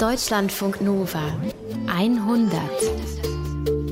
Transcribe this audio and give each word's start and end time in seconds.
Deutschlandfunk 0.00 0.80
Nova 0.80 1.20
100. 1.86 2.58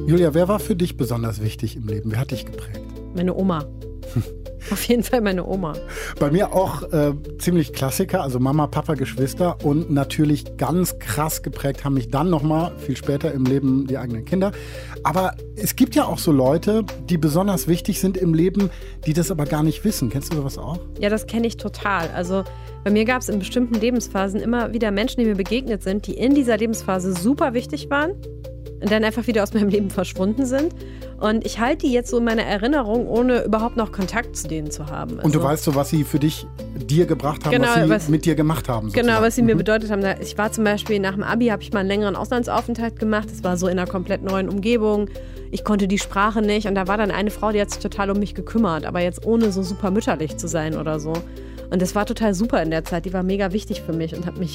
Julia, 0.07 0.33
wer 0.33 0.49
war 0.49 0.58
für 0.58 0.75
dich 0.75 0.96
besonders 0.96 1.42
wichtig 1.42 1.77
im 1.77 1.87
Leben? 1.87 2.11
Wer 2.11 2.21
hat 2.21 2.31
dich 2.31 2.46
geprägt? 2.46 2.81
Meine 3.15 3.34
Oma. 3.34 3.67
Auf 4.70 4.84
jeden 4.84 5.02
Fall 5.02 5.20
meine 5.20 5.47
Oma. 5.47 5.75
Bei 6.18 6.31
mir 6.31 6.52
auch 6.52 6.83
äh, 6.92 7.13
ziemlich 7.38 7.72
Klassiker, 7.72 8.22
also 8.22 8.38
Mama, 8.38 8.66
Papa, 8.66 8.95
Geschwister 8.95 9.59
und 9.64 9.91
natürlich 9.91 10.56
ganz 10.56 10.98
krass 10.98 11.43
geprägt 11.43 11.84
haben 11.84 11.94
mich 11.94 12.11
dann 12.11 12.30
nochmal, 12.30 12.72
viel 12.79 12.96
später 12.96 13.32
im 13.32 13.44
Leben, 13.44 13.86
die 13.86 13.98
eigenen 13.98 14.25
Kinder. 14.25 14.52
Aber 15.04 15.34
es 15.57 15.76
gibt 15.76 15.94
ja 15.94 16.04
auch 16.04 16.18
so 16.18 16.32
Leute, 16.32 16.84
die 17.08 17.18
besonders 17.18 17.68
wichtig 17.68 18.00
sind 18.00 18.16
im 18.16 18.34
Leben, 18.34 18.70
die 19.07 19.12
das 19.12 19.30
aber 19.30 19.46
gar 19.46 19.62
nicht 19.62 19.84
wissen. 19.84 20.11
Kennst 20.11 20.32
du 20.32 20.36
sowas 20.36 20.58
auch? 20.58 20.79
Ja, 21.00 21.08
das 21.08 21.26
kenne 21.26 21.46
ich 21.46 21.57
total. 21.57 22.11
Also 22.11 22.44
bei 22.85 22.90
mir 22.90 23.04
gab 23.04 23.22
es 23.22 23.29
in 23.29 23.39
bestimmten 23.39 23.75
Lebensphasen 23.75 24.40
immer 24.40 24.72
wieder 24.72 24.90
Menschen, 24.90 25.21
die 25.21 25.26
mir 25.26 25.36
begegnet 25.36 25.82
sind, 25.82 26.07
die 26.07 26.14
in 26.14 26.35
dieser 26.35 26.57
Lebensphase 26.57 27.12
super 27.12 27.54
wichtig 27.54 27.90
waren 27.90 28.12
und 28.80 28.90
dann 28.90 29.04
einfach 29.04 29.26
wieder 29.26 29.43
aus 29.43 29.53
meinem 29.54 29.68
Leben 29.68 29.90
verschwunden 29.90 30.46
sind. 30.46 30.75
Und 31.21 31.45
ich 31.45 31.58
halte 31.58 31.86
die 31.86 31.93
jetzt 31.93 32.11
so 32.11 32.19
in 32.19 32.25
meiner 32.25 32.45
Erinnerung, 32.45 33.09
ohne 33.09 33.43
überhaupt 33.43 33.77
noch 33.77 33.91
Kontakt 33.91 34.37
zu 34.37 34.47
denen 34.47 34.71
zu 34.71 34.87
haben. 34.87 35.17
Also 35.17 35.25
und 35.25 35.35
du 35.35 35.39
also 35.41 35.49
weißt 35.49 35.65
so, 35.65 35.75
was 35.75 35.91
sie 35.91 36.05
für 36.05 36.21
dich 36.21 36.47
dir 36.77 37.07
gebracht 37.07 37.45
haben, 37.45 37.53
genau, 37.53 37.69
was 37.69 37.75
sie 37.75 37.89
was, 37.89 38.09
mit 38.09 38.25
dir 38.25 38.37
gemacht 38.37 38.69
haben. 38.69 38.87
Sozusagen. 38.89 39.09
Genau, 39.09 39.21
was 39.21 39.35
sie 39.35 39.43
mhm. 39.43 39.49
mir 39.49 39.57
bedeutet 39.57 39.91
haben. 39.91 40.05
Ich 40.21 40.39
war 40.39 40.53
zum 40.53 40.62
Beispiel 40.62 41.01
nach 41.01 41.15
dem 41.15 41.25
Abi, 41.25 41.49
habe 41.49 41.62
ich 41.62 41.73
mal 41.73 41.81
einen 41.81 41.89
längeren 41.89 42.15
Auslandsaufenthalt 42.15 43.01
gemacht. 43.01 43.29
Das 43.31 43.43
war 43.43 43.57
so 43.57 43.67
in 43.67 43.79
einer 43.79 43.89
komplett 43.89 44.23
neuen 44.23 44.49
Umgebung. 44.49 45.11
Ich 45.51 45.65
konnte 45.65 45.89
die 45.89 45.99
Sprache 45.99 46.41
nicht 46.41 46.69
und 46.69 46.77
da 46.77 46.87
war 46.87 46.97
dann 46.99 47.11
eine 47.11 47.31
Frau, 47.31 47.51
die 47.51 47.61
hat 47.61 47.71
sich 47.71 47.83
total 47.83 48.11
um 48.11 48.19
mich 48.19 48.35
gekümmert, 48.35 48.85
aber 48.85 49.01
jetzt 49.01 49.27
ohne 49.27 49.51
so 49.51 49.62
super 49.62 49.91
mütterlich 49.91 50.37
zu 50.37 50.47
sein 50.47 50.77
oder 50.77 51.01
so. 51.01 51.15
Und 51.71 51.83
das 51.83 51.95
war 51.95 52.07
total 52.07 52.33
super 52.33 52.62
in 52.62 52.71
der 52.71 52.85
Zeit. 52.85 53.07
Die 53.07 53.12
war 53.12 53.23
mega 53.23 53.53
wichtig 53.53 53.83
für 53.83 53.93
mich 53.93 54.15
und 54.15 54.25
hat 54.25 54.39
mich 54.39 54.55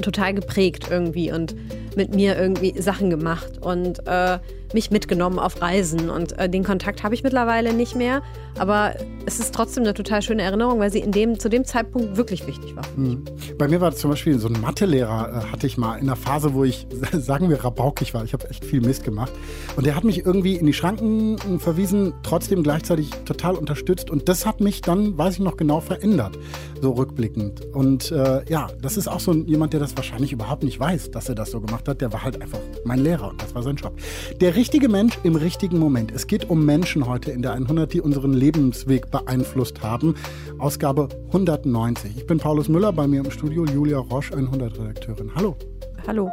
total 0.00 0.34
geprägt 0.34 0.88
irgendwie 0.90 1.32
und 1.32 1.56
mit 1.96 2.14
mir 2.14 2.36
irgendwie 2.36 2.80
Sachen 2.80 3.10
gemacht 3.10 3.58
und 3.60 4.06
äh, 4.06 4.38
mich 4.74 4.90
mitgenommen 4.90 5.38
auf 5.38 5.62
Reisen. 5.62 6.10
Und 6.10 6.38
äh, 6.38 6.48
den 6.48 6.64
Kontakt 6.64 7.02
habe 7.02 7.14
ich 7.14 7.22
mittlerweile 7.22 7.72
nicht 7.72 7.94
mehr. 7.96 8.22
Aber 8.58 8.94
es 9.26 9.40
ist 9.40 9.54
trotzdem 9.54 9.84
eine 9.84 9.94
total 9.94 10.22
schöne 10.22 10.42
Erinnerung, 10.42 10.78
weil 10.78 10.92
sie 10.92 11.00
in 11.00 11.12
dem, 11.12 11.38
zu 11.38 11.48
dem 11.48 11.64
Zeitpunkt 11.64 12.16
wirklich 12.16 12.46
wichtig 12.46 12.76
war. 12.76 12.84
Mhm. 12.96 13.24
Bei 13.58 13.68
mir 13.68 13.80
war 13.80 13.92
zum 13.94 14.10
Beispiel 14.10 14.38
so 14.38 14.48
ein 14.48 14.60
Mathelehrer, 14.60 15.28
äh, 15.28 15.52
hatte 15.52 15.66
ich 15.66 15.78
mal 15.78 15.96
in 15.96 16.02
einer 16.02 16.16
Phase, 16.16 16.54
wo 16.54 16.64
ich, 16.64 16.86
sagen 17.12 17.48
wir, 17.48 17.64
rabaukig 17.64 18.14
war. 18.14 18.24
Ich 18.24 18.32
habe 18.32 18.48
echt 18.50 18.64
viel 18.64 18.80
Mist 18.80 19.04
gemacht. 19.04 19.32
Und 19.76 19.86
der 19.86 19.96
hat 19.96 20.04
mich 20.04 20.24
irgendwie 20.24 20.56
in 20.56 20.66
die 20.66 20.72
Schranken 20.72 21.58
verwiesen, 21.58 22.12
trotzdem 22.22 22.62
gleichzeitig 22.62 23.10
total 23.24 23.54
unterstützt. 23.54 24.10
Und 24.10 24.28
das 24.28 24.46
hat 24.46 24.60
mich 24.60 24.82
dann, 24.82 25.16
weiß 25.16 25.34
ich 25.34 25.40
noch 25.40 25.56
genau, 25.56 25.80
verändert, 25.80 26.38
so 26.80 26.92
rückblickend. 26.92 27.64
Und 27.74 28.12
äh, 28.12 28.44
ja, 28.48 28.68
das 28.82 28.96
ist 28.96 29.08
auch 29.08 29.20
so 29.20 29.32
jemand, 29.32 29.72
der 29.72 29.80
das 29.80 29.96
wahrscheinlich 29.96 30.32
überhaupt 30.32 30.62
nicht 30.62 30.78
weiß, 30.78 31.10
dass 31.10 31.28
er 31.28 31.34
das 31.34 31.50
so 31.50 31.60
gemacht 31.60 31.88
hat. 31.88 32.00
Der 32.00 32.12
war 32.12 32.22
halt 32.22 32.40
einfach 32.40 32.58
mein 32.84 32.98
Lehrer 33.00 33.30
und 33.30 33.42
das 33.42 33.54
war 33.54 33.62
sein 33.62 33.76
Job. 33.76 33.94
Der 34.40 34.54
richtige 34.54 34.88
Mensch 34.88 35.18
im 35.22 35.36
richtigen 35.36 35.78
Moment. 35.78 36.12
Es 36.12 36.26
geht 36.26 36.50
um 36.50 36.64
Menschen 36.64 37.06
heute 37.06 37.30
in 37.30 37.42
der 37.42 37.52
100, 37.52 37.92
die 37.92 38.00
unseren 38.00 38.32
Lebensweg 38.44 39.10
beeinflusst 39.10 39.82
haben. 39.82 40.16
Ausgabe 40.58 41.08
190. 41.28 42.14
Ich 42.14 42.26
bin 42.26 42.36
Paulus 42.36 42.68
Müller, 42.68 42.92
bei 42.92 43.06
mir 43.06 43.24
im 43.24 43.30
Studio 43.30 43.64
Julia 43.64 43.96
Roche, 43.96 44.34
100-Redakteurin. 44.34 45.34
Hallo. 45.34 45.56
Hallo. 46.06 46.30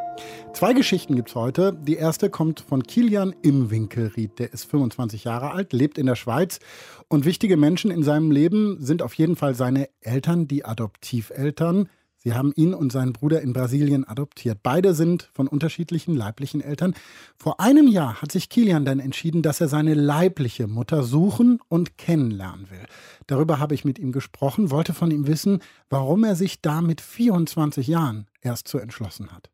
Zwei 0.51 0.73
Geschichten 0.73 1.15
gibt 1.15 1.29
es 1.29 1.35
heute. 1.35 1.71
Die 1.71 1.95
erste 1.95 2.29
kommt 2.29 2.59
von 2.59 2.83
Kilian 2.83 3.33
Imwinkelried. 3.41 4.39
Der 4.39 4.51
ist 4.51 4.65
25 4.65 5.23
Jahre 5.23 5.51
alt, 5.51 5.71
lebt 5.71 5.97
in 5.97 6.05
der 6.05 6.15
Schweiz. 6.15 6.59
Und 7.07 7.23
wichtige 7.23 7.55
Menschen 7.55 7.91
in 7.91 8.03
seinem 8.03 8.29
Leben 8.29 8.75
sind 8.81 9.01
auf 9.01 9.13
jeden 9.13 9.37
Fall 9.37 9.55
seine 9.55 9.87
Eltern, 10.01 10.49
die 10.49 10.65
Adoptiveltern. 10.65 11.87
Sie 12.23 12.33
haben 12.33 12.53
ihn 12.55 12.75
und 12.75 12.91
seinen 12.91 13.13
Bruder 13.13 13.41
in 13.41 13.51
Brasilien 13.51 14.07
adoptiert. 14.07 14.59
Beide 14.61 14.93
sind 14.93 15.29
von 15.33 15.47
unterschiedlichen 15.47 16.15
leiblichen 16.15 16.61
Eltern. 16.61 16.93
Vor 17.35 17.59
einem 17.59 17.87
Jahr 17.87 18.21
hat 18.21 18.31
sich 18.31 18.49
Kilian 18.49 18.85
dann 18.85 18.99
entschieden, 18.99 19.41
dass 19.41 19.59
er 19.59 19.67
seine 19.67 19.95
leibliche 19.95 20.67
Mutter 20.67 21.01
suchen 21.01 21.59
und 21.67 21.97
kennenlernen 21.97 22.69
will. 22.69 22.85
Darüber 23.25 23.57
habe 23.57 23.73
ich 23.73 23.85
mit 23.85 23.97
ihm 23.97 24.11
gesprochen, 24.11 24.69
wollte 24.69 24.93
von 24.93 25.09
ihm 25.09 25.25
wissen, 25.25 25.63
warum 25.89 26.23
er 26.23 26.35
sich 26.35 26.61
da 26.61 26.81
mit 26.81 27.01
24 27.01 27.87
Jahren 27.87 28.27
erst 28.41 28.67
so 28.67 28.77
entschlossen 28.77 29.31
hat. 29.31 29.49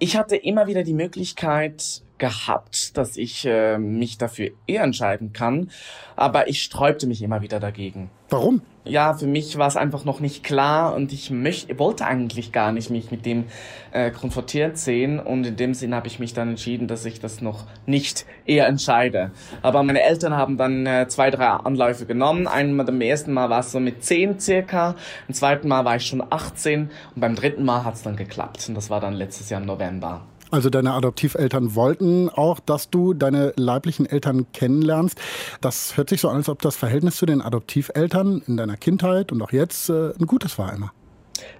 Ich 0.00 0.16
hatte 0.16 0.34
immer 0.34 0.66
wieder 0.66 0.82
die 0.82 0.92
Möglichkeit 0.92 2.02
gehabt, 2.18 2.96
dass 2.96 3.16
ich 3.16 3.44
äh, 3.46 3.78
mich 3.78 4.18
dafür 4.18 4.50
eher 4.66 4.82
entscheiden 4.82 5.32
kann, 5.32 5.70
aber 6.16 6.48
ich 6.48 6.62
sträubte 6.62 7.06
mich 7.06 7.22
immer 7.22 7.42
wieder 7.42 7.60
dagegen. 7.60 8.10
Warum? 8.30 8.62
ja, 8.86 9.14
für 9.14 9.26
mich 9.26 9.58
war 9.58 9.66
es 9.66 9.76
einfach 9.76 10.04
noch 10.04 10.20
nicht 10.20 10.44
klar 10.44 10.94
und 10.94 11.12
ich 11.12 11.30
möchte, 11.30 11.78
wollte 11.78 12.06
eigentlich 12.06 12.52
gar 12.52 12.72
nicht 12.72 12.90
mich 12.90 13.10
mit 13.10 13.26
dem 13.26 13.44
äh, 13.92 14.10
konfrontiert 14.10 14.78
sehen 14.78 15.18
und 15.18 15.44
in 15.44 15.56
dem 15.56 15.74
Sinn 15.74 15.94
habe 15.94 16.06
ich 16.06 16.18
mich 16.18 16.34
dann 16.34 16.50
entschieden, 16.50 16.86
dass 16.86 17.04
ich 17.04 17.20
das 17.20 17.40
noch 17.40 17.64
nicht 17.84 18.26
eher 18.46 18.66
entscheide. 18.66 19.32
Aber 19.62 19.82
meine 19.82 20.02
Eltern 20.02 20.34
haben 20.34 20.56
dann 20.56 20.86
äh, 20.86 21.08
zwei, 21.08 21.30
drei 21.30 21.46
Anläufe 21.46 22.06
genommen. 22.06 22.46
Einmal 22.46 22.86
beim 22.86 23.00
ersten 23.00 23.32
Mal 23.32 23.50
war 23.50 23.60
es 23.60 23.72
so 23.72 23.80
mit 23.80 24.04
zehn 24.04 24.38
circa, 24.38 24.94
beim 25.26 25.34
zweiten 25.34 25.68
Mal 25.68 25.84
war 25.84 25.96
ich 25.96 26.06
schon 26.06 26.22
18 26.28 26.90
und 27.14 27.20
beim 27.20 27.34
dritten 27.34 27.64
Mal 27.64 27.84
hat 27.84 27.94
es 27.94 28.02
dann 28.02 28.16
geklappt 28.16 28.64
und 28.68 28.74
das 28.74 28.90
war 28.90 29.00
dann 29.00 29.14
letztes 29.14 29.50
Jahr 29.50 29.60
im 29.60 29.66
November. 29.66 30.22
Also 30.50 30.70
deine 30.70 30.92
Adoptiveltern 30.92 31.74
wollten 31.74 32.28
auch, 32.28 32.60
dass 32.60 32.90
du 32.90 33.14
deine 33.14 33.52
leiblichen 33.56 34.06
Eltern 34.06 34.46
kennenlernst. 34.52 35.18
Das 35.60 35.96
hört 35.96 36.08
sich 36.08 36.20
so 36.20 36.28
an, 36.28 36.36
als 36.36 36.48
ob 36.48 36.62
das 36.62 36.76
Verhältnis 36.76 37.16
zu 37.16 37.26
den 37.26 37.42
Adoptiveltern 37.42 38.42
in 38.46 38.56
deiner 38.56 38.76
Kindheit 38.76 39.32
und 39.32 39.42
auch 39.42 39.52
jetzt 39.52 39.88
äh, 39.90 40.12
ein 40.18 40.26
gutes 40.26 40.58
war 40.58 40.72
immer. 40.72 40.92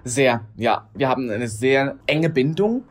Sehr, 0.03 0.41
ja. 0.55 0.87
Wir 0.93 1.09
haben 1.09 1.29
eine 1.29 1.47
sehr 1.47 1.97
enge 2.07 2.29
Bindung. 2.29 2.83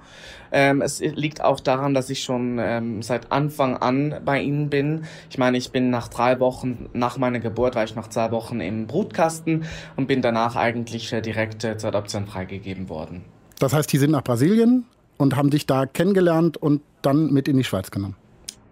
Ähm, 0.53 0.83
es 0.83 1.01
liegt 1.01 1.43
auch 1.43 1.61
daran, 1.61 1.95
dass 1.95 2.11
ich 2.11 2.23
schon 2.23 2.59
ähm, 2.61 3.03
seit 3.03 3.33
Anfang 3.33 3.77
an 3.77 4.21
bei 4.25 4.41
ihnen 4.41 4.71
bin. 4.71 5.05
Ich 5.29 5.39
meine, 5.39 5.59
ich 5.59 5.73
bin 5.73 5.91
nach 5.91 6.09
drei 6.09 6.39
Wochen 6.39 6.89
nach 6.93 7.19
meiner 7.19 7.41
Geburt, 7.41 7.75
war 7.75 7.85
ich 7.85 7.97
nach 7.97 8.09
zwei 8.09 8.31
Wochen 8.31 8.61
im 8.61 8.87
Brutkasten 8.87 9.65
und 9.97 10.07
bin 10.07 10.23
danach 10.23 10.55
eigentlich 10.57 11.13
äh, 11.13 11.21
direkt 11.21 11.65
äh, 11.65 11.77
zur 11.79 11.89
Adoption 11.89 12.27
freigegeben 12.27 12.89
worden. 12.89 13.25
Das 13.59 13.73
heißt, 13.73 13.93
die 13.93 13.99
sind 13.99 14.13
nach 14.13 14.23
Brasilien 14.23 14.85
und 15.17 15.37
haben 15.37 15.51
dich 15.51 15.67
da 15.67 15.87
kennengelernt 15.87 16.57
und 16.57 16.83
dann 17.03 17.33
mit 17.33 17.49
in 17.49 17.57
die 17.57 17.65
Schweiz 17.65 17.91
genommen. 17.91 18.17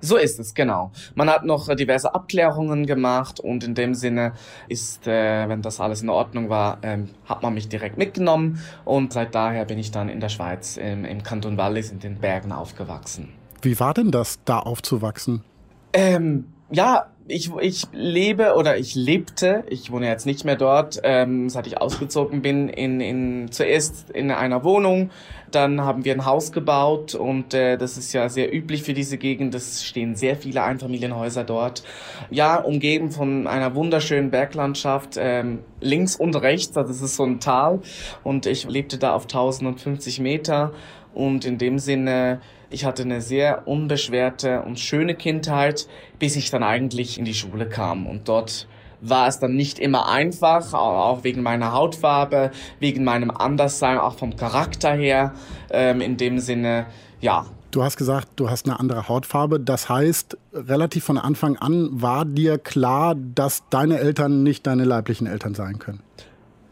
So 0.05 0.19
ist 0.19 0.39
es, 0.39 0.53
genau. 0.53 0.93
Man 1.15 1.31
hat 1.31 1.47
noch 1.47 1.71
äh, 1.71 1.77
diverse 1.77 2.15
Abklärungen 2.15 2.85
gemacht 2.85 3.41
und 3.41 3.65
in 3.65 3.75
dem 3.75 3.95
Sinne 3.95 4.35
ist, 4.69 5.07
äh, 5.07 5.49
wenn 5.49 5.63
das 5.63 5.81
alles 5.81 6.03
in 6.03 6.11
Ordnung 6.11 6.51
war, 6.51 6.77
ähm, 6.83 7.09
hat 7.25 7.43
man 7.43 7.55
mich 7.55 7.71
direkt 7.71 7.97
mitgenommen 7.97 8.61
und 8.85 9.15
seit 9.15 9.35
daher 9.35 9.65
bin 9.65 9.79
ich 9.79 9.93
dann 9.93 10.11
in 10.11 10.21
der 10.21 10.29
Schweiz 10.29 10.77
im, 10.77 11.07
im 11.07 11.23
Kanton 11.23 11.57
Wallis 11.57 11.91
in 11.91 12.01
den 12.01 12.17
Bergen 12.17 12.53
aufgewachsen. 12.53 13.31
Wie 13.63 13.81
war 13.81 13.95
denn 13.95 14.11
das, 14.11 14.41
da 14.45 14.59
aufzuwachsen? 14.59 15.43
Ähm, 15.95 16.53
ja, 16.71 17.07
ich, 17.27 17.51
ich 17.61 17.87
lebe 17.93 18.55
oder 18.55 18.77
ich 18.77 18.95
lebte, 18.95 19.65
ich 19.69 19.91
wohne 19.91 20.09
jetzt 20.09 20.27
nicht 20.27 20.45
mehr 20.45 20.57
dort, 20.57 21.01
ähm, 21.05 21.49
seit 21.49 21.67
ich 21.67 21.81
ausgezogen 21.81 22.43
bin, 22.43 22.69
in, 22.69 23.01
in, 23.01 23.51
zuerst 23.51 24.11
in 24.11 24.31
einer 24.31 24.63
Wohnung, 24.63 25.11
dann 25.51 25.81
haben 25.81 26.05
wir 26.05 26.13
ein 26.13 26.27
Haus 26.27 26.53
gebaut 26.53 27.15
und 27.15 27.55
äh, 27.55 27.79
das 27.79 27.97
ist 27.97 28.13
ja 28.13 28.29
sehr 28.29 28.53
üblich 28.53 28.83
für 28.83 28.93
diese 28.93 29.17
Gegend, 29.17 29.55
es 29.55 29.85
stehen 29.85 30.17
sehr 30.17 30.37
viele 30.37 30.63
Einfamilienhäuser 30.65 31.45
dort. 31.45 31.83
Ja, 32.31 32.57
umgeben 32.57 33.11
von 33.11 33.47
einer 33.47 33.75
wunderschönen 33.75 34.31
Berglandschaft, 34.31 35.17
ähm, 35.19 35.61
links 35.81 36.17
und 36.17 36.37
rechts, 36.37 36.77
also 36.77 36.91
es 36.91 37.01
ist 37.01 37.17
so 37.17 37.25
ein 37.25 37.41
Tal 37.41 37.81
und 38.23 38.45
ich 38.45 38.69
lebte 38.69 38.99
da 38.99 39.15
auf 39.15 39.23
1050 39.23 40.21
Meter 40.21 40.73
und 41.15 41.47
in 41.47 41.57
dem 41.57 41.79
Sinne 41.79 42.41
ich 42.75 42.85
hatte 42.85 43.03
eine 43.03 43.21
sehr 43.21 43.69
unbeschwerte 43.69 44.63
und 44.63 44.81
schöne 44.81 45.15
Kindheit, 45.15 45.87
bis 46.19 46.35
ich 46.35 46.51
dann 46.51 46.65
eigentlich 46.65 47.19
in 47.19 47.25
die 47.25 47.33
Schule 47.33 47.69
kam. 47.69 48.07
Und 48.07 48.29
dort 48.29 48.67
war 49.01 49.29
es 49.29 49.39
dann 49.39 49.55
nicht 49.55 49.79
immer 49.79 50.09
einfach, 50.09 50.75
auch 50.75 51.23
wegen 51.23 51.43
meiner 51.43 51.73
Hautfarbe, 51.73 52.51
wegen 52.81 53.05
meinem 53.05 53.31
Anderssein, 53.31 53.99
auch 53.99 54.19
vom 54.19 54.35
Charakter 54.37 54.93
her. 54.93 55.35
Ähm, 55.71 56.01
in 56.01 56.17
dem 56.17 56.41
Sinne, 56.41 56.87
ja, 57.21 57.47
Du 57.71 57.83
hast 57.83 57.97
gesagt, 57.97 58.29
du 58.37 58.49
hast 58.51 58.67
eine 58.67 58.79
andere 58.79 59.09
Hautfarbe. 59.09 59.59
Das 59.59 59.89
heißt, 59.89 60.39
relativ 60.53 61.03
von 61.03 61.19
Anfang 61.19 61.57
an 61.57 61.89
war 61.91 62.25
dir 62.25 62.57
klar, 62.57 63.17
dass 63.17 63.65
deine 63.69 63.99
Eltern 63.99 64.45
nicht 64.45 64.65
deine 64.69 64.85
leiblichen 64.85 65.27
Eltern 65.27 65.55
sein 65.55 65.81
können. 65.81 66.01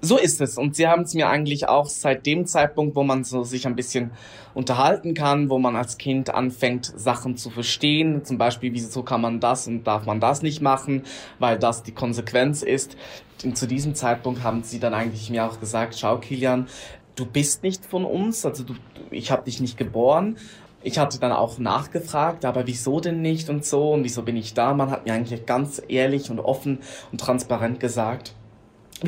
So 0.05 0.19
ist 0.19 0.41
es. 0.41 0.59
Und 0.59 0.75
sie 0.75 0.89
haben 0.89 1.03
es 1.03 1.15
mir 1.15 1.29
eigentlich 1.29 1.69
auch 1.69 1.87
seit 1.87 2.27
dem 2.27 2.45
Zeitpunkt, 2.45 2.97
wo 2.97 3.05
man 3.05 3.23
so 3.23 3.45
sich 3.45 3.69
ein 3.69 3.77
bisschen 3.77 4.11
unterhalten 4.53 5.15
kann, 5.15 5.49
wo 5.49 5.61
man 5.61 5.77
als 5.77 5.97
Kind 5.97 6.35
anfängt, 6.35 6.93
Sachen 6.97 7.37
zu 7.37 7.51
verstehen. 7.51 8.25
Zum 8.25 8.37
Beispiel, 8.37 8.73
wieso 8.73 9.05
kann 9.05 9.21
man 9.21 9.39
das 9.39 9.69
und 9.69 9.85
darf 9.85 10.05
man 10.05 10.19
das 10.19 10.43
nicht 10.43 10.61
machen, 10.61 11.05
weil 11.39 11.57
das 11.57 11.85
die 11.85 11.93
Konsequenz 11.93 12.63
ist. 12.63 12.97
Und 13.45 13.57
zu 13.57 13.69
diesem 13.69 13.95
Zeitpunkt 13.95 14.43
haben 14.43 14.65
sie 14.65 14.81
dann 14.81 14.93
eigentlich 14.93 15.31
mir 15.31 15.45
auch 15.45 15.61
gesagt, 15.61 15.97
schau 15.97 16.19
Kilian, 16.19 16.67
du 17.15 17.25
bist 17.25 17.63
nicht 17.63 17.87
von 17.87 18.05
uns, 18.05 18.45
also 18.45 18.65
du, 18.65 18.75
ich 19.13 19.31
habe 19.31 19.45
dich 19.45 19.61
nicht 19.61 19.77
geboren. 19.77 20.37
Ich 20.83 20.99
hatte 20.99 21.21
dann 21.21 21.31
auch 21.31 21.59
nachgefragt, 21.59 22.45
aber 22.45 22.67
wieso 22.67 22.99
denn 22.99 23.23
nicht 23.23 23.49
und 23.49 23.65
so 23.65 23.93
und 23.93 24.03
wieso 24.03 24.23
bin 24.23 24.37
ich 24.37 24.53
da? 24.53 24.75
Man 24.75 24.91
hat 24.91 25.07
mir 25.07 25.13
eigentlich 25.13 25.47
ganz 25.47 25.81
ehrlich 25.87 26.29
und 26.29 26.41
offen 26.41 26.81
und 27.13 27.21
transparent 27.21 27.79
gesagt, 27.79 28.35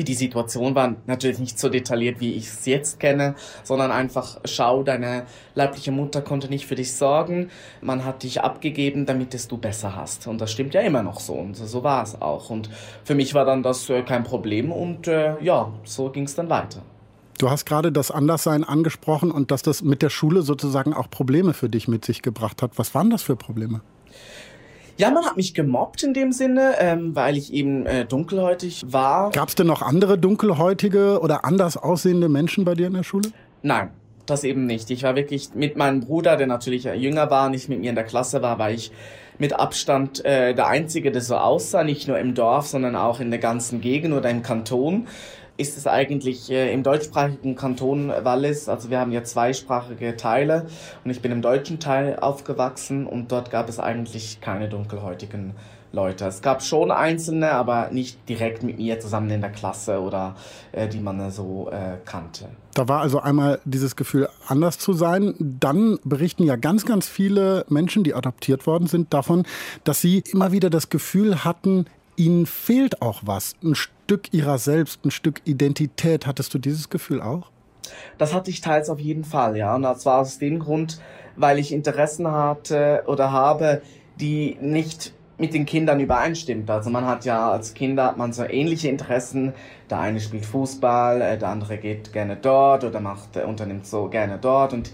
die 0.03 0.13
Situation 0.13 0.75
war. 0.75 0.95
Natürlich 1.05 1.39
nicht 1.39 1.57
so 1.57 1.69
detailliert, 1.69 2.19
wie 2.19 2.33
ich 2.33 2.47
es 2.47 2.65
jetzt 2.65 2.99
kenne, 2.99 3.35
sondern 3.63 3.91
einfach 3.91 4.39
schau, 4.45 4.83
deine 4.83 5.25
leibliche 5.53 5.91
Mutter 5.91 6.21
konnte 6.21 6.49
nicht 6.49 6.65
für 6.65 6.75
dich 6.75 6.93
sorgen. 6.93 7.49
Man 7.81 8.05
hat 8.05 8.23
dich 8.23 8.41
abgegeben, 8.41 9.05
damit 9.05 9.33
es 9.33 9.47
du 9.47 9.57
besser 9.57 9.95
hast. 9.95 10.27
Und 10.27 10.41
das 10.41 10.51
stimmt 10.51 10.73
ja 10.73 10.81
immer 10.81 11.03
noch 11.03 11.19
so. 11.19 11.33
Und 11.33 11.55
so 11.55 11.83
war 11.83 12.03
es 12.03 12.21
auch. 12.21 12.49
Und 12.49 12.69
für 13.03 13.15
mich 13.15 13.33
war 13.33 13.45
dann 13.45 13.63
das 13.63 13.89
äh, 13.89 14.01
kein 14.01 14.23
Problem. 14.23 14.71
Und 14.71 15.07
äh, 15.07 15.41
ja, 15.41 15.71
so 15.83 16.09
ging 16.09 16.25
es 16.25 16.35
dann 16.35 16.49
weiter. 16.49 16.81
Du 17.37 17.49
hast 17.49 17.65
gerade 17.65 17.91
das 17.91 18.11
Anderssein 18.11 18.63
angesprochen 18.63 19.29
und 19.29 19.51
dass 19.51 19.61
das 19.61 19.83
mit 19.83 20.01
der 20.01 20.09
Schule 20.09 20.41
sozusagen 20.41 20.93
auch 20.93 21.09
Probleme 21.09 21.53
für 21.53 21.69
dich 21.69 21.87
mit 21.87 22.05
sich 22.05 22.21
gebracht 22.21 22.61
hat. 22.61 22.77
Was 22.77 22.95
waren 22.95 23.09
das 23.09 23.23
für 23.23 23.35
Probleme? 23.35 23.81
Ja, 24.97 25.11
man 25.11 25.25
hat 25.25 25.35
mich 25.35 25.53
gemobbt 25.53 26.03
in 26.03 26.13
dem 26.13 26.31
Sinne, 26.31 26.75
ähm, 26.79 27.15
weil 27.15 27.35
ich 27.35 27.51
eben 27.51 27.85
äh, 27.85 28.05
dunkelhäutig 28.05 28.85
war. 28.87 29.31
Gab 29.31 29.49
es 29.49 29.55
denn 29.55 29.67
noch 29.67 29.81
andere 29.81 30.17
dunkelhäutige 30.17 31.19
oder 31.19 31.43
anders 31.43 31.75
aussehende 31.75 32.29
Menschen 32.29 32.63
bei 32.63 32.75
dir 32.75 32.87
in 32.87 32.93
der 32.93 33.03
Schule? 33.03 33.29
Nein, 33.61 33.89
das 34.25 34.45
eben 34.45 34.65
nicht. 34.65 34.89
Ich 34.91 35.03
war 35.03 35.17
wirklich 35.17 35.49
mit 35.53 35.75
meinem 35.75 35.99
Bruder, 35.99 36.37
der 36.37 36.47
natürlich 36.47 36.85
jünger 36.85 37.29
war, 37.29 37.49
nicht 37.49 37.67
mit 37.67 37.81
mir 37.81 37.89
in 37.89 37.95
der 37.95 38.05
Klasse 38.05 38.41
war, 38.41 38.57
war 38.57 38.71
ich 38.71 38.93
mit 39.37 39.51
Abstand 39.51 40.23
äh, 40.23 40.53
der 40.53 40.67
Einzige, 40.67 41.11
der 41.11 41.21
so 41.21 41.35
aussah, 41.35 41.83
nicht 41.83 42.07
nur 42.07 42.17
im 42.17 42.33
Dorf, 42.33 42.67
sondern 42.67 42.95
auch 42.95 43.19
in 43.19 43.31
der 43.31 43.39
ganzen 43.39 43.81
Gegend 43.81 44.13
oder 44.13 44.29
im 44.29 44.43
Kanton 44.43 45.07
ist 45.57 45.77
es 45.77 45.87
eigentlich 45.87 46.51
äh, 46.51 46.73
im 46.73 46.83
deutschsprachigen 46.83 47.55
Kanton 47.55 48.09
Wallis, 48.09 48.67
also 48.69 48.89
wir 48.89 48.99
haben 48.99 49.11
ja 49.11 49.23
zweisprachige 49.23 50.17
Teile 50.17 50.67
und 51.03 51.11
ich 51.11 51.21
bin 51.21 51.31
im 51.31 51.41
deutschen 51.41 51.79
Teil 51.79 52.17
aufgewachsen 52.19 53.07
und 53.07 53.31
dort 53.31 53.51
gab 53.51 53.69
es 53.69 53.79
eigentlich 53.79 54.41
keine 54.41 54.69
dunkelhäutigen 54.69 55.53
Leute. 55.95 56.25
Es 56.25 56.41
gab 56.41 56.61
schon 56.61 56.91
einzelne, 56.91 57.51
aber 57.53 57.89
nicht 57.89 58.29
direkt 58.29 58.61
mit 58.61 58.77
mir 58.77 58.99
zusammen 58.99 59.29
in 59.31 59.41
der 59.41 59.49
Klasse 59.49 59.99
oder 59.99 60.35
äh, 60.73 60.87
die 60.87 60.99
man 60.99 61.31
so 61.31 61.69
äh, 61.71 61.97
kannte. 62.05 62.49
Da 62.73 62.87
war 62.87 63.01
also 63.01 63.19
einmal 63.19 63.59
dieses 63.63 63.95
Gefühl, 63.95 64.29
anders 64.47 64.77
zu 64.77 64.93
sein. 64.93 65.33
Dann 65.39 65.97
berichten 66.03 66.43
ja 66.43 66.57
ganz, 66.57 66.85
ganz 66.85 67.07
viele 67.07 67.65
Menschen, 67.69 68.03
die 68.03 68.13
adoptiert 68.13 68.67
worden 68.67 68.87
sind, 68.87 69.13
davon, 69.13 69.43
dass 69.85 70.01
sie 70.01 70.23
immer 70.31 70.51
wieder 70.51 70.69
das 70.69 70.89
Gefühl 70.89 71.45
hatten, 71.45 71.85
ihnen 72.17 72.45
fehlt 72.45 73.01
auch 73.01 73.21
was. 73.25 73.55
Ein 73.63 73.75
Stück 74.05 74.31
ihrer 74.33 74.59
selbst, 74.59 75.03
ein 75.03 75.09
Stück 75.09 75.41
Identität. 75.45 76.27
Hattest 76.27 76.53
du 76.53 76.59
dieses 76.59 76.89
Gefühl 76.89 77.21
auch? 77.21 77.49
Das 78.19 78.35
hatte 78.35 78.51
ich 78.51 78.61
teils 78.61 78.89
auf 78.89 78.99
jeden 78.99 79.23
Fall, 79.23 79.57
ja. 79.57 79.75
Und 79.75 79.81
das 79.81 80.05
war 80.05 80.19
aus 80.19 80.37
dem 80.37 80.59
Grund, 80.59 81.01
weil 81.35 81.57
ich 81.57 81.71
Interessen 81.71 82.31
hatte 82.31 83.03
oder 83.07 83.31
habe, 83.31 83.81
die 84.19 84.57
nicht 84.61 85.13
mit 85.39 85.55
den 85.55 85.65
Kindern 85.65 85.99
übereinstimmt. 85.99 86.69
Also 86.69 86.91
man 86.91 87.05
hat 87.05 87.25
ja 87.25 87.51
als 87.51 87.73
Kinder 87.73 88.05
hat 88.05 88.17
man 88.17 88.31
so 88.31 88.43
ähnliche 88.43 88.89
Interessen. 88.89 89.53
Der 89.89 89.99
eine 89.99 90.19
spielt 90.19 90.45
Fußball, 90.45 91.21
äh, 91.21 91.37
der 91.39 91.49
andere 91.49 91.77
geht 91.77 92.13
gerne 92.13 92.37
dort 92.37 92.83
oder 92.83 92.99
macht 92.99 93.35
unternimmt 93.37 93.87
so 93.87 94.07
gerne 94.07 94.37
dort 94.39 94.73
und 94.73 94.91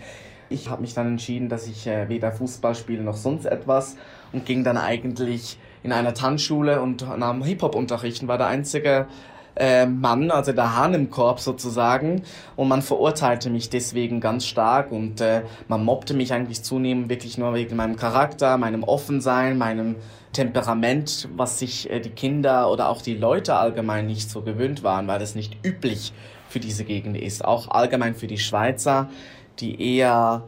ich 0.48 0.70
habe 0.70 0.82
mich 0.82 0.94
dann 0.94 1.08
entschieden, 1.08 1.50
dass 1.50 1.68
ich 1.68 1.86
äh, 1.88 2.10
weder 2.10 2.32
Fußball 2.32 2.76
spiele 2.76 3.04
noch 3.04 3.16
sonst 3.16 3.46
etwas 3.46 3.98
und 4.32 4.46
ging 4.46 4.64
dann 4.64 4.78
eigentlich 4.78 5.58
in 5.84 5.92
einer 5.92 6.14
Tanzschule 6.14 6.82
und 6.82 7.06
nahm 7.18 7.44
Hip-Hop-Unterricht 7.44 8.22
und 8.22 8.28
war 8.28 8.38
der 8.38 8.48
einzige 8.48 9.08
äh, 9.56 9.86
Mann, 9.86 10.32
also 10.32 10.54
der 10.54 10.76
Hahn 10.76 10.94
im 10.94 11.10
Korb 11.10 11.40
sozusagen. 11.40 12.24
Und 12.56 12.68
man 12.68 12.82
verurteilte 12.82 13.50
mich 13.50 13.70
deswegen 13.70 14.20
ganz 14.20 14.46
stark 14.46 14.92
und 14.92 15.22
äh, 15.22 15.44
man 15.68 15.84
mobbte 15.84 16.14
mich 16.14 16.34
eigentlich 16.34 16.64
zunehmend 16.64 17.10
wirklich 17.10 17.38
nur 17.38 17.54
wegen 17.54 17.76
meinem 17.76 17.96
Charakter, 17.96 18.58
meinem 18.58 18.84
Offensein, 18.84 19.58
meinem 19.58 19.96
Temperament, 20.34 21.28
was 21.36 21.60
sich 21.60 21.90
äh, 21.90 22.00
die 22.00 22.12
Kinder 22.12 22.72
oder 22.72 22.90
auch 22.90 23.02
die 23.02 23.16
Leute 23.16 23.56
allgemein 23.56 24.06
nicht 24.06 24.30
so 24.30 24.42
gewöhnt 24.42 24.84
waren, 24.84 25.08
weil 25.08 25.20
das 25.20 25.36
nicht 25.36 25.58
üblich 25.66 26.14
für 26.48 26.60
diese 26.60 26.84
Gegend 26.84 27.18
ist. 27.18 27.44
Auch 27.44 27.70
allgemein 27.70 28.16
für 28.16 28.28
die 28.28 28.38
Schweizer, 28.38 29.10
die 29.60 29.98
eher 29.98 30.48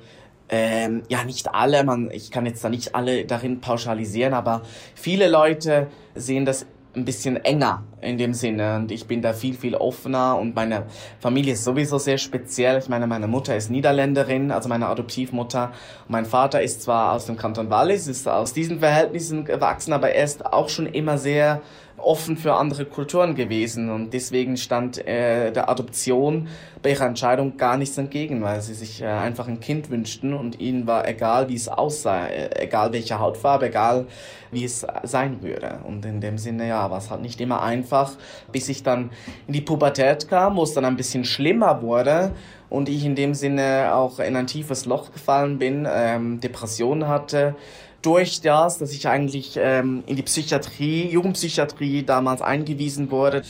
ähm, 0.56 1.02
ja, 1.10 1.24
nicht 1.24 1.56
alle, 1.56 1.84
man, 1.84 2.12
ich 2.12 2.30
kann 2.30 2.46
jetzt 2.46 2.64
da 2.64 2.70
nicht 2.70 2.94
alle 2.94 3.26
darin 3.26 3.60
pauschalisieren, 3.60 4.36
aber 4.36 4.62
viele 4.94 5.28
Leute 5.28 5.88
sehen 6.14 6.46
das 6.46 6.68
ein 6.96 7.06
bisschen 7.06 7.38
enger 7.38 7.84
in 8.02 8.20
dem 8.20 8.36
Sinne 8.36 8.76
und 8.76 8.92
ich 8.92 9.08
bin 9.08 9.24
da 9.24 9.34
viel, 9.34 9.56
viel 9.56 9.74
offener 9.74 10.38
und 10.38 10.56
meine 10.56 10.84
Familie 11.20 11.54
ist 11.54 11.64
sowieso 11.64 11.98
sehr 11.98 12.20
speziell. 12.20 12.78
Ich 12.78 12.88
meine, 12.88 13.08
meine 13.08 13.28
Mutter 13.28 13.58
ist 13.58 13.72
Niederländerin, 13.72 14.52
also 14.52 14.70
meine 14.70 14.86
Adoptivmutter. 14.86 15.72
Mein 16.08 16.26
Vater 16.26 16.62
ist 16.62 16.84
zwar 16.84 17.14
aus 17.14 17.26
dem 17.26 17.36
Kanton 17.36 17.72
Wallis, 17.72 18.08
ist 18.08 18.28
aus 18.28 18.54
diesen 18.54 18.78
Verhältnissen 18.78 19.44
gewachsen, 19.46 19.92
aber 19.92 20.12
er 20.12 20.24
ist 20.24 20.46
auch 20.46 20.70
schon 20.70 20.86
immer 20.86 21.18
sehr 21.18 21.64
offen 22.04 22.38
für 22.38 22.54
andere 22.54 22.86
Kulturen 22.86 23.36
gewesen 23.36 23.90
und 23.90 24.14
deswegen 24.14 24.58
stand 24.58 25.06
äh, 25.08 25.52
der 25.52 25.70
Adoption 25.70 26.48
bei 26.82 26.92
ihrer 26.92 27.06
Entscheidung 27.06 27.58
gar 27.58 27.78
nichts 27.78 27.98
entgegen, 27.98 28.42
weil 28.44 28.62
sie 28.62 28.74
sich 28.74 29.02
äh, 29.02 29.06
einfach 29.06 29.48
ein 29.48 29.60
Kind 29.60 29.90
wünschten 29.90 30.34
und 30.34 30.60
ihnen 30.60 30.86
war 30.86 31.08
egal, 31.08 31.50
wie 31.50 31.56
es 31.56 31.68
aussah, 31.70 32.28
äh, 32.28 32.64
egal 32.64 32.92
welche 32.94 33.20
Hautfarbe, 33.20 33.68
egal 33.68 34.06
wie 34.52 34.66
es 34.66 34.86
sein 35.04 35.42
würde. 35.42 35.80
Und 35.86 36.06
in 36.06 36.22
dem 36.22 36.38
Sinne, 36.38 36.68
ja, 36.68 36.92
war 36.92 36.98
es 36.98 37.10
halt 37.10 37.22
nicht 37.22 37.40
immer 37.42 37.64
einfach, 37.64 38.12
bis 38.52 38.70
ich 38.70 38.84
dann 38.84 39.10
in 39.48 39.54
die 39.54 39.62
Pubertät 39.62 40.28
kam, 40.28 40.58
wo 40.58 40.64
es 40.64 40.74
dann 40.74 40.86
ein 40.86 40.98
bisschen 40.98 41.26
schlimmer 41.26 41.82
wurde 41.82 42.32
und 42.70 42.90
ich 42.90 43.06
in 43.06 43.16
dem 43.16 43.34
Sinne 43.34 43.94
auch 43.94 44.20
in 44.20 44.36
ein 44.36 44.48
tiefes 44.48 44.86
Loch 44.86 45.12
gefallen 45.12 45.60
bin, 45.60 45.88
ähm, 45.90 46.40
Depressionen 46.40 47.08
hatte, 47.08 47.56
durch 48.04 48.42
das, 48.42 48.78
dass 48.78 48.92
ich 48.92 49.08
eigentlich 49.08 49.58
ähm, 49.58 50.04
in 50.06 50.16
die 50.16 50.24
Psychiatrie, 50.24 51.10
Jugendpsychiatrie 51.10 52.04
damals 52.04 52.42
eingewiesen 52.42 53.10
wurde. 53.10 53.42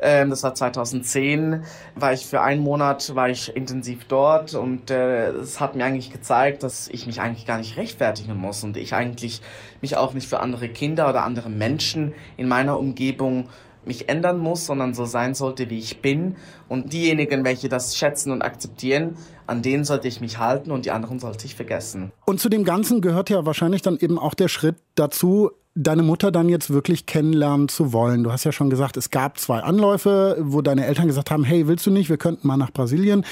Ähm, 0.00 0.30
das 0.30 0.42
war 0.42 0.54
2010, 0.54 1.64
war 1.94 2.12
ich 2.12 2.26
für 2.26 2.42
einen 2.42 2.62
Monat, 2.62 3.14
war 3.14 3.30
ich 3.30 3.56
intensiv 3.56 4.04
dort 4.06 4.54
und 4.54 4.90
äh, 4.90 5.30
es 5.30 5.60
hat 5.60 5.74
mir 5.74 5.84
eigentlich 5.84 6.12
gezeigt, 6.12 6.62
dass 6.62 6.88
ich 6.88 7.06
mich 7.06 7.20
eigentlich 7.20 7.46
gar 7.46 7.58
nicht 7.58 7.76
rechtfertigen 7.76 8.36
muss 8.36 8.62
und 8.62 8.76
ich 8.76 8.94
eigentlich 8.94 9.40
mich 9.80 9.96
auch 9.96 10.12
nicht 10.12 10.28
für 10.28 10.40
andere 10.40 10.68
Kinder 10.68 11.08
oder 11.08 11.24
andere 11.24 11.48
Menschen 11.48 12.12
in 12.36 12.48
meiner 12.48 12.78
Umgebung 12.78 13.48
mich 13.86 14.08
ändern 14.08 14.38
muss, 14.38 14.66
sondern 14.66 14.94
so 14.94 15.04
sein 15.04 15.34
sollte, 15.34 15.70
wie 15.70 15.78
ich 15.78 16.00
bin. 16.00 16.36
Und 16.68 16.92
diejenigen, 16.92 17.44
welche 17.44 17.68
das 17.68 17.96
schätzen 17.96 18.32
und 18.32 18.42
akzeptieren, 18.42 19.16
an 19.46 19.62
denen 19.62 19.84
sollte 19.84 20.08
ich 20.08 20.20
mich 20.20 20.38
halten 20.38 20.70
und 20.70 20.84
die 20.84 20.90
anderen 20.90 21.18
sollte 21.18 21.46
ich 21.46 21.54
vergessen. 21.54 22.12
Und 22.24 22.40
zu 22.40 22.48
dem 22.48 22.64
Ganzen 22.64 23.00
gehört 23.00 23.30
ja 23.30 23.44
wahrscheinlich 23.46 23.82
dann 23.82 23.98
eben 23.98 24.18
auch 24.18 24.34
der 24.34 24.48
Schritt 24.48 24.76
dazu, 24.94 25.50
deine 25.76 26.02
Mutter 26.02 26.30
dann 26.30 26.48
jetzt 26.48 26.70
wirklich 26.70 27.04
kennenlernen 27.06 27.68
zu 27.68 27.92
wollen. 27.92 28.22
Du 28.22 28.30
hast 28.30 28.44
ja 28.44 28.52
schon 28.52 28.70
gesagt, 28.70 28.96
es 28.96 29.10
gab 29.10 29.38
zwei 29.38 29.60
Anläufe, 29.60 30.36
wo 30.40 30.62
deine 30.62 30.86
Eltern 30.86 31.08
gesagt 31.08 31.30
haben, 31.30 31.42
hey, 31.42 31.66
willst 31.66 31.84
du 31.84 31.90
nicht, 31.90 32.08
wir 32.08 32.16
könnten 32.16 32.46
mal 32.46 32.56
nach 32.56 32.70
Brasilien. 32.70 33.24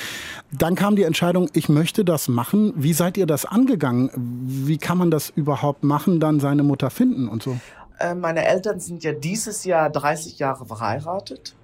Dann 0.51 0.75
kam 0.75 0.97
die 0.97 1.05
Entscheidung, 1.05 1.49
ich 1.53 1.69
möchte 1.69 2.05
das 2.05 2.27
machen. 2.27 2.73
Wie 2.77 2.95
seid 2.95 3.17
ihr 3.17 3.27
das 3.27 3.45
angegangen? 3.45 4.11
Wie 4.17 4.79
kann 4.79 4.99
man 4.99 5.11
das 5.11 5.31
überhaupt 5.31 5.85
machen, 5.85 6.19
dann 6.19 6.41
seine 6.41 6.65
Mutter 6.65 6.91
finden 6.91 7.29
und 7.29 7.45
so? 7.45 7.57
Äh, 7.99 8.15
meine 8.15 8.47
Eltern 8.47 8.81
sind 8.81 9.05
ja 9.05 9.13
dieses 9.13 9.65
Jahr 9.65 9.91
30 9.91 10.39
Jahre 10.39 10.67
verheiratet. 10.67 11.55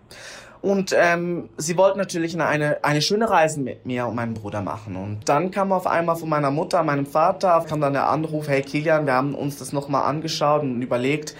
Und 0.60 0.94
ähm, 0.96 1.50
sie 1.56 1.76
wollten 1.76 1.98
natürlich 1.98 2.40
eine, 2.40 2.82
eine 2.82 3.00
schöne 3.00 3.30
Reise 3.30 3.60
mit 3.60 3.86
mir 3.86 4.06
und 4.06 4.16
meinem 4.16 4.34
Bruder 4.34 4.60
machen. 4.60 4.96
Und 4.96 5.28
dann 5.28 5.50
kam 5.50 5.72
auf 5.72 5.86
einmal 5.86 6.16
von 6.16 6.28
meiner 6.28 6.50
Mutter, 6.50 6.82
meinem 6.82 7.06
Vater, 7.06 7.64
kam 7.68 7.80
dann 7.80 7.92
der 7.92 8.08
Anruf, 8.08 8.48
hey 8.48 8.62
Kilian, 8.62 9.06
wir 9.06 9.12
haben 9.12 9.34
uns 9.34 9.58
das 9.58 9.72
nochmal 9.72 10.04
angeschaut 10.04 10.62
und 10.62 10.82
überlegt, 10.82 11.36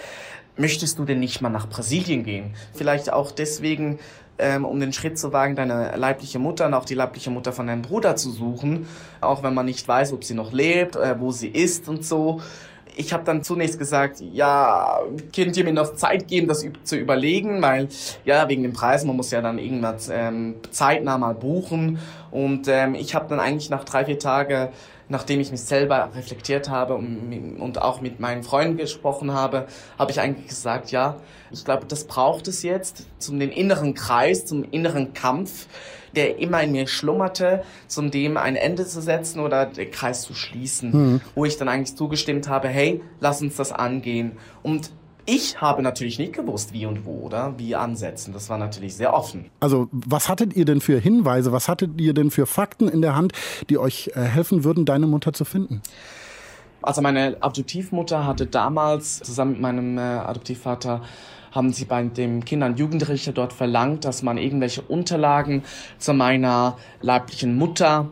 möchtest 0.56 0.98
du 0.98 1.04
denn 1.04 1.18
nicht 1.18 1.40
mal 1.40 1.48
nach 1.48 1.68
Brasilien 1.68 2.22
gehen? 2.22 2.54
Vielleicht 2.74 3.12
auch 3.12 3.32
deswegen, 3.32 3.98
ähm, 4.38 4.64
um 4.64 4.78
den 4.78 4.92
Schritt 4.92 5.18
zu 5.18 5.32
wagen, 5.32 5.56
deine 5.56 5.96
leibliche 5.96 6.38
Mutter 6.38 6.66
und 6.66 6.74
auch 6.74 6.84
die 6.84 6.94
leibliche 6.94 7.30
Mutter 7.30 7.52
von 7.52 7.66
deinem 7.66 7.82
Bruder 7.82 8.14
zu 8.14 8.30
suchen, 8.30 8.86
auch 9.20 9.42
wenn 9.42 9.54
man 9.54 9.66
nicht 9.66 9.86
weiß, 9.86 10.12
ob 10.12 10.22
sie 10.22 10.34
noch 10.34 10.52
lebt, 10.52 10.94
äh, 10.94 11.18
wo 11.18 11.32
sie 11.32 11.48
ist 11.48 11.88
und 11.88 12.04
so 12.04 12.40
ich 12.96 13.12
habe 13.12 13.24
dann 13.24 13.42
zunächst 13.42 13.78
gesagt, 13.78 14.20
ja, 14.20 15.00
könnt 15.34 15.56
ihr 15.56 15.64
mir 15.64 15.72
noch 15.72 15.94
Zeit 15.94 16.28
geben, 16.28 16.48
das 16.48 16.66
zu 16.84 16.96
überlegen, 16.96 17.62
weil 17.62 17.88
ja, 18.24 18.48
wegen 18.48 18.62
den 18.62 18.72
Preisen, 18.72 19.06
man 19.06 19.16
muss 19.16 19.30
ja 19.30 19.40
dann 19.40 19.58
irgendwas 19.58 20.10
ähm, 20.12 20.56
zeitnah 20.70 21.18
mal 21.18 21.34
buchen. 21.34 21.98
Und 22.30 22.68
ähm, 22.68 22.94
ich 22.94 23.14
habe 23.14 23.26
dann 23.28 23.40
eigentlich 23.40 23.70
nach 23.70 23.84
drei, 23.84 24.04
vier 24.04 24.18
Tagen, 24.18 24.68
nachdem 25.08 25.40
ich 25.40 25.50
mich 25.50 25.62
selber 25.62 26.10
reflektiert 26.14 26.68
habe 26.68 26.94
und, 26.94 27.56
und 27.58 27.80
auch 27.80 28.00
mit 28.00 28.20
meinen 28.20 28.42
Freunden 28.42 28.76
gesprochen 28.76 29.32
habe, 29.32 29.66
habe 29.98 30.10
ich 30.10 30.20
eigentlich 30.20 30.48
gesagt, 30.48 30.90
ja, 30.90 31.16
ich 31.50 31.64
glaube, 31.64 31.86
das 31.86 32.04
braucht 32.04 32.46
es 32.48 32.62
jetzt 32.62 33.06
zum 33.18 33.38
den 33.38 33.50
inneren 33.50 33.94
Kreis, 33.94 34.44
zum 34.44 34.64
inneren 34.70 35.14
Kampf 35.14 35.66
der 36.18 36.40
immer 36.40 36.60
in 36.64 36.72
mir 36.72 36.88
schlummerte, 36.88 37.62
zum 37.86 38.10
dem 38.10 38.36
ein 38.36 38.56
Ende 38.56 38.84
zu 38.84 39.00
setzen 39.00 39.38
oder 39.38 39.66
den 39.66 39.92
Kreis 39.92 40.22
zu 40.22 40.34
schließen, 40.34 40.90
mhm. 40.90 41.20
wo 41.36 41.44
ich 41.44 41.56
dann 41.56 41.68
eigentlich 41.68 41.96
zugestimmt 41.96 42.48
habe, 42.48 42.66
hey, 42.66 43.00
lass 43.20 43.40
uns 43.40 43.54
das 43.54 43.70
angehen. 43.70 44.32
Und 44.64 44.90
ich 45.26 45.60
habe 45.60 45.80
natürlich 45.80 46.18
nicht 46.18 46.32
gewusst, 46.32 46.72
wie 46.72 46.86
und 46.86 47.04
wo 47.04 47.20
oder 47.20 47.54
wie 47.56 47.76
ansetzen. 47.76 48.32
Das 48.32 48.50
war 48.50 48.58
natürlich 48.58 48.96
sehr 48.96 49.14
offen. 49.14 49.50
Also, 49.60 49.88
was 49.92 50.28
hattet 50.28 50.56
ihr 50.56 50.64
denn 50.64 50.80
für 50.80 50.98
Hinweise, 50.98 51.52
was 51.52 51.68
hattet 51.68 52.00
ihr 52.00 52.14
denn 52.14 52.32
für 52.32 52.46
Fakten 52.46 52.88
in 52.88 53.00
der 53.00 53.14
Hand, 53.14 53.32
die 53.70 53.78
euch 53.78 54.10
äh, 54.14 54.22
helfen 54.22 54.64
würden, 54.64 54.86
deine 54.86 55.06
Mutter 55.06 55.32
zu 55.32 55.44
finden? 55.44 55.82
Also 56.82 57.00
meine 57.00 57.36
Adoptivmutter 57.40 58.26
hatte 58.26 58.46
damals 58.46 59.20
zusammen 59.20 59.52
mit 59.52 59.60
meinem 59.60 59.98
äh, 59.98 60.00
Adoptivvater 60.00 61.02
haben 61.58 61.72
sie 61.72 61.84
bei 61.86 62.02
dem 62.04 62.44
Kinder- 62.44 62.66
und 62.66 62.78
Jugendrichter 62.78 63.32
dort 63.32 63.52
verlangt, 63.52 64.04
dass 64.04 64.22
man 64.22 64.38
irgendwelche 64.38 64.80
Unterlagen 64.80 65.64
zu 65.98 66.14
meiner 66.14 66.78
leiblichen 67.02 67.56
Mutter 67.56 68.10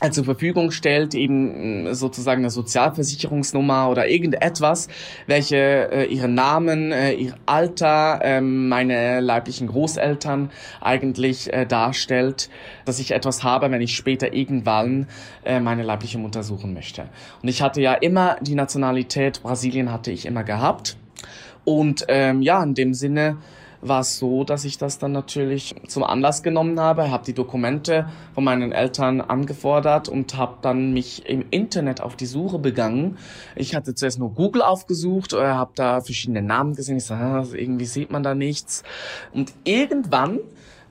äh, 0.00 0.10
zur 0.10 0.24
Verfügung 0.24 0.72
stellt, 0.72 1.14
eben 1.14 1.86
äh, 1.86 1.94
sozusagen 1.94 2.40
eine 2.40 2.50
Sozialversicherungsnummer 2.50 3.88
oder 3.90 4.08
irgendetwas, 4.08 4.88
welche 5.28 5.56
äh, 5.56 6.04
ihren 6.06 6.34
Namen, 6.34 6.90
äh, 6.90 7.12
ihr 7.12 7.34
Alter, 7.46 8.20
äh, 8.22 8.40
meine 8.40 9.20
leiblichen 9.20 9.68
Großeltern 9.68 10.50
eigentlich 10.80 11.52
äh, 11.52 11.64
darstellt, 11.64 12.50
dass 12.86 12.98
ich 12.98 13.12
etwas 13.12 13.44
habe, 13.44 13.70
wenn 13.70 13.82
ich 13.82 13.94
später 13.94 14.34
irgendwann 14.34 15.06
äh, 15.44 15.60
meine 15.60 15.84
leibliche 15.84 16.18
Mutter 16.18 16.42
suchen 16.42 16.74
möchte. 16.74 17.06
Und 17.40 17.48
ich 17.48 17.62
hatte 17.62 17.80
ja 17.80 17.94
immer 17.94 18.36
die 18.40 18.56
Nationalität 18.56 19.42
Brasilien 19.44 19.92
hatte 19.92 20.10
ich 20.10 20.26
immer 20.26 20.42
gehabt. 20.42 20.96
Und 21.64 22.04
ähm, 22.08 22.42
ja, 22.42 22.62
in 22.62 22.74
dem 22.74 22.94
Sinne 22.94 23.38
war 23.84 24.00
es 24.00 24.18
so, 24.18 24.44
dass 24.44 24.64
ich 24.64 24.78
das 24.78 24.98
dann 24.98 25.12
natürlich 25.12 25.74
zum 25.88 26.04
Anlass 26.04 26.42
genommen 26.42 26.80
habe, 26.80 27.10
habe 27.10 27.24
die 27.24 27.34
Dokumente 27.34 28.08
von 28.34 28.42
meinen 28.42 28.72
Eltern 28.72 29.20
angefordert 29.20 30.08
und 30.08 30.36
habe 30.36 30.56
dann 30.62 30.94
mich 30.94 31.26
im 31.28 31.44
Internet 31.50 32.00
auf 32.00 32.16
die 32.16 32.26
Suche 32.26 32.58
begangen. 32.58 33.18
Ich 33.56 33.74
hatte 33.74 33.94
zuerst 33.94 34.18
nur 34.18 34.32
Google 34.32 34.62
aufgesucht, 34.62 35.34
oder 35.34 35.54
habe 35.56 35.72
da 35.74 36.00
verschiedene 36.00 36.40
Namen 36.40 36.74
gesehen. 36.74 36.96
Ich 36.96 37.04
sage, 37.04 37.56
irgendwie 37.56 37.84
sieht 37.84 38.10
man 38.10 38.22
da 38.22 38.34
nichts. 38.34 38.84
Und 39.32 39.52
irgendwann 39.64 40.40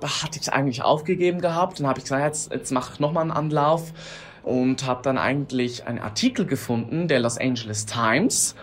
hatte 0.01 0.35
ich 0.35 0.43
es 0.43 0.49
eigentlich 0.49 0.83
aufgegeben 0.83 1.41
gehabt 1.41 1.79
und 1.79 1.87
habe 1.87 1.97
ich 1.97 2.05
gesagt, 2.05 2.23
jetzt, 2.23 2.51
jetzt 2.51 2.71
mache 2.71 2.93
ich 2.93 2.99
nochmal 2.99 3.23
einen 3.23 3.31
Anlauf 3.31 3.93
und 4.43 4.85
habe 4.85 5.01
dann 5.01 5.17
eigentlich 5.17 5.87
einen 5.87 5.99
Artikel 5.99 6.45
gefunden 6.45 7.07
der 7.07 7.21
Los 7.21 7.37
Angeles 7.37 7.85
Times 7.85 8.55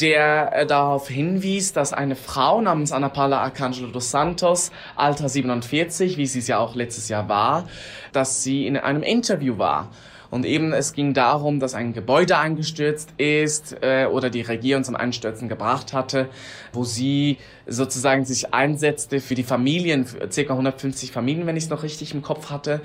der 0.00 0.52
äh, 0.54 0.66
darauf 0.66 1.08
hinwies, 1.08 1.72
dass 1.72 1.92
eine 1.92 2.16
Frau 2.16 2.60
namens 2.60 2.92
Ana 2.92 3.08
Paula 3.08 3.40
Arcangelo 3.40 3.88
dos 3.88 4.10
Santos, 4.10 4.70
Alter 4.96 5.28
47, 5.28 6.16
wie 6.16 6.26
sie 6.26 6.38
es 6.38 6.48
ja 6.48 6.58
auch 6.58 6.74
letztes 6.74 7.08
Jahr 7.08 7.28
war, 7.28 7.68
dass 8.12 8.42
sie 8.42 8.66
in 8.66 8.76
einem 8.76 9.02
Interview 9.02 9.58
war. 9.58 9.90
Und 10.30 10.44
eben 10.44 10.72
es 10.72 10.92
ging 10.92 11.14
darum, 11.14 11.58
dass 11.58 11.74
ein 11.74 11.94
Gebäude 11.94 12.36
eingestürzt 12.36 13.12
ist 13.16 13.76
äh, 13.82 14.06
oder 14.06 14.28
die 14.28 14.42
Regierung 14.42 14.84
zum 14.84 14.94
Einstürzen 14.94 15.48
gebracht 15.48 15.94
hatte, 15.94 16.28
wo 16.72 16.84
sie 16.84 17.38
sozusagen 17.66 18.24
sich 18.26 18.52
einsetzte 18.52 19.20
für 19.20 19.34
die 19.34 19.42
Familien, 19.42 20.04
für 20.04 20.18
ca. 20.28 20.52
150 20.52 21.12
Familien, 21.12 21.46
wenn 21.46 21.56
ich 21.56 21.64
es 21.64 21.70
noch 21.70 21.82
richtig 21.82 22.12
im 22.12 22.22
Kopf 22.22 22.50
hatte, 22.50 22.82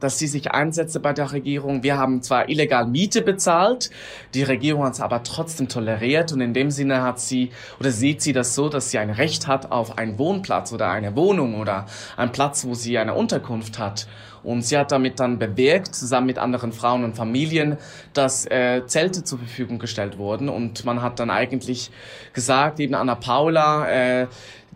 dass 0.00 0.18
sie 0.18 0.26
sich 0.26 0.52
einsetzte 0.52 1.00
bei 1.00 1.12
der 1.12 1.32
Regierung. 1.32 1.82
Wir 1.82 1.98
haben 1.98 2.22
zwar 2.22 2.48
illegal 2.48 2.86
Miete 2.86 3.20
bezahlt, 3.20 3.90
die 4.32 4.42
Regierung 4.42 4.84
hat 4.84 4.94
es 4.94 5.00
aber 5.00 5.22
trotzdem 5.22 5.68
toleriert 5.68 6.32
und 6.32 6.40
in 6.40 6.54
dem 6.54 6.70
Sinne 6.70 7.02
hat 7.02 7.20
sie 7.20 7.50
oder 7.78 7.90
sieht 7.90 8.22
sie 8.22 8.32
das 8.32 8.54
so, 8.54 8.68
dass 8.70 8.90
sie 8.90 8.98
ein 8.98 9.10
Recht 9.10 9.46
hat 9.46 9.70
auf 9.70 9.98
einen 9.98 10.18
Wohnplatz 10.18 10.72
oder 10.72 10.90
eine 10.90 11.14
Wohnung 11.14 11.60
oder 11.60 11.86
einen 12.16 12.32
Platz, 12.32 12.66
wo 12.66 12.74
sie 12.74 12.96
eine 12.96 13.14
Unterkunft 13.14 13.78
hat. 13.78 14.06
Und 14.46 14.62
sie 14.62 14.78
hat 14.78 14.92
damit 14.92 15.18
dann 15.18 15.40
bewirkt, 15.40 15.94
zusammen 15.94 16.28
mit 16.28 16.38
anderen 16.38 16.72
Frauen 16.72 17.02
und 17.02 17.16
Familien, 17.16 17.78
dass 18.12 18.46
äh, 18.46 18.86
Zelte 18.86 19.24
zur 19.24 19.40
Verfügung 19.40 19.80
gestellt 19.80 20.18
wurden. 20.18 20.48
Und 20.48 20.84
man 20.84 21.02
hat 21.02 21.18
dann 21.18 21.30
eigentlich 21.30 21.90
gesagt, 22.32 22.78
eben 22.78 22.94
Anna 22.94 23.16
Paula, 23.16 23.88
äh, 23.88 24.26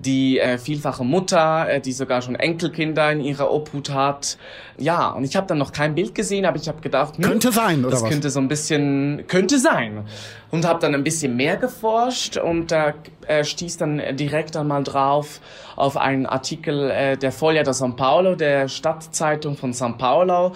die 0.00 0.38
äh, 0.38 0.58
vielfache 0.58 1.04
Mutter, 1.04 1.68
äh, 1.68 1.80
die 1.80 1.92
sogar 1.92 2.22
schon 2.22 2.34
Enkelkinder 2.34 3.12
in 3.12 3.20
ihrer 3.20 3.50
Obhut 3.50 3.90
hat. 3.90 4.38
Ja, 4.78 5.10
und 5.10 5.24
ich 5.24 5.36
habe 5.36 5.46
dann 5.46 5.58
noch 5.58 5.72
kein 5.72 5.94
Bild 5.94 6.14
gesehen, 6.14 6.46
aber 6.46 6.56
ich 6.56 6.68
habe 6.68 6.80
gedacht, 6.80 7.16
hm, 7.16 7.24
könnte 7.24 7.52
sein, 7.52 7.80
oder 7.80 7.90
das 7.90 8.02
was? 8.02 8.10
könnte 8.10 8.30
so 8.30 8.40
ein 8.40 8.48
bisschen, 8.48 9.24
könnte 9.28 9.58
sein. 9.58 10.04
Und 10.50 10.66
habe 10.66 10.80
dann 10.80 10.94
ein 10.94 11.04
bisschen 11.04 11.36
mehr 11.36 11.56
geforscht 11.56 12.36
und 12.36 12.72
da 12.72 12.94
äh, 13.26 13.44
stieß 13.44 13.76
dann 13.76 14.02
direkt 14.16 14.56
einmal 14.56 14.82
drauf 14.82 15.40
auf 15.76 15.96
einen 15.96 16.26
Artikel 16.26 16.90
äh, 16.90 17.16
der 17.16 17.30
Foglia 17.30 17.62
de 17.62 17.72
São 17.72 17.94
Paulo, 17.94 18.34
der 18.34 18.68
Stadtzeitung 18.68 19.56
von 19.56 19.72
São 19.72 19.96
Paulo. 19.96 20.52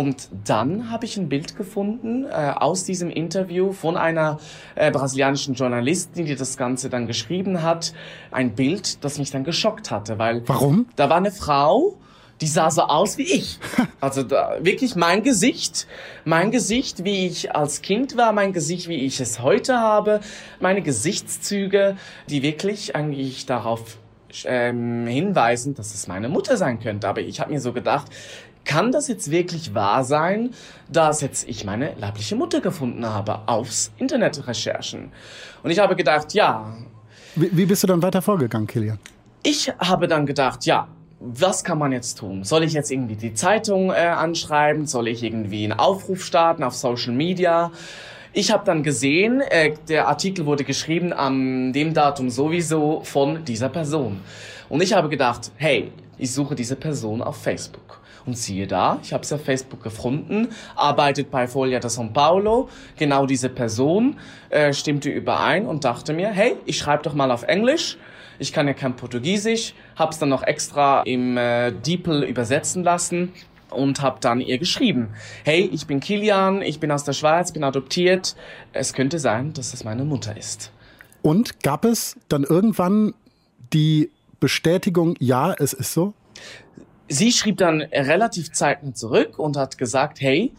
Und 0.00 0.30
dann 0.46 0.90
habe 0.90 1.04
ich 1.04 1.18
ein 1.18 1.28
Bild 1.28 1.58
gefunden 1.58 2.24
äh, 2.24 2.54
aus 2.56 2.84
diesem 2.84 3.10
Interview 3.10 3.72
von 3.72 3.98
einer 3.98 4.40
äh, 4.74 4.90
brasilianischen 4.90 5.52
Journalistin, 5.52 6.24
die 6.24 6.36
das 6.36 6.56
Ganze 6.56 6.88
dann 6.88 7.06
geschrieben 7.06 7.62
hat. 7.62 7.92
Ein 8.30 8.54
Bild, 8.54 9.04
das 9.04 9.18
mich 9.18 9.30
dann 9.30 9.44
geschockt 9.44 9.90
hatte, 9.90 10.18
weil 10.18 10.42
Warum? 10.48 10.86
da 10.96 11.10
war 11.10 11.18
eine 11.18 11.30
Frau, 11.30 11.98
die 12.40 12.46
sah 12.46 12.70
so 12.70 12.80
aus 12.84 13.18
wie 13.18 13.24
ich. 13.24 13.58
Also 14.00 14.22
da, 14.22 14.56
wirklich 14.62 14.96
mein 14.96 15.22
Gesicht, 15.22 15.86
mein 16.24 16.50
Gesicht, 16.50 17.04
wie 17.04 17.26
ich 17.26 17.54
als 17.54 17.82
Kind 17.82 18.16
war, 18.16 18.32
mein 18.32 18.54
Gesicht, 18.54 18.88
wie 18.88 19.04
ich 19.04 19.20
es 19.20 19.42
heute 19.42 19.80
habe, 19.80 20.20
meine 20.60 20.80
Gesichtszüge, 20.80 21.98
die 22.30 22.42
wirklich 22.42 22.96
eigentlich 22.96 23.44
darauf 23.44 23.98
ähm, 24.44 25.06
hinweisen, 25.06 25.74
dass 25.74 25.94
es 25.94 26.08
meine 26.08 26.30
Mutter 26.30 26.56
sein 26.56 26.80
könnte. 26.80 27.08
Aber 27.08 27.20
ich 27.20 27.40
habe 27.40 27.52
mir 27.52 27.60
so 27.60 27.74
gedacht, 27.74 28.10
kann 28.70 28.92
das 28.92 29.08
jetzt 29.08 29.32
wirklich 29.32 29.74
wahr 29.74 30.04
sein, 30.04 30.50
dass 30.88 31.22
jetzt 31.22 31.48
ich 31.48 31.64
meine 31.64 31.92
leibliche 31.96 32.36
Mutter 32.36 32.60
gefunden 32.60 33.04
habe 33.04 33.40
aufs 33.46 33.90
Internetrecherchen? 33.98 35.10
Und 35.64 35.70
ich 35.72 35.80
habe 35.80 35.96
gedacht, 35.96 36.34
ja. 36.34 36.72
Wie, 37.34 37.50
wie 37.50 37.66
bist 37.66 37.82
du 37.82 37.88
dann 37.88 38.00
weiter 38.00 38.22
vorgegangen, 38.22 38.68
Kilian? 38.68 39.00
Ich 39.42 39.72
habe 39.80 40.06
dann 40.06 40.24
gedacht, 40.24 40.66
ja, 40.66 40.86
was 41.18 41.64
kann 41.64 41.78
man 41.78 41.90
jetzt 41.90 42.18
tun? 42.18 42.44
Soll 42.44 42.62
ich 42.62 42.72
jetzt 42.72 42.92
irgendwie 42.92 43.16
die 43.16 43.34
Zeitung 43.34 43.90
äh, 43.90 44.06
anschreiben? 44.06 44.86
Soll 44.86 45.08
ich 45.08 45.24
irgendwie 45.24 45.64
einen 45.64 45.76
Aufruf 45.76 46.24
starten 46.24 46.62
auf 46.62 46.76
Social 46.76 47.12
Media? 47.12 47.72
Ich 48.32 48.52
habe 48.52 48.64
dann 48.64 48.84
gesehen, 48.84 49.40
äh, 49.40 49.74
der 49.88 50.06
Artikel 50.06 50.46
wurde 50.46 50.62
geschrieben 50.62 51.12
an 51.12 51.72
dem 51.72 51.92
Datum 51.92 52.30
sowieso 52.30 53.00
von 53.02 53.44
dieser 53.44 53.68
Person. 53.68 54.20
Und 54.68 54.80
ich 54.80 54.92
habe 54.92 55.08
gedacht, 55.08 55.50
hey, 55.56 55.90
ich 56.18 56.32
suche 56.32 56.54
diese 56.54 56.76
Person 56.76 57.20
auf 57.20 57.36
Facebook. 57.36 57.99
Und 58.26 58.36
siehe 58.36 58.66
da, 58.66 58.98
ich 59.02 59.12
habe 59.12 59.24
sie 59.24 59.34
auf 59.34 59.44
Facebook 59.44 59.82
gefunden, 59.82 60.48
arbeitet 60.76 61.30
bei 61.30 61.46
Folia 61.46 61.80
de 61.80 61.90
São 61.90 62.12
Paulo, 62.12 62.68
genau 62.96 63.26
diese 63.26 63.48
Person 63.48 64.18
äh, 64.50 64.72
stimmte 64.72 65.08
überein 65.08 65.66
und 65.66 65.84
dachte 65.84 66.12
mir, 66.12 66.28
hey, 66.28 66.56
ich 66.66 66.78
schreibe 66.78 67.02
doch 67.02 67.14
mal 67.14 67.30
auf 67.30 67.44
Englisch, 67.44 67.96
ich 68.38 68.52
kann 68.52 68.66
ja 68.66 68.74
kein 68.74 68.96
Portugiesisch, 68.96 69.74
hab's 69.96 70.18
dann 70.18 70.28
noch 70.28 70.42
extra 70.42 71.02
im 71.02 71.36
äh, 71.36 71.72
DeepL 71.72 72.24
übersetzen 72.24 72.82
lassen 72.82 73.32
und 73.70 74.02
habe 74.02 74.18
dann 74.20 74.40
ihr 74.40 74.58
geschrieben, 74.58 75.10
hey, 75.44 75.68
ich 75.72 75.86
bin 75.86 76.00
Kilian, 76.00 76.62
ich 76.62 76.80
bin 76.80 76.90
aus 76.90 77.04
der 77.04 77.12
Schweiz, 77.12 77.52
bin 77.52 77.64
adoptiert, 77.64 78.36
es 78.72 78.92
könnte 78.92 79.18
sein, 79.18 79.52
dass 79.52 79.72
es 79.74 79.84
meine 79.84 80.04
Mutter 80.04 80.36
ist. 80.36 80.72
Und 81.22 81.62
gab 81.62 81.84
es 81.84 82.16
dann 82.28 82.44
irgendwann 82.44 83.14
die 83.72 84.10
Bestätigung, 84.40 85.16
ja, 85.20 85.52
es 85.52 85.72
ist 85.72 85.92
so? 85.92 86.14
Sie 87.12 87.32
schrieb 87.32 87.56
dann 87.56 87.82
relativ 87.82 88.52
zeitnah 88.52 88.94
zurück 88.94 89.38
und 89.38 89.56
hat 89.56 89.78
gesagt, 89.78 90.20
hey, 90.20 90.52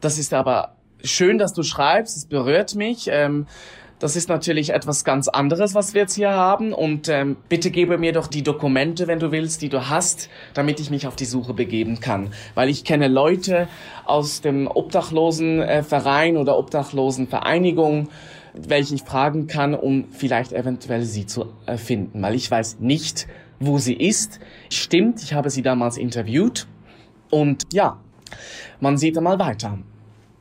das 0.00 0.18
ist 0.18 0.34
aber 0.34 0.74
schön, 1.04 1.38
dass 1.38 1.52
du 1.52 1.62
schreibst, 1.62 2.16
es 2.16 2.24
berührt 2.26 2.74
mich. 2.74 3.08
Ähm, 3.08 3.46
das 4.00 4.16
ist 4.16 4.28
natürlich 4.28 4.70
etwas 4.70 5.04
ganz 5.04 5.28
anderes, 5.28 5.76
was 5.76 5.94
wir 5.94 6.00
jetzt 6.00 6.16
hier 6.16 6.32
haben. 6.32 6.72
Und 6.72 7.08
ähm, 7.08 7.36
bitte 7.48 7.70
gebe 7.70 7.98
mir 7.98 8.12
doch 8.12 8.26
die 8.26 8.42
Dokumente, 8.42 9.06
wenn 9.06 9.20
du 9.20 9.30
willst, 9.30 9.62
die 9.62 9.68
du 9.68 9.88
hast, 9.90 10.28
damit 10.54 10.80
ich 10.80 10.90
mich 10.90 11.06
auf 11.06 11.14
die 11.14 11.24
Suche 11.24 11.54
begeben 11.54 12.00
kann. 12.00 12.32
Weil 12.56 12.68
ich 12.68 12.82
kenne 12.82 13.06
Leute 13.06 13.68
aus 14.04 14.40
dem 14.40 14.66
Obdachlosenverein 14.66 16.36
oder 16.36 16.58
Obdachlosenvereinigung, 16.58 18.08
welche 18.54 18.96
ich 18.96 19.02
fragen 19.02 19.46
kann, 19.46 19.72
um 19.72 20.06
vielleicht 20.10 20.52
eventuell 20.52 21.04
sie 21.04 21.26
zu 21.26 21.52
äh, 21.66 21.76
finden. 21.76 22.20
Weil 22.22 22.34
ich 22.34 22.50
weiß 22.50 22.80
nicht, 22.80 23.28
wo 23.66 23.78
sie 23.78 23.94
ist. 23.94 24.40
Stimmt, 24.70 25.22
ich 25.22 25.34
habe 25.34 25.50
sie 25.50 25.62
damals 25.62 25.96
interviewt. 25.96 26.66
Und 27.30 27.64
ja, 27.72 27.98
man 28.80 28.96
sieht 28.96 29.16
einmal 29.16 29.38
weiter. 29.38 29.78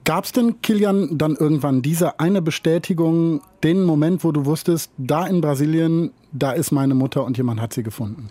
Gab 0.03 0.25
es 0.25 0.31
denn, 0.31 0.61
Kilian, 0.61 1.17
dann 1.17 1.35
irgendwann 1.35 1.83
diese 1.83 2.19
eine 2.19 2.41
Bestätigung, 2.41 3.41
den 3.63 3.83
Moment, 3.83 4.23
wo 4.23 4.31
du 4.31 4.45
wusstest, 4.45 4.91
da 4.97 5.27
in 5.27 5.41
Brasilien, 5.41 6.11
da 6.31 6.51
ist 6.51 6.71
meine 6.71 6.95
Mutter 6.95 7.23
und 7.23 7.37
jemand 7.37 7.61
hat 7.61 7.73
sie 7.73 7.83
gefunden? 7.83 8.29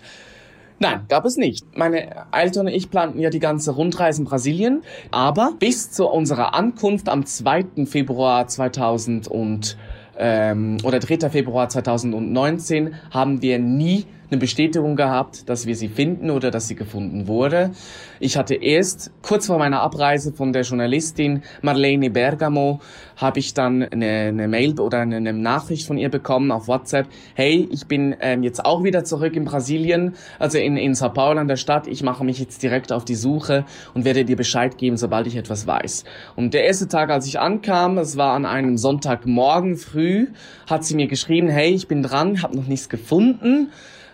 Nein, 0.81 1.03
gab 1.09 1.27
es 1.27 1.37
nicht. 1.37 1.65
Meine 1.77 2.27
Eltern 2.33 2.67
und 2.67 2.73
ich 2.73 2.91
planten 2.91 3.21
ja 3.21 3.31
die 3.31 3.39
ganze 3.39 3.73
Rundreise 3.73 4.23
in 4.23 4.27
Brasilien, 4.27 4.83
aber 5.11 5.53
bis 5.59 5.91
zu 5.91 6.09
unserer 6.09 6.55
Ankunft 6.55 7.09
am 7.09 7.25
2. 7.25 7.85
Februar 7.85 8.49
2000 8.49 9.29
und, 9.29 9.77
ähm, 10.19 10.79
oder 10.83 10.99
3. 10.99 11.29
Februar 11.29 11.69
2019 11.69 12.95
haben 13.11 13.43
wir 13.43 13.59
nie 13.59 14.07
eine 14.31 14.39
Bestätigung 14.39 14.97
gehabt, 14.97 15.49
dass 15.49 15.67
wir 15.67 15.75
sie 15.75 15.89
finden 15.89 16.31
oder 16.31 16.51
dass 16.51 16.69
sie 16.69 16.77
gefunden 16.77 17.27
wurde. 17.27 17.73
Ich 18.21 18.37
hatte 18.37 18.55
erst 18.55 19.11
kurz 19.23 19.47
vor 19.47 19.59
meiner 19.59 19.81
Abreise 19.81 20.33
von 20.33 20.53
der 20.53 20.63
Journalistin 20.63 21.43
Marlene 21.63 22.11
Bergamo 22.11 22.81
habe 23.17 23.39
ich 23.39 23.55
dann 23.55 23.83
eine, 23.83 24.29
eine 24.29 24.49
Mail 24.49 24.79
oder 24.81 25.01
eine, 25.01 25.17
eine, 25.17 25.33
Nachricht 25.33 25.87
von 25.87 25.99
ihr 25.99 26.09
bekommen 26.09 26.51
auf 26.51 26.69
WhatsApp. 26.69 27.07
Hey, 27.35 27.69
ich 27.71 27.87
bin 27.87 28.17
ähm, 28.21 28.43
jetzt 28.43 28.65
auch 28.65 28.83
wieder 28.83 29.05
zurück 29.05 29.37
in 29.37 29.45
Brasilien, 29.45 30.15
also 30.39 30.59
in, 30.59 30.77
in 30.77 30.95
Sao 30.95 31.11
Paulo 31.11 31.41
an 31.41 31.49
der 31.49 31.57
Stadt. 31.57 31.87
Ich 31.87 32.03
mache 32.03 32.25
mich 32.25 32.39
jetzt 32.39 32.63
direkt 32.63 32.93
auf 32.93 33.05
die 33.05 33.15
Suche 33.15 33.65
und 33.95 34.05
werde 34.05 34.25
dir 34.25 34.37
Bescheid 34.37 34.79
geben, 34.79 34.97
sobald 34.97 35.27
ich 35.27 35.37
etwas 35.37 35.67
weiß. 35.67 36.05
Und 36.37 36.55
der 36.55 36.65
erste 36.65 36.89
Tag, 36.89 37.11
als 37.11 37.27
ich 37.27 37.39
ankam, 37.41 37.99
es 37.99 38.17
war 38.17 38.35
an 38.35 38.47
einem 38.47 38.77
Sonntagmorgen 38.77 39.77
früh, 39.77 40.29
hat 40.69 40.85
sie 40.85 40.95
mir 40.95 41.07
geschrieben, 41.07 41.49
hey, 41.49 41.71
ich 41.71 41.89
bin 41.89 42.03
dran, 42.03 42.43
habe 42.43 42.57
noch 42.57 42.67
nichts 42.67 42.89
gefunden. 42.89 43.71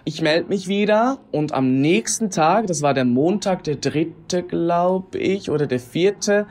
Ich 0.09 0.23
melde 0.23 0.49
mich 0.51 0.69
wieder 0.69 1.19
und 1.33 1.53
am 1.53 1.81
nächsten 1.81 2.31
Tag, 2.31 2.69
das 2.69 2.81
war 2.81 2.95
der 2.95 3.05
Montag, 3.05 3.65
der 3.65 3.75
dritte, 3.75 4.45
glaube 4.45 5.19
ich, 5.19 5.51
oder 5.51 5.67
der 5.67 5.81
vierte, 5.81 6.47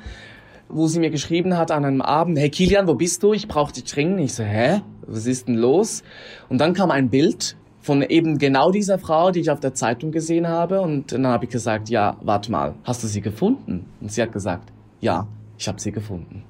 wo 0.68 0.88
sie 0.88 1.00
mir 1.00 1.10
geschrieben 1.10 1.56
hat 1.58 1.72
an 1.72 1.86
einem 1.86 2.02
Abend, 2.02 2.38
hey 2.38 2.50
Kilian, 2.50 2.86
wo 2.86 2.96
bist 2.96 3.24
du? 3.24 3.32
Ich 3.32 3.48
brauche 3.48 3.72
dich 3.72 3.86
dringend. 3.86 4.20
Ich 4.20 4.34
so, 4.34 4.44
hä? 4.44 4.82
Was 5.08 5.26
ist 5.26 5.48
denn 5.48 5.56
los? 5.56 6.04
Und 6.50 6.58
dann 6.60 6.74
kam 6.74 6.92
ein 6.92 7.10
Bild 7.10 7.56
von 7.80 8.02
eben 8.02 8.40
genau 8.40 8.72
dieser 8.72 9.00
Frau, 9.00 9.32
die 9.32 9.40
ich 9.40 9.50
auf 9.50 9.62
der 9.62 9.74
Zeitung 9.74 10.12
gesehen 10.12 10.50
habe. 10.50 10.82
Und 10.82 11.14
dann 11.14 11.26
habe 11.26 11.46
ich 11.46 11.52
gesagt, 11.52 11.88
ja, 11.88 12.18
warte 12.20 12.52
mal, 12.52 12.76
hast 12.84 13.04
du 13.04 13.08
sie 13.08 13.22
gefunden? 13.22 13.86
Und 14.02 14.12
sie 14.12 14.22
hat 14.22 14.34
gesagt, 14.34 14.74
ja, 15.00 15.30
ich 15.58 15.70
habe 15.70 15.80
sie 15.80 15.94
gefunden. 15.94 16.44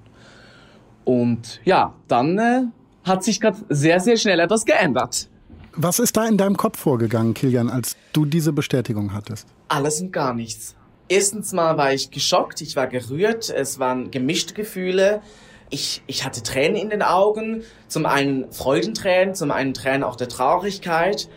Und 1.04 1.62
ja, 1.66 1.94
dann 2.08 2.40
äh, 2.40 2.62
hat 3.04 3.24
sich 3.24 3.40
gerade 3.40 3.58
sehr, 3.70 4.00
sehr 4.00 4.18
schnell 4.18 4.40
etwas 4.40 4.66
geändert. 4.66 5.30
Was 5.78 6.00
ist 6.00 6.16
da 6.16 6.26
in 6.26 6.38
deinem 6.38 6.56
Kopf 6.56 6.80
vorgegangen, 6.80 7.34
Kilian, 7.34 7.70
als 7.70 7.98
du 8.14 8.24
diese 8.24 8.54
Bestätigung 8.54 9.14
hattest? 9.14 9.46
Alles 9.68 10.00
und 10.00 10.14
gar 10.14 10.34
nichts. 10.34 10.74
Erstens 11.10 11.52
mal 11.52 11.78
war 11.78 11.94
ich 11.94 12.12
geschockt, 12.12 12.62
ich 12.62 12.78
war 12.78 12.88
gerührt, 12.88 13.50
es 13.50 13.78
waren 13.78 14.10
gemischte 14.10 14.54
Gefühle. 14.54 15.22
Ich, 15.70 16.02
ich 16.08 16.24
hatte 16.24 16.44
Tränen 16.44 16.78
in 16.78 16.90
den 16.90 17.02
Augen, 17.02 17.64
zum 17.90 18.06
einen 18.06 18.52
Freudentränen, 18.54 19.36
zum 19.36 19.52
einen 19.52 19.74
Tränen 19.74 20.04
auch 20.04 20.16
der 20.16 20.30
Traurigkeit, 20.30 21.28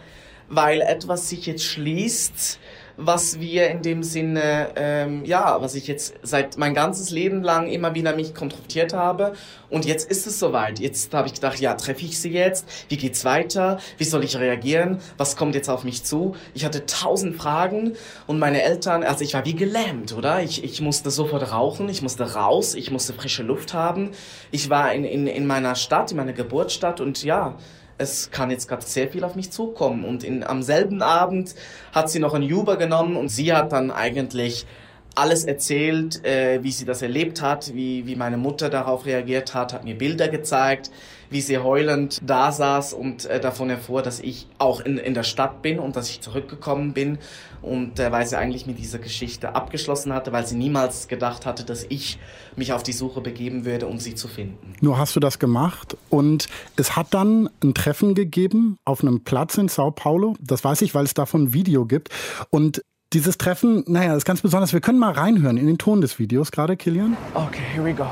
weil 0.49 0.83
etwas 0.83 1.29
sich 1.29 1.47
jetzt 1.47 1.65
schließt, 1.65 2.61
was 3.01 3.39
wir 3.39 3.69
in 3.69 3.81
dem 3.81 4.03
Sinne, 4.03 4.71
ähm, 4.75 5.25
ja, 5.25 5.63
was 5.63 5.77
ich 5.77 5.87
jetzt 5.87 6.15
seit 6.23 6.59
mein 6.59 6.75
ganzes 6.75 7.11
Leben 7.11 7.45
lang 7.45 7.69
immer 7.69 7.95
wieder 7.95 8.15
mich 8.15 8.35
konfrontiert 8.35 8.93
habe. 8.93 9.35
Und 9.71 9.85
jetzt 9.85 10.11
ist 10.11 10.27
es 10.27 10.41
soweit. 10.41 10.81
Jetzt 10.81 11.15
habe 11.15 11.29
ich 11.29 11.35
gedacht, 11.35 11.61
ja, 11.61 11.75
treffe 11.75 12.05
ich 12.05 12.19
sie 12.19 12.31
jetzt? 12.31 12.67
Wie 12.89 12.97
geht's 12.97 13.25
weiter? 13.25 13.79
Wie 13.99 14.05
soll 14.05 14.25
ich 14.25 14.37
reagieren? 14.37 14.99
Was 15.17 15.37
kommt 15.37 15.55
jetzt 15.55 15.71
auf 15.71 15.85
mich 15.85 16.03
zu? 16.03 16.35
Ich 16.55 16.65
hatte 16.65 16.87
tausend 16.87 17.37
Fragen 17.37 17.93
und 18.27 18.41
meine 18.41 18.63
Eltern, 18.63 19.05
also 19.05 19.23
ich 19.23 19.33
war 19.33 19.45
wie 19.45 19.55
gelähmt, 19.55 20.13
oder? 20.13 20.43
Ich, 20.43 20.65
ich 20.65 20.81
musste 20.81 21.13
sofort 21.13 21.53
rauchen, 21.53 21.89
ich 21.89 22.03
musste 22.03 22.35
raus, 22.35 22.75
ich 22.75 22.91
musste 22.91 23.13
frische 23.13 23.45
Luft 23.45 23.75
haben. 23.75 24.11
Ich 24.51 24.71
war 24.71 24.93
in, 24.93 25.05
in, 25.05 25.29
in 25.29 25.47
meiner 25.47 25.77
Stadt, 25.77 26.11
in 26.11 26.17
meiner 26.17 26.33
Geburtsstadt 26.33 27.01
und 27.01 27.23
ja, 27.23 27.57
es 27.99 28.31
kann 28.31 28.51
jetzt 28.51 28.69
gerade 28.69 28.85
sehr 28.85 29.09
viel 29.09 29.25
auf 29.25 29.35
mich 29.35 29.51
zukommen. 29.51 30.05
Und 30.05 30.25
in, 30.25 30.45
am 30.45 30.63
selben 30.63 31.03
Abend 31.03 31.55
hat 31.93 32.09
sie 32.09 32.21
noch 32.21 32.35
ein 32.35 32.51
Uber 32.51 32.77
genommen 32.77 33.17
und 33.17 33.29
sie 33.29 33.53
hat 33.53 33.73
dann 33.73 33.91
eigentlich 33.91 34.67
alles 35.15 35.45
erzählt, 35.45 36.25
äh, 36.25 36.63
wie 36.63 36.71
sie 36.71 36.85
das 36.85 37.03
erlebt 37.03 37.43
hat, 37.43 37.75
wie, 37.75 38.07
wie 38.07 38.15
meine 38.15 38.37
Mutter 38.37 38.71
darauf 38.71 39.05
reagiert 39.05 39.53
hat, 39.53 39.73
hat 39.73 39.85
mir 39.85 39.97
Bilder 39.99 40.29
gezeigt, 40.29 40.91
wie 41.31 41.41
sie 41.41 41.59
heulend 41.59 42.19
da 42.25 42.53
saß 42.53 42.93
und 42.93 43.27
äh, 43.27 43.41
davon 43.41 43.71
erfuhr, 43.71 44.03
dass 44.03 44.21
ich 44.21 44.47
auch 44.59 44.81
in, 44.81 44.99
in 44.99 45.15
der 45.15 45.23
Stadt 45.23 45.63
bin 45.63 45.79
und 45.79 45.97
dass 45.97 46.11
ich 46.11 46.21
zurückgekommen 46.21 46.93
bin 46.93 47.19
und 47.63 47.99
äh, 47.99 48.13
weil 48.13 48.27
sie 48.27 48.37
eigentlich 48.39 48.67
mit 48.67 48.79
dieser 48.79 48.99
Geschichte 48.99 49.55
abgeschlossen 49.55 50.13
hatte, 50.13 50.33
weil 50.33 50.47
sie 50.47 50.57
niemals 50.57 51.09
gedacht 51.09 51.47
hatte, 51.47 51.65
dass 51.65 51.85
ich 51.89 52.19
mich 52.57 52.73
auf 52.73 52.83
die 52.83 52.93
Suche 52.93 53.21
begeben 53.21 53.65
würde, 53.65 53.87
um 53.87 53.99
sie 53.99 54.15
zu 54.15 54.29
finden. 54.29 54.75
Nur 54.81 54.99
hast 54.99 55.17
du 55.17 55.21
das 55.21 55.39
gemacht 55.39 55.97
und 56.09 56.49
es 56.77 56.97
hat 56.97 57.15
dann 57.15 57.51
ein 57.63 57.75
Treffen 57.75 58.15
gegeben 58.15 58.79
auf 58.85 59.03
einem 59.03 59.25
Platz 59.25 59.57
in 59.59 59.69
Sao 59.69 59.91
Paulo. 59.91 60.35
Das 60.41 60.65
weiß 60.65 60.83
ich, 60.83 60.95
weil 60.95 61.05
es 61.05 61.15
davon 61.15 61.45
ein 61.45 61.53
Video 61.53 61.87
gibt 61.87 62.11
und 62.51 62.83
dieses 63.13 63.39
Treffen, 63.39 63.85
naja, 63.87 64.09
das 64.09 64.19
ist 64.19 64.25
ganz 64.25 64.43
besonders. 64.43 64.73
Wir 64.73 64.81
können 64.81 64.99
mal 64.99 65.13
reinhören 65.13 65.57
in 65.57 65.67
den 65.67 65.79
Ton 65.79 66.01
des 66.01 66.19
Videos 66.19 66.53
gerade, 66.53 66.77
Kilian. 66.77 67.17
Okay, 67.35 67.63
here 67.73 67.85
we 67.85 67.95
go. 67.95 68.07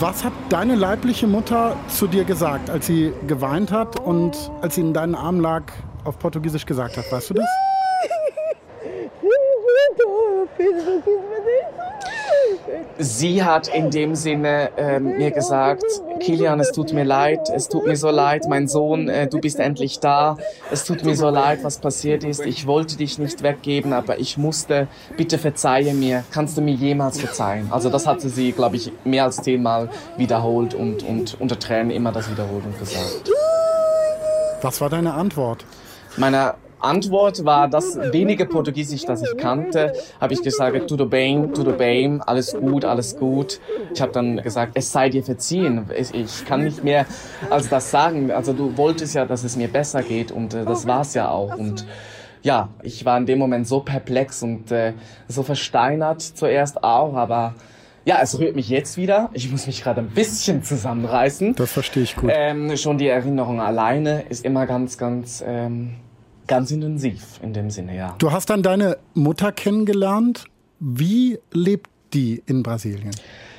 Was 0.00 0.24
hat 0.24 0.32
deine 0.48 0.74
leibliche 0.74 1.26
Mutter 1.26 1.76
zu 1.88 2.06
dir 2.06 2.24
gesagt, 2.24 2.70
als 2.70 2.86
sie 2.86 3.12
geweint 3.26 3.70
hat 3.70 4.00
und 4.00 4.50
als 4.60 4.74
sie 4.74 4.80
in 4.80 4.92
deinen 4.92 5.14
Armen 5.14 5.40
lag, 5.40 5.64
auf 6.04 6.18
Portugiesisch 6.18 6.66
gesagt 6.66 6.96
hat? 6.96 7.10
Weißt 7.12 7.30
du 7.30 7.34
das? 7.34 7.46
Sie 12.98 13.42
hat 13.42 13.68
in 13.68 13.90
dem 13.90 14.14
Sinne 14.14 14.70
äh, 14.76 15.00
mir 15.00 15.30
gesagt, 15.30 15.84
Kilian, 16.20 16.60
es 16.60 16.72
tut 16.72 16.92
mir 16.92 17.04
leid, 17.04 17.48
es 17.54 17.68
tut 17.68 17.86
mir 17.86 17.96
so 17.96 18.10
leid, 18.10 18.44
mein 18.48 18.68
Sohn, 18.68 19.08
äh, 19.08 19.26
du 19.26 19.40
bist 19.40 19.58
endlich 19.58 20.00
da. 20.00 20.36
Es 20.70 20.84
tut 20.84 21.04
mir 21.04 21.16
so 21.16 21.30
leid, 21.30 21.60
was 21.62 21.78
passiert 21.78 22.24
ist. 22.24 22.44
Ich 22.44 22.66
wollte 22.66 22.96
dich 22.96 23.18
nicht 23.18 23.42
weggeben, 23.42 23.92
aber 23.92 24.18
ich 24.18 24.36
musste. 24.36 24.86
Bitte 25.16 25.38
verzeihe 25.38 25.94
mir. 25.94 26.24
Kannst 26.30 26.58
du 26.58 26.60
mir 26.60 26.74
jemals 26.74 27.18
verzeihen? 27.18 27.68
Also 27.70 27.88
das 27.88 28.06
hatte 28.06 28.28
sie, 28.28 28.52
glaube 28.52 28.76
ich, 28.76 28.92
mehr 29.04 29.24
als 29.24 29.36
zehnmal 29.38 29.88
wiederholt 30.16 30.74
und, 30.74 31.02
und 31.02 31.40
unter 31.40 31.58
Tränen 31.58 31.90
immer 31.90 32.12
das 32.12 32.30
wiederholt 32.30 32.64
und 32.64 32.78
gesagt. 32.78 33.30
Was 34.62 34.80
war 34.80 34.90
deine 34.90 35.14
Antwort? 35.14 35.64
Meine 36.16 36.54
Antwort 36.80 37.44
war 37.44 37.68
das 37.68 37.96
wenige 38.12 38.46
Portugiesisch, 38.46 39.04
das 39.04 39.22
ich 39.22 39.36
kannte, 39.36 39.92
habe 40.20 40.34
ich 40.34 40.42
gesagt, 40.42 40.88
tudo 40.88 41.06
bem, 41.06 41.52
tudo 41.52 41.72
bem, 41.72 42.22
alles 42.26 42.54
gut, 42.54 42.84
alles 42.84 43.16
gut. 43.16 43.60
Ich 43.92 44.00
habe 44.00 44.12
dann 44.12 44.38
gesagt, 44.42 44.72
es 44.74 44.90
sei 44.92 45.08
dir 45.08 45.22
verziehen. 45.22 45.90
Ich, 45.96 46.14
ich, 46.14 46.44
kann 46.44 46.64
nicht 46.64 46.82
mehr 46.82 47.06
als 47.50 47.68
das 47.68 47.90
sagen. 47.90 48.30
Also 48.30 48.52
du 48.52 48.76
wolltest 48.76 49.14
ja, 49.14 49.24
dass 49.24 49.44
es 49.44 49.56
mir 49.56 49.68
besser 49.68 50.02
geht 50.02 50.32
und 50.32 50.54
äh, 50.54 50.64
das 50.64 50.86
war's 50.86 51.14
ja 51.14 51.30
auch. 51.30 51.56
Und 51.56 51.86
ja, 52.42 52.70
ich 52.82 53.04
war 53.04 53.18
in 53.18 53.26
dem 53.26 53.38
Moment 53.38 53.66
so 53.66 53.80
perplex 53.80 54.42
und 54.42 54.70
äh, 54.72 54.94
so 55.28 55.42
versteinert 55.42 56.22
zuerst 56.22 56.82
auch, 56.82 57.14
aber 57.14 57.54
ja, 58.06 58.18
es 58.22 58.38
rührt 58.38 58.56
mich 58.56 58.68
jetzt 58.70 58.96
wieder. 58.96 59.28
Ich 59.34 59.50
muss 59.50 59.66
mich 59.66 59.82
gerade 59.82 60.00
ein 60.00 60.08
bisschen 60.08 60.62
zusammenreißen. 60.62 61.54
Das 61.54 61.72
verstehe 61.72 62.02
ich 62.02 62.16
gut. 62.16 62.30
Ähm, 62.32 62.74
schon 62.76 62.96
die 62.96 63.08
Erinnerung 63.08 63.60
alleine 63.60 64.22
ist 64.28 64.44
immer 64.44 64.66
ganz, 64.66 64.96
ganz 64.96 65.44
ähm, 65.46 65.96
ganz 66.50 66.72
intensiv 66.72 67.38
in 67.44 67.52
dem 67.52 67.70
Sinne, 67.70 67.96
ja. 67.96 68.16
Du 68.18 68.32
hast 68.32 68.50
dann 68.50 68.62
deine 68.62 68.98
Mutter 69.14 69.52
kennengelernt. 69.52 70.46
Wie 70.80 71.38
lebt 71.52 71.88
die 72.12 72.42
in 72.44 72.64
Brasilien? 72.64 73.12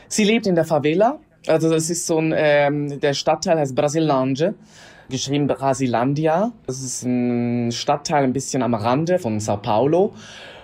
Sie 0.09 0.25
lebt 0.25 0.45
in 0.45 0.55
der 0.55 0.65
Favela. 0.65 1.19
Also 1.47 1.69
das 1.69 1.89
ist 1.89 2.05
so 2.05 2.17
ein, 2.17 2.33
ähm, 2.35 2.99
der 2.99 3.13
Stadtteil 3.13 3.57
heißt 3.57 3.75
Brasilange, 3.75 4.55
geschrieben 5.09 5.47
Brasilandia. 5.47 6.51
Das 6.67 6.81
ist 6.81 7.03
ein 7.03 7.71
Stadtteil 7.71 8.25
ein 8.25 8.33
bisschen 8.33 8.61
am 8.61 8.73
Rande 8.73 9.19
von 9.19 9.39
Sao 9.39 9.55
Paulo. 9.55 10.13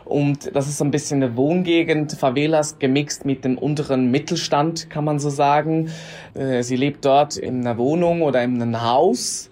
Und 0.03 0.53
das 0.53 0.67
ist 0.67 0.77
so 0.77 0.83
ein 0.83 0.91
bisschen 0.91 1.23
eine 1.23 1.37
Wohngegend, 1.37 2.11
Favelas 2.11 2.77
gemixt 2.77 3.23
mit 3.23 3.45
dem 3.45 3.57
unteren 3.57 4.11
Mittelstand, 4.11 4.89
kann 4.89 5.05
man 5.05 5.19
so 5.19 5.29
sagen. 5.29 5.91
Äh, 6.33 6.61
sie 6.63 6.75
lebt 6.75 7.05
dort 7.05 7.37
in 7.37 7.61
einer 7.61 7.77
Wohnung 7.77 8.21
oder 8.21 8.43
in 8.43 8.61
einem 8.61 8.81
Haus 8.81 9.49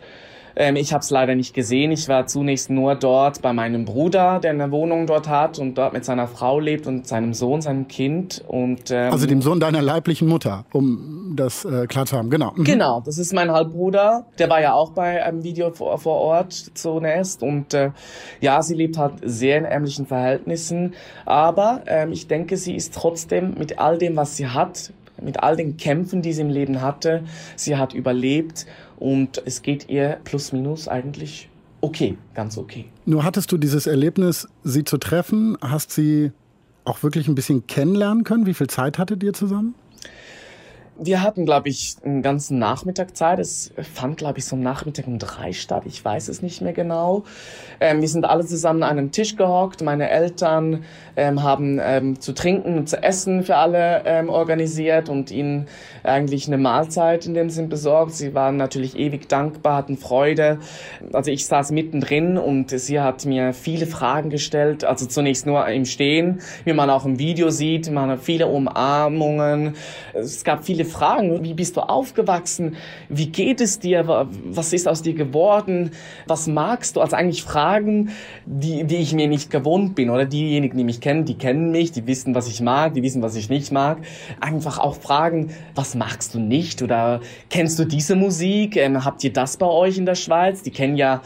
ähm, 0.56 0.76
ich 0.76 0.94
habe 0.94 1.02
es 1.02 1.10
leider 1.10 1.36
nicht 1.36 1.54
gesehen. 1.54 1.92
Ich 1.92 2.08
war 2.08 2.28
zunächst 2.28 2.70
nur 2.70 2.96
dort 2.96 3.42
bei 3.42 3.54
meinem 3.54 3.86
Bruder, 3.86 4.40
der 4.40 4.52
eine 4.52 4.72
Wohnung 4.72 5.08
dort 5.08 5.28
hat 5.28 5.60
und 5.60 5.76
dort 5.78 5.94
mit 5.94 6.06
seiner 6.06 6.28
Frau 6.28 6.60
lebt 6.60 6.88
und 6.88 7.08
seinem 7.08 7.34
Sohn, 7.34 7.62
seinem 7.62 7.88
Kind. 7.88 8.44
Und, 8.48 8.92
ähm, 8.92 9.12
also 9.12 9.28
dem 9.28 9.42
Sohn 9.42 9.60
deiner 9.60 9.82
leiblichen 9.82 10.28
Mutter, 10.28 10.66
um 10.72 11.34
das 11.36 11.66
äh, 11.66 11.88
klar 11.88 12.06
zu 12.06 12.18
haben. 12.18 12.30
Genau. 12.30 12.54
Mhm. 12.56 12.64
Genau, 12.64 13.02
das 13.02 13.18
ist 13.18 13.34
mein 13.34 13.52
Halbbruder. 13.52 14.26
Der 14.40 14.50
war 14.50 14.62
ja 14.62 14.74
auch 14.74 14.92
bei 14.92 15.24
einem 15.24 15.44
Video 15.44 15.72
vor, 15.72 15.98
vor 15.98 16.20
Ort 16.20 16.54
zunächst. 16.54 17.44
Und 17.44 17.74
äh, 17.74 17.92
ja, 18.40 18.62
sie 18.62 18.76
lebt 18.76 18.98
halt 18.98 19.16
sehr 19.24 19.58
in 19.58 19.66
ärmlichen 19.66 20.06
Verhältnissen. 20.06 20.94
Aber 21.26 21.82
ähm, 21.88 22.12
ich 22.12 22.28
denke, 22.28 22.58
sie 22.58 22.76
ist 22.76 22.94
trotzdem 22.94 23.56
mit 23.58 23.80
all 23.80 23.98
dem, 23.98 24.16
was 24.16 24.38
sie 24.38 24.48
hat, 24.48 24.94
mit 25.22 25.42
all 25.44 25.56
den 25.56 25.78
Kämpfen, 25.78 26.22
die 26.22 26.34
sie 26.34 26.42
im 26.42 26.50
Leben 26.50 26.82
hatte, 26.82 27.24
sie 27.56 27.78
hat 27.78 27.94
überlebt 27.94 28.66
und 28.98 29.42
es 29.46 29.62
geht 29.62 29.90
ihr 29.90 30.20
plus 30.24 30.52
minus 30.52 30.88
eigentlich 30.88 31.50
okay, 31.82 32.18
ganz 32.34 32.58
okay. 32.58 32.86
Nur 33.06 33.24
hattest 33.24 33.52
du 33.52 33.58
dieses 33.58 33.88
Erlebnis, 33.88 34.48
sie 34.64 34.84
zu 34.84 34.98
treffen, 34.98 35.58
hast 35.62 35.92
sie 35.92 36.32
auch 36.84 37.04
wirklich 37.04 37.28
ein 37.28 37.36
bisschen 37.36 37.68
kennenlernen 37.68 38.24
können? 38.24 38.46
Wie 38.46 38.54
viel 38.54 38.68
Zeit 38.68 38.98
hattet 38.98 39.24
ihr 39.24 39.34
zusammen? 39.34 39.76
Wir 40.98 41.22
hatten, 41.22 41.46
glaube 41.46 41.68
ich, 41.68 41.98
einen 42.06 42.22
ganzen 42.22 42.58
Nachmittag 42.58 43.18
Zeit. 43.18 43.40
Es 43.40 43.74
fand, 43.94 44.16
glaube 44.16 44.40
ich, 44.40 44.46
so 44.46 44.56
am 44.56 44.62
Nachmittag 44.62 45.08
um 45.08 45.20
drei 45.20 45.52
statt. 45.52 45.84
Ich 45.86 46.04
weiß 46.04 46.30
es 46.30 46.42
nicht 46.42 46.62
mehr 46.62 46.72
genau. 46.72 47.26
Ähm, 47.82 48.00
wir 48.00 48.08
sind 48.08 48.24
alle 48.24 48.46
zusammen 48.46 48.82
an 48.82 48.98
einem 48.98 49.12
Tisch 49.12 49.36
gehockt. 49.36 49.82
Meine 49.82 50.10
Eltern 50.10 50.86
ähm, 51.18 51.44
haben 51.44 51.80
ähm, 51.82 52.22
zu 52.22 52.34
trinken 52.34 52.78
und 52.78 52.88
zu 52.88 53.04
essen 53.04 53.44
für 53.44 53.58
alle 53.58 54.04
ähm, 54.06 54.30
organisiert 54.30 55.10
und 55.10 55.32
ihnen 55.32 55.68
eigentlich 56.04 56.48
eine 56.48 56.58
Mahlzeit 56.58 57.26
in 57.26 57.34
dem 57.34 57.50
Sinn 57.50 57.68
besorgt. 57.68 58.14
Sie 58.14 58.34
waren 58.34 58.56
natürlich 58.56 58.96
ewig 58.98 59.28
dankbar, 59.28 59.76
hatten 59.76 59.98
Freude. 59.98 60.60
Also 61.12 61.30
ich 61.30 61.46
saß 61.46 61.72
mittendrin 61.72 62.38
und 62.38 62.70
sie 62.70 63.02
hat 63.02 63.26
mir 63.26 63.52
viele 63.52 63.86
Fragen 63.86 64.30
gestellt. 64.30 64.86
Also 64.86 65.08
zunächst 65.08 65.46
nur 65.46 65.68
im 65.68 65.84
Stehen, 65.84 66.40
wie 66.64 66.72
man 66.74 66.90
auch 66.90 67.06
im 67.06 67.20
Video 67.20 67.50
sieht. 67.50 67.92
Man 67.92 68.12
hat 68.12 68.22
viele 68.22 68.48
Umarmungen. 68.48 69.76
Es 70.14 70.46
gab 70.46 70.64
viele 70.64 70.85
Fragen. 70.86 71.44
Wie 71.44 71.54
bist 71.54 71.78
du 71.78 71.82
aufgewachsen? 71.82 72.76
Wie 73.10 73.28
geht 73.28 73.62
es 73.62 73.80
dir? 73.80 74.28
Was 74.46 74.74
ist 74.74 74.88
aus 74.88 75.02
dir 75.02 75.14
geworden? 75.14 75.92
Was 76.28 76.48
magst 76.48 76.96
du? 76.96 77.02
Also 77.02 77.16
eigentlich 77.16 77.44
Fragen, 77.44 78.12
die, 78.46 78.84
die 78.84 78.98
ich 78.98 79.14
mir 79.14 79.28
nicht 79.28 79.50
gewohnt 79.50 79.96
bin. 79.96 80.10
Oder 80.10 80.26
diejenigen, 80.26 80.78
die 80.78 80.84
mich 80.84 81.02
kennen, 81.02 81.26
die 81.26 81.38
kennen 81.38 81.72
mich, 81.72 81.92
die 81.92 82.08
wissen, 82.08 82.36
was 82.36 82.48
ich 82.48 82.62
mag, 82.62 82.94
die 82.94 83.04
wissen, 83.04 83.22
was 83.22 83.36
ich 83.36 83.50
nicht 83.50 83.72
mag. 83.72 83.98
Einfach 84.40 84.80
auch 84.80 84.96
Fragen, 84.96 85.52
was 85.74 85.96
magst 85.96 86.34
du 86.34 86.40
nicht? 86.40 86.82
Oder 86.82 87.22
kennst 87.50 87.80
du 87.80 87.86
diese 87.86 88.16
Musik? 88.16 88.78
Ähm, 88.78 89.04
habt 89.04 89.24
ihr 89.24 89.34
das 89.34 89.58
bei 89.58 89.68
euch 89.68 89.98
in 89.98 90.06
der 90.06 90.16
Schweiz? 90.16 90.62
Die 90.64 90.72
kennen 90.72 90.96
ja, 90.96 91.22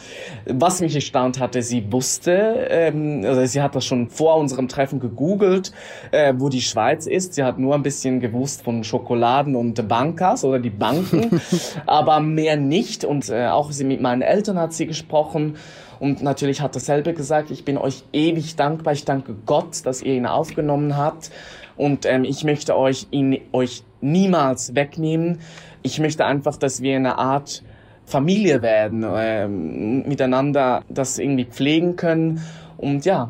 was 0.45 0.81
mich 0.81 0.95
erstaunt 0.95 1.39
hatte, 1.39 1.61
sie 1.61 1.91
wusste, 1.91 2.67
ähm, 2.69 3.23
also 3.25 3.45
sie 3.45 3.61
hat 3.61 3.75
das 3.75 3.85
schon 3.85 4.09
vor 4.09 4.37
unserem 4.37 4.67
Treffen 4.67 4.99
gegoogelt, 4.99 5.71
äh, 6.11 6.33
wo 6.37 6.49
die 6.49 6.61
Schweiz 6.61 7.05
ist. 7.05 7.33
Sie 7.33 7.43
hat 7.43 7.59
nur 7.59 7.75
ein 7.75 7.83
bisschen 7.83 8.19
gewusst 8.19 8.61
von 8.61 8.83
Schokoladen 8.83 9.48
und 9.55 9.87
Bankas 9.87 10.43
oder 10.43 10.59
die 10.59 10.69
Banken, 10.69 11.41
aber 11.85 12.19
mehr 12.19 12.57
nicht. 12.57 13.05
Und 13.05 13.29
äh, 13.29 13.47
auch 13.47 13.71
sie 13.71 13.83
mit 13.83 14.01
meinen 14.01 14.21
Eltern 14.21 14.59
hat 14.59 14.73
sie 14.73 14.87
gesprochen. 14.87 15.55
Und 15.99 16.21
natürlich 16.23 16.61
hat 16.61 16.75
dasselbe 16.75 17.13
gesagt, 17.13 17.51
ich 17.51 17.65
bin 17.65 17.77
euch 17.77 18.03
ewig 18.13 18.55
dankbar, 18.55 18.93
ich 18.93 19.05
danke 19.05 19.35
Gott, 19.45 19.85
dass 19.85 20.01
ihr 20.01 20.13
ihn 20.13 20.25
aufgenommen 20.25 20.95
habt. 20.95 21.31
Und 21.75 22.05
ähm, 22.05 22.23
ich 22.23 22.43
möchte 22.43 22.77
euch 22.77 23.07
ihn 23.11 23.39
euch 23.51 23.83
niemals 24.01 24.75
wegnehmen. 24.75 25.39
Ich 25.81 25.99
möchte 25.99 26.25
einfach, 26.25 26.57
dass 26.57 26.81
wir 26.81 26.95
eine 26.95 27.17
Art 27.17 27.63
Familie 28.05 28.61
werden, 28.61 29.05
ähm, 29.07 30.07
miteinander 30.07 30.83
das 30.89 31.19
irgendwie 31.19 31.45
pflegen 31.45 31.95
können. 31.95 32.41
Und 32.77 33.05
ja, 33.05 33.29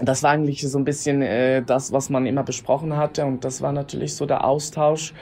das 0.00 0.22
war 0.22 0.30
eigentlich 0.30 0.62
so 0.62 0.78
ein 0.78 0.84
bisschen 0.84 1.22
äh, 1.22 1.62
das, 1.62 1.92
was 1.92 2.10
man 2.10 2.26
immer 2.26 2.42
besprochen 2.42 2.96
hatte. 2.96 3.24
Und 3.24 3.44
das 3.44 3.62
war 3.62 3.72
natürlich 3.72 4.14
so 4.14 4.26
der 4.26 4.44
Austausch, 4.44 5.12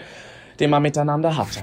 den 0.59 0.70
man 0.70 0.83
miteinander 0.83 1.37
hatte. 1.37 1.61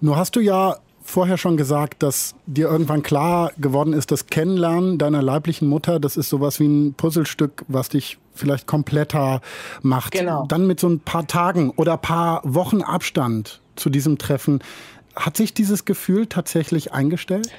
Nur 0.00 0.16
hast 0.16 0.36
du 0.36 0.40
ja 0.40 0.76
vorher 1.02 1.38
schon 1.38 1.56
gesagt, 1.56 2.02
dass 2.02 2.34
dir 2.46 2.68
irgendwann 2.68 3.02
klar 3.02 3.52
geworden 3.58 3.92
ist, 3.92 4.10
das 4.10 4.26
Kennenlernen 4.26 4.98
deiner 4.98 5.22
leiblichen 5.22 5.68
Mutter, 5.68 6.00
das 6.00 6.16
ist 6.16 6.28
sowas 6.28 6.58
wie 6.58 6.66
ein 6.66 6.94
Puzzlestück, 6.94 7.64
was 7.68 7.88
dich 7.88 8.18
vielleicht 8.34 8.66
kompletter 8.66 9.40
macht. 9.82 10.12
Genau. 10.12 10.46
Dann 10.48 10.66
mit 10.66 10.80
so 10.80 10.88
ein 10.88 11.00
paar 11.00 11.26
Tagen 11.26 11.70
oder 11.70 11.96
paar 11.96 12.40
Wochen 12.44 12.82
Abstand 12.82 13.60
zu 13.76 13.88
diesem 13.88 14.18
Treffen, 14.18 14.60
hat 15.14 15.36
sich 15.36 15.54
dieses 15.54 15.84
Gefühl 15.84 16.26
tatsächlich 16.26 16.92
eingestellt? 16.92 17.50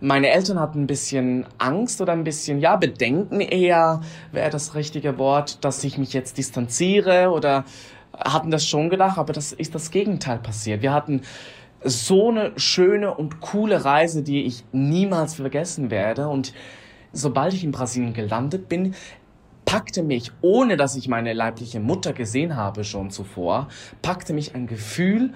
Meine 0.00 0.30
Eltern 0.30 0.60
hatten 0.60 0.82
ein 0.82 0.86
bisschen 0.86 1.44
Angst 1.58 2.00
oder 2.00 2.12
ein 2.12 2.22
bisschen, 2.22 2.60
ja, 2.60 2.76
Bedenken 2.76 3.40
eher, 3.40 4.00
wäre 4.30 4.50
das 4.50 4.76
richtige 4.76 5.18
Wort, 5.18 5.64
dass 5.64 5.82
ich 5.82 5.98
mich 5.98 6.12
jetzt 6.12 6.38
distanziere 6.38 7.30
oder 7.30 7.64
hatten 8.16 8.52
das 8.52 8.64
schon 8.64 8.90
gedacht, 8.90 9.18
aber 9.18 9.32
das 9.32 9.52
ist 9.52 9.74
das 9.74 9.90
Gegenteil 9.90 10.38
passiert. 10.38 10.82
Wir 10.82 10.92
hatten 10.92 11.22
so 11.82 12.30
eine 12.30 12.52
schöne 12.56 13.12
und 13.14 13.40
coole 13.40 13.84
Reise, 13.84 14.22
die 14.22 14.44
ich 14.44 14.64
niemals 14.70 15.34
vergessen 15.34 15.90
werde. 15.90 16.28
Und 16.28 16.52
sobald 17.12 17.52
ich 17.52 17.64
in 17.64 17.72
Brasilien 17.72 18.14
gelandet 18.14 18.68
bin, 18.68 18.94
packte 19.64 20.02
mich, 20.02 20.30
ohne 20.40 20.76
dass 20.76 20.96
ich 20.96 21.08
meine 21.08 21.32
leibliche 21.32 21.80
Mutter 21.80 22.12
gesehen 22.12 22.56
habe 22.56 22.84
schon 22.84 23.10
zuvor, 23.10 23.68
packte 24.00 24.32
mich 24.32 24.54
ein 24.54 24.66
Gefühl 24.66 25.32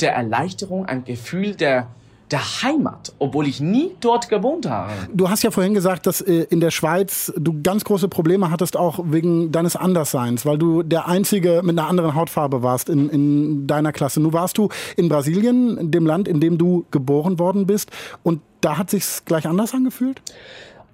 der 0.00 0.14
Erleichterung, 0.14 0.86
ein 0.86 1.04
Gefühl 1.04 1.54
der 1.54 1.88
der 2.30 2.62
Heimat, 2.62 3.12
obwohl 3.18 3.46
ich 3.46 3.60
nie 3.60 3.92
dort 4.00 4.28
gewohnt 4.28 4.68
habe. 4.68 4.90
Du 5.12 5.28
hast 5.30 5.42
ja 5.42 5.50
vorhin 5.50 5.74
gesagt, 5.74 6.06
dass 6.06 6.20
äh, 6.20 6.46
in 6.50 6.60
der 6.60 6.70
Schweiz 6.70 7.32
du 7.36 7.62
ganz 7.62 7.84
große 7.84 8.08
Probleme 8.08 8.50
hattest, 8.50 8.76
auch 8.76 8.98
wegen 9.04 9.52
deines 9.52 9.76
Andersseins, 9.76 10.44
weil 10.44 10.58
du 10.58 10.82
der 10.82 11.06
Einzige 11.06 11.60
mit 11.62 11.78
einer 11.78 11.88
anderen 11.88 12.14
Hautfarbe 12.14 12.62
warst 12.62 12.88
in, 12.88 13.08
in 13.10 13.66
deiner 13.66 13.92
Klasse. 13.92 14.20
Nun 14.20 14.32
warst 14.32 14.58
du 14.58 14.68
in 14.96 15.08
Brasilien, 15.08 15.90
dem 15.92 16.04
Land, 16.04 16.26
in 16.26 16.40
dem 16.40 16.58
du 16.58 16.84
geboren 16.90 17.38
worden 17.38 17.66
bist, 17.66 17.90
und 18.22 18.40
da 18.60 18.78
hat 18.78 18.90
sich's 18.90 19.24
gleich 19.24 19.46
anders 19.46 19.74
angefühlt? 19.74 20.20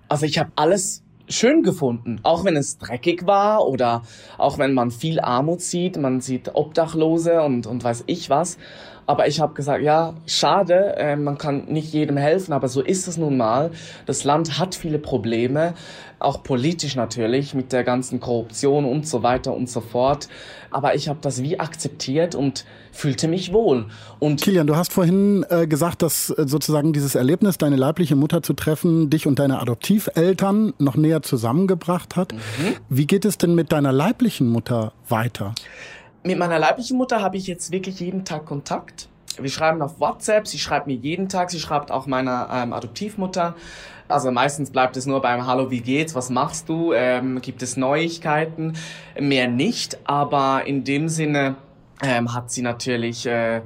Also 0.09 0.27
ich 0.27 0.39
habe 0.39 0.51
alles 0.57 1.03
schön 1.29 1.63
gefunden, 1.63 2.21
auch 2.23 2.45
wenn 2.45 2.57
es 2.57 2.79
dreckig 2.79 3.27
war 3.27 3.67
oder 3.67 4.03
auch 4.37 4.59
wenn 4.59 4.75
man 4.75 4.91
viel 4.91 5.21
Armut 5.21 5.63
sieht, 5.63 5.97
man 5.97 6.21
sieht 6.21 6.55
Obdachlose 6.55 7.41
und, 7.43 7.67
und 7.67 7.83
weiß 7.83 8.05
ich 8.07 8.29
was. 8.29 8.59
Aber 9.07 9.27
ich 9.27 9.41
habe 9.41 9.55
gesagt, 9.55 9.83
ja, 9.83 10.15
schade, 10.27 10.97
äh, 10.97 11.17
man 11.17 11.39
kann 11.39 11.65
nicht 11.67 11.93
jedem 11.93 12.17
helfen, 12.17 12.53
aber 12.53 12.69
so 12.69 12.81
ist 12.81 13.09
es 13.09 13.17
nun 13.17 13.37
mal. 13.37 13.71
Das 14.07 14.25
Land 14.25 14.59
hat 14.59 14.75
viele 14.75 14.99
Probleme, 14.99 15.75
auch 16.19 16.43
politisch 16.43 16.95
natürlich, 16.95 17.53
mit 17.55 17.73
der 17.73 17.85
ganzen 17.85 18.21
Korruption 18.21 18.85
und 18.85 19.07
so 19.07 19.23
weiter 19.23 19.55
und 19.55 19.69
so 19.69 19.81
fort. 19.81 20.29
Aber 20.71 20.95
ich 20.95 21.09
habe 21.09 21.19
das 21.21 21.43
wie 21.43 21.59
akzeptiert 21.59 22.35
und 22.35 22.65
fühlte 22.93 23.27
mich 23.27 23.53
wohl. 23.53 23.87
Und 24.21 24.41
Kilian, 24.41 24.67
du 24.67 24.77
hast 24.77 24.93
vorhin 24.93 25.45
äh, 25.51 25.67
gesagt, 25.67 26.03
dass 26.03 26.31
äh, 26.31 26.47
sozusagen 26.47 26.93
dieses 26.93 27.15
Erlebnis, 27.15 27.59
deine 27.59 27.77
leibliche 27.77 28.17
Mutter 28.17 28.43
zu 28.43 28.53
treffen, 28.53 29.11
dich 29.11 29.27
und 29.27 29.39
deine 29.39 29.61
Adoptiveltern 29.61 30.75
noch 30.79 30.97
näher 30.97 31.23
zusammengebracht 31.23 32.17
hat. 32.17 32.33
Mhm. 32.33 32.39
Wie 32.89 33.07
geht 33.07 33.25
es 33.25 33.39
denn 33.39 33.55
mit 33.55 33.73
deiner 33.73 33.93
leiblichen 33.93 34.49
Mutter 34.49 34.93
weiter? 35.09 35.55
Mit 36.25 36.39
meiner 36.39 36.61
leiblichen 36.61 36.97
Mutter 36.99 37.21
habe 37.21 37.37
ich 37.37 37.49
jetzt 37.49 37.73
wirklich 37.73 37.99
jeden 37.99 38.25
Tag 38.25 38.47
Kontakt. 38.47 39.09
Wir 39.41 39.51
schreiben 39.51 39.83
auf 39.83 39.99
WhatsApp, 39.99 40.47
sie 40.47 40.59
schreibt 40.59 40.87
mir 40.87 40.95
jeden 40.95 41.29
Tag, 41.29 41.51
sie 41.51 41.59
schreibt 41.59 41.91
auch 41.91 42.07
meiner 42.07 42.49
ähm, 42.53 42.73
Adoptivmutter. 42.73 43.57
Also 44.07 44.31
meistens 44.31 44.71
bleibt 44.71 44.97
es 44.97 45.07
nur 45.07 45.21
beim 45.21 45.47
Hallo, 45.47 45.73
wie 45.73 45.81
geht's, 45.81 46.15
was 46.15 46.31
machst 46.31 46.69
du, 46.69 46.93
ähm, 46.93 47.41
gibt 47.41 47.61
es 47.63 47.77
Neuigkeiten, 47.77 48.75
mehr 49.19 49.49
nicht, 49.49 49.99
aber 50.05 50.63
in 50.65 50.85
dem 50.85 51.09
Sinne 51.09 51.57
ähm, 52.03 52.33
hat 52.33 52.53
sie 52.53 52.63
natürlich 52.63 53.27
äh, 53.27 53.63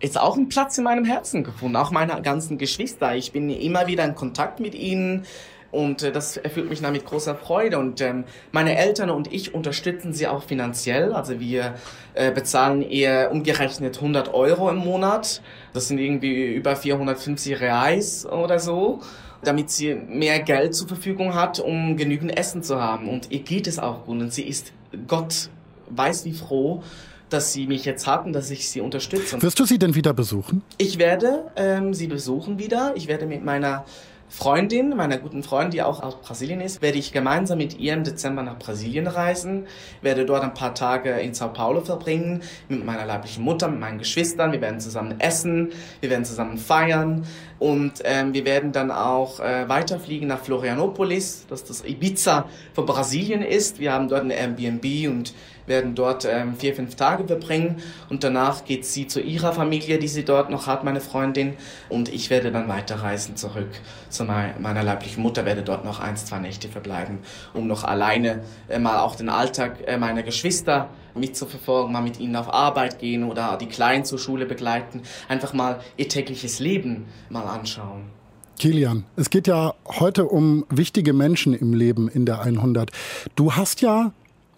jetzt 0.00 0.20
auch 0.20 0.36
einen 0.36 0.48
Platz 0.48 0.78
in 0.78 0.84
meinem 0.84 1.06
Herzen 1.06 1.42
gefunden, 1.42 1.74
auch 1.74 1.90
meine 1.90 2.22
ganzen 2.22 2.56
Geschwister. 2.56 3.16
Ich 3.16 3.32
bin 3.32 3.50
immer 3.50 3.88
wieder 3.88 4.04
in 4.04 4.14
Kontakt 4.14 4.60
mit 4.60 4.76
ihnen, 4.76 5.24
und 5.70 6.02
äh, 6.02 6.12
das 6.12 6.36
erfüllt 6.36 6.70
mich 6.70 6.80
damit 6.80 7.04
großer 7.04 7.34
Freude. 7.34 7.78
Und 7.78 8.00
ähm, 8.00 8.24
meine 8.52 8.76
Eltern 8.76 9.10
und 9.10 9.32
ich 9.32 9.54
unterstützen 9.54 10.12
sie 10.12 10.26
auch 10.26 10.42
finanziell. 10.42 11.12
Also 11.12 11.40
wir 11.40 11.74
äh, 12.14 12.30
bezahlen 12.30 12.82
ihr 12.82 13.30
umgerechnet 13.32 13.96
100 13.96 14.32
Euro 14.32 14.70
im 14.70 14.76
Monat. 14.76 15.42
Das 15.72 15.88
sind 15.88 15.98
irgendwie 15.98 16.54
über 16.54 16.76
450 16.76 17.60
Reais 17.60 18.26
oder 18.26 18.58
so 18.58 19.00
damit 19.42 19.70
sie 19.70 19.94
mehr 19.94 20.40
Geld 20.40 20.74
zur 20.74 20.88
Verfügung 20.88 21.34
hat, 21.34 21.60
um 21.60 21.96
genügend 21.96 22.36
Essen 22.36 22.62
zu 22.62 22.80
haben. 22.80 23.08
Und 23.08 23.30
ihr 23.30 23.40
geht 23.40 23.66
es 23.66 23.78
auch 23.78 24.04
gut. 24.04 24.20
Und 24.20 24.32
sie 24.32 24.42
ist, 24.42 24.72
Gott 25.06 25.50
weiß 25.90 26.24
wie 26.24 26.32
froh, 26.32 26.82
dass 27.28 27.52
sie 27.52 27.66
mich 27.66 27.84
jetzt 27.84 28.06
hat 28.06 28.24
und 28.24 28.32
dass 28.32 28.50
ich 28.50 28.68
sie 28.68 28.80
unterstütze. 28.80 29.40
Wirst 29.42 29.58
du 29.58 29.64
sie 29.64 29.78
denn 29.78 29.94
wieder 29.94 30.12
besuchen? 30.12 30.62
Ich 30.78 30.98
werde 30.98 31.50
ähm, 31.56 31.92
sie 31.92 32.06
besuchen 32.06 32.58
wieder. 32.58 32.92
Ich 32.96 33.08
werde 33.08 33.26
mit 33.26 33.44
meiner 33.44 33.84
Freundin, 34.28 34.96
meiner 34.96 35.18
guten 35.18 35.42
Freundin, 35.42 35.70
die 35.70 35.82
auch 35.82 36.02
aus 36.02 36.20
Brasilien 36.20 36.60
ist, 36.60 36.82
werde 36.82 36.98
ich 36.98 37.12
gemeinsam 37.12 37.58
mit 37.58 37.78
ihr 37.78 37.94
im 37.94 38.02
Dezember 38.02 38.42
nach 38.42 38.58
Brasilien 38.58 39.06
reisen, 39.06 39.66
werde 40.02 40.26
dort 40.26 40.42
ein 40.42 40.54
paar 40.54 40.74
Tage 40.74 41.10
in 41.10 41.32
Sao 41.32 41.52
Paulo 41.52 41.80
verbringen, 41.80 42.42
mit 42.68 42.84
meiner 42.84 43.06
leiblichen 43.06 43.44
Mutter, 43.44 43.68
mit 43.68 43.78
meinen 43.78 43.98
Geschwistern. 43.98 44.50
Wir 44.50 44.60
werden 44.60 44.80
zusammen 44.80 45.20
essen, 45.20 45.72
wir 46.00 46.10
werden 46.10 46.24
zusammen 46.24 46.58
feiern 46.58 47.24
und 47.58 48.02
ähm, 48.04 48.34
wir 48.34 48.44
werden 48.44 48.72
dann 48.72 48.90
auch 48.90 49.38
äh, 49.40 49.68
weiterfliegen 49.68 50.28
nach 50.28 50.40
Florianopolis, 50.40 51.46
das 51.48 51.64
das 51.64 51.84
Ibiza 51.84 52.46
von 52.74 52.84
Brasilien 52.84 53.42
ist. 53.42 53.78
Wir 53.78 53.92
haben 53.92 54.08
dort 54.08 54.22
eine 54.22 54.34
Airbnb 54.34 55.08
und 55.08 55.34
werden 55.66 55.94
dort 55.94 56.24
ähm, 56.24 56.56
vier, 56.56 56.74
fünf 56.74 56.96
Tage 56.96 57.24
verbringen 57.26 57.76
und 58.08 58.24
danach 58.24 58.64
geht 58.64 58.86
sie 58.86 59.06
zu 59.06 59.20
ihrer 59.20 59.52
Familie, 59.52 59.98
die 59.98 60.08
sie 60.08 60.24
dort 60.24 60.50
noch 60.50 60.66
hat, 60.66 60.84
meine 60.84 61.00
Freundin, 61.00 61.54
und 61.88 62.08
ich 62.08 62.30
werde 62.30 62.52
dann 62.52 62.68
weiterreisen 62.68 63.36
zurück 63.36 63.70
zu 64.08 64.24
meiner 64.24 64.82
leiblichen 64.82 65.22
Mutter, 65.22 65.44
werde 65.44 65.62
dort 65.62 65.84
noch 65.84 66.00
ein, 66.00 66.16
zwei 66.16 66.38
Nächte 66.38 66.68
verbleiben, 66.68 67.18
um 67.54 67.66
noch 67.66 67.84
alleine 67.84 68.42
äh, 68.68 68.78
mal 68.78 69.00
auch 69.00 69.16
den 69.16 69.28
Alltag 69.28 69.78
äh, 69.86 69.96
meiner 69.96 70.22
Geschwister 70.22 70.88
mitzuverfolgen, 71.14 71.92
mal 71.92 72.02
mit 72.02 72.20
ihnen 72.20 72.36
auf 72.36 72.52
Arbeit 72.52 72.98
gehen 72.98 73.24
oder 73.24 73.56
die 73.60 73.66
Kleinen 73.66 74.04
zur 74.04 74.18
Schule 74.18 74.46
begleiten, 74.46 75.02
einfach 75.28 75.52
mal 75.52 75.80
ihr 75.96 76.08
tägliches 76.08 76.60
Leben 76.60 77.06
mal 77.30 77.44
anschauen. 77.44 78.16
Kilian, 78.58 79.04
es 79.16 79.28
geht 79.28 79.46
ja 79.46 79.74
heute 79.86 80.24
um 80.24 80.64
wichtige 80.70 81.12
Menschen 81.12 81.52
im 81.52 81.74
Leben 81.74 82.08
in 82.08 82.24
der 82.24 82.40
100. 82.40 82.90
Du 83.34 83.52
hast 83.52 83.82
ja 83.82 84.12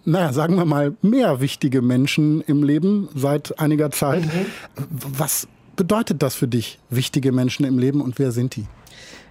naja, 0.09 0.33
sagen 0.33 0.55
wir 0.55 0.65
mal, 0.65 0.95
mehr 1.01 1.39
wichtige 1.39 1.81
Menschen 1.81 2.41
im 2.41 2.63
Leben 2.63 3.09
seit 3.15 3.59
einiger 3.59 3.91
Zeit. 3.91 4.23
Mhm. 4.25 4.45
Was 4.89 5.47
bedeutet 5.75 6.21
das 6.21 6.35
für 6.35 6.47
dich, 6.47 6.79
wichtige 6.89 7.31
Menschen 7.31 7.65
im 7.65 7.77
Leben 7.79 8.01
und 8.01 8.19
wer 8.19 8.31
sind 8.31 8.55
die? 8.55 8.65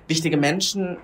Wichtige 0.06 0.36
Menschen, 0.36 0.96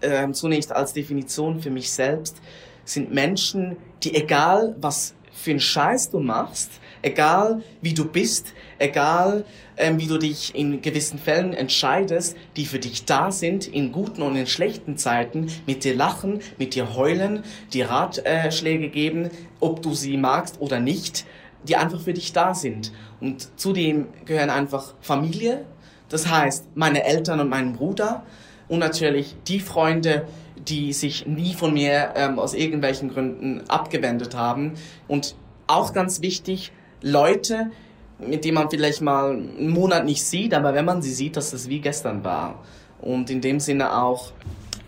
äh, 0.00 0.30
zunächst 0.32 0.72
als 0.72 0.92
Definition 0.92 1.60
für 1.60 1.70
mich 1.70 1.90
selbst, 1.90 2.36
sind 2.84 3.12
Menschen, 3.12 3.76
die 4.02 4.14
egal 4.14 4.76
was 4.80 5.14
für 5.32 5.50
einen 5.50 5.60
Scheiß 5.60 6.10
du 6.10 6.20
machst, 6.20 6.70
egal 7.02 7.62
wie 7.82 7.94
du 7.94 8.04
bist, 8.04 8.54
egal 8.78 9.44
ähm, 9.76 9.98
wie 9.98 10.06
du 10.06 10.18
dich 10.18 10.54
in 10.54 10.80
gewissen 10.82 11.18
Fällen 11.18 11.52
entscheidest, 11.52 12.36
die 12.56 12.66
für 12.66 12.78
dich 12.78 13.04
da 13.04 13.30
sind, 13.30 13.66
in 13.66 13.92
guten 13.92 14.22
und 14.22 14.36
in 14.36 14.46
schlechten 14.46 14.96
Zeiten, 14.96 15.48
mit 15.66 15.84
dir 15.84 15.94
lachen, 15.94 16.40
mit 16.58 16.74
dir 16.74 16.94
heulen, 16.94 17.42
dir 17.72 17.90
Ratschläge 17.90 18.88
geben, 18.88 19.30
ob 19.60 19.82
du 19.82 19.94
sie 19.94 20.16
magst 20.16 20.60
oder 20.60 20.80
nicht, 20.80 21.26
die 21.64 21.76
einfach 21.76 22.00
für 22.00 22.14
dich 22.14 22.32
da 22.32 22.54
sind. 22.54 22.92
Und 23.20 23.58
zudem 23.58 24.06
gehören 24.24 24.50
einfach 24.50 24.94
Familie, 25.00 25.64
das 26.08 26.28
heißt 26.28 26.66
meine 26.74 27.04
Eltern 27.04 27.40
und 27.40 27.48
mein 27.48 27.72
Bruder 27.74 28.24
und 28.68 28.78
natürlich 28.78 29.36
die 29.46 29.60
Freunde, 29.60 30.26
die 30.56 30.92
sich 30.92 31.26
nie 31.26 31.54
von 31.54 31.72
mir 31.72 32.12
ähm, 32.14 32.38
aus 32.38 32.54
irgendwelchen 32.54 33.10
Gründen 33.10 33.62
abgewendet 33.68 34.34
haben. 34.34 34.74
Und 35.06 35.34
auch 35.66 35.92
ganz 35.92 36.20
wichtig, 36.20 36.72
Leute, 37.00 37.70
mit 38.18 38.44
denen 38.44 38.54
man 38.54 38.70
vielleicht 38.70 39.00
mal 39.00 39.30
einen 39.30 39.68
Monat 39.68 40.04
nicht 40.04 40.24
sieht, 40.24 40.54
aber 40.54 40.74
wenn 40.74 40.84
man 40.84 41.02
sie 41.02 41.12
sieht, 41.12 41.36
dass 41.36 41.52
es 41.52 41.68
wie 41.68 41.80
gestern 41.80 42.24
war. 42.24 42.62
Und 43.00 43.30
in 43.30 43.40
dem 43.40 43.60
Sinne 43.60 43.96
auch 43.96 44.32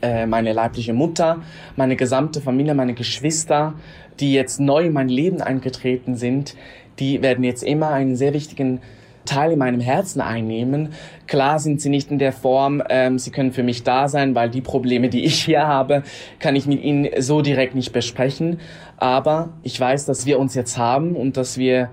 äh, 0.02 0.26
meine 0.26 0.52
leibliche 0.52 0.92
Mutter, 0.92 1.42
meine 1.76 1.96
gesamte 1.96 2.40
Familie, 2.40 2.74
meine 2.74 2.94
Geschwister, 2.94 3.74
die 4.18 4.32
jetzt 4.32 4.60
neu 4.60 4.86
in 4.86 4.92
mein 4.92 5.08
Leben 5.08 5.40
eingetreten 5.40 6.16
sind, 6.16 6.56
die 6.98 7.22
werden 7.22 7.44
jetzt 7.44 7.62
immer 7.62 7.90
einen 7.90 8.16
sehr 8.16 8.34
wichtigen 8.34 8.80
Teil 9.24 9.52
in 9.52 9.58
meinem 9.58 9.80
Herzen 9.80 10.20
einnehmen. 10.20 10.90
Klar 11.26 11.58
sind 11.58 11.80
sie 11.80 11.88
nicht 11.88 12.10
in 12.10 12.18
der 12.18 12.32
Form, 12.32 12.82
ähm, 12.88 13.18
sie 13.18 13.30
können 13.30 13.52
für 13.52 13.62
mich 13.62 13.82
da 13.84 14.08
sein, 14.08 14.34
weil 14.34 14.50
die 14.50 14.60
Probleme, 14.60 15.08
die 15.08 15.24
ich 15.24 15.44
hier 15.44 15.66
habe, 15.66 16.02
kann 16.38 16.56
ich 16.56 16.66
mit 16.66 16.82
ihnen 16.82 17.08
so 17.18 17.42
direkt 17.42 17.74
nicht 17.74 17.92
besprechen. 17.92 18.58
Aber 18.96 19.50
ich 19.62 19.78
weiß, 19.78 20.06
dass 20.06 20.26
wir 20.26 20.38
uns 20.38 20.54
jetzt 20.54 20.78
haben 20.78 21.14
und 21.14 21.36
dass 21.36 21.58
wir 21.58 21.90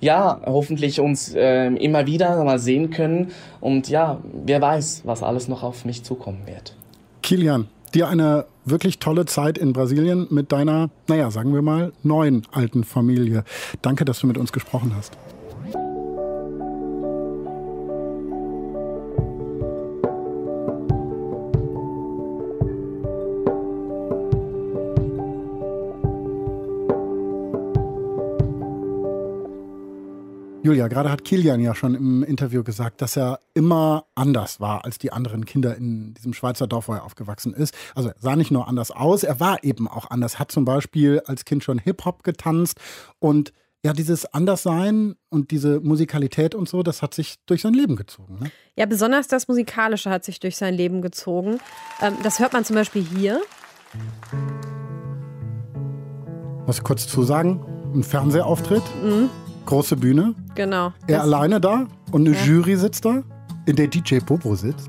ja, 0.00 0.40
hoffentlich 0.44 1.00
uns 1.00 1.34
äh, 1.34 1.66
immer 1.68 2.06
wieder 2.06 2.42
mal 2.44 2.58
sehen 2.58 2.90
können. 2.90 3.32
Und 3.60 3.88
ja, 3.88 4.18
wer 4.44 4.60
weiß, 4.60 5.02
was 5.04 5.22
alles 5.22 5.48
noch 5.48 5.62
auf 5.62 5.84
mich 5.84 6.02
zukommen 6.02 6.42
wird. 6.46 6.74
Kilian, 7.22 7.68
dir 7.94 8.08
eine 8.08 8.46
wirklich 8.64 8.98
tolle 8.98 9.26
Zeit 9.26 9.58
in 9.58 9.72
Brasilien 9.72 10.26
mit 10.30 10.52
deiner, 10.52 10.90
naja, 11.08 11.30
sagen 11.30 11.54
wir 11.54 11.62
mal, 11.62 11.92
neuen 12.02 12.42
alten 12.52 12.84
Familie. 12.84 13.44
Danke, 13.82 14.04
dass 14.04 14.20
du 14.20 14.26
mit 14.26 14.38
uns 14.38 14.52
gesprochen 14.52 14.92
hast. 14.96 15.16
Julia, 30.66 30.88
gerade 30.88 31.12
hat 31.12 31.24
Kilian 31.24 31.60
ja 31.60 31.76
schon 31.76 31.94
im 31.94 32.24
Interview 32.24 32.64
gesagt, 32.64 33.00
dass 33.00 33.16
er 33.16 33.38
immer 33.54 34.06
anders 34.16 34.58
war 34.58 34.84
als 34.84 34.98
die 34.98 35.12
anderen 35.12 35.44
Kinder 35.44 35.76
in 35.76 36.12
diesem 36.14 36.32
Schweizer 36.32 36.66
Dorf, 36.66 36.88
wo 36.88 36.94
er 36.94 37.04
aufgewachsen 37.04 37.54
ist. 37.54 37.72
Also 37.94 38.08
er 38.08 38.16
sah 38.18 38.34
nicht 38.34 38.50
nur 38.50 38.66
anders 38.66 38.90
aus, 38.90 39.22
er 39.22 39.38
war 39.38 39.62
eben 39.62 39.86
auch 39.86 40.10
anders. 40.10 40.40
Hat 40.40 40.50
zum 40.50 40.64
Beispiel 40.64 41.22
als 41.24 41.44
Kind 41.44 41.62
schon 41.62 41.78
Hip-Hop 41.78 42.24
getanzt 42.24 42.80
und 43.20 43.52
ja, 43.84 43.92
dieses 43.92 44.26
Anderssein 44.34 45.14
und 45.28 45.52
diese 45.52 45.78
Musikalität 45.78 46.56
und 46.56 46.68
so, 46.68 46.82
das 46.82 47.00
hat 47.00 47.14
sich 47.14 47.36
durch 47.46 47.62
sein 47.62 47.72
Leben 47.72 47.94
gezogen. 47.94 48.40
Ne? 48.40 48.50
Ja, 48.74 48.86
besonders 48.86 49.28
das 49.28 49.46
Musikalische 49.46 50.10
hat 50.10 50.24
sich 50.24 50.40
durch 50.40 50.56
sein 50.56 50.74
Leben 50.74 51.00
gezogen. 51.00 51.60
Ähm, 52.02 52.14
das 52.24 52.40
hört 52.40 52.54
man 52.54 52.64
zum 52.64 52.74
Beispiel 52.74 53.04
hier. 53.04 53.40
Was 56.66 56.82
kurz 56.82 57.06
zu 57.06 57.22
sagen? 57.22 57.64
Ein 57.94 58.02
Fernsehauftritt? 58.02 58.82
Mhm 59.00 59.30
große 59.66 59.96
Bühne. 59.96 60.34
Genau. 60.54 60.92
Er 61.06 61.22
alleine 61.22 61.60
da 61.60 61.86
und 62.12 62.26
eine 62.26 62.36
ja. 62.36 62.44
Jury 62.44 62.76
sitzt 62.76 63.04
da, 63.04 63.22
in 63.66 63.76
der 63.76 63.88
DJ 63.88 64.18
Popo 64.18 64.54
sitzt. 64.54 64.88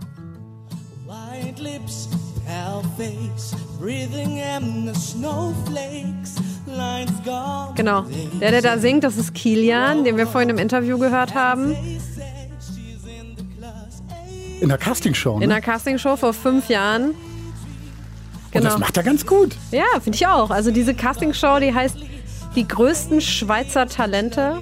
White 1.05 1.61
lips, 1.61 2.09
pale 2.45 2.83
face, 2.97 3.55
breathing 3.79 4.37
in 4.37 4.93
the 4.93 4.99
snowflakes. 4.99 6.35
Genau. 7.75 8.05
Der, 8.41 8.51
der 8.51 8.61
da 8.61 8.77
singt, 8.77 9.03
das 9.03 9.17
ist 9.17 9.33
Kilian, 9.33 10.03
den 10.03 10.17
wir 10.17 10.27
vorhin 10.27 10.49
im 10.49 10.57
Interview 10.57 10.97
gehört 10.97 11.33
haben. 11.33 11.75
In 14.59 14.69
der 14.69 14.77
Castingshow. 14.77 15.37
Ne? 15.37 15.43
In 15.45 15.49
der 15.49 15.61
Castingshow 15.61 16.15
vor 16.15 16.33
fünf 16.33 16.67
Jahren. 16.69 17.13
Genau. 18.51 18.65
Und 18.65 18.71
das 18.73 18.79
macht 18.79 18.97
er 18.97 19.03
ganz 19.03 19.25
gut. 19.25 19.55
Ja, 19.71 19.85
finde 20.01 20.15
ich 20.15 20.25
auch. 20.25 20.49
Also 20.49 20.71
diese 20.71 20.95
Castingshow, 20.95 21.59
die 21.59 21.73
heißt 21.73 21.97
die 22.57 22.67
größten 22.67 23.21
Schweizer 23.21 23.87
Talente. 23.87 24.59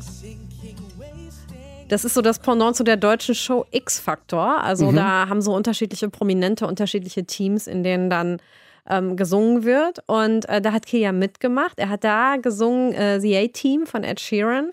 Das 1.88 2.04
ist 2.04 2.14
so 2.14 2.22
das 2.22 2.40
Pendant 2.40 2.76
zu 2.76 2.84
der 2.84 2.98
deutschen 2.98 3.36
Show 3.36 3.66
X-Factor. 3.72 4.62
Also 4.62 4.92
mhm. 4.92 4.98
da 4.98 5.30
haben 5.30 5.42
so 5.42 5.56
unterschiedliche 5.56 6.10
Prominente, 6.10 6.68
unterschiedliche 6.68 7.24
Teams, 7.24 7.68
in 7.68 7.84
denen 7.84 8.10
dann 8.10 8.42
ähm, 8.90 9.16
gesungen 9.16 9.64
wird. 9.64 10.00
Und 10.08 10.50
äh, 10.50 10.60
da 10.60 10.74
hat 10.74 10.86
Kia 10.86 11.14
mitgemacht. 11.14 11.80
Er 11.80 11.88
hat 11.88 12.04
da 12.04 12.36
gesungen 12.36 12.92
äh, 12.92 13.22
The 13.22 13.38
A-Team 13.38 13.86
von 13.86 14.04
Ed 14.04 14.20
Sheeran. 14.20 14.72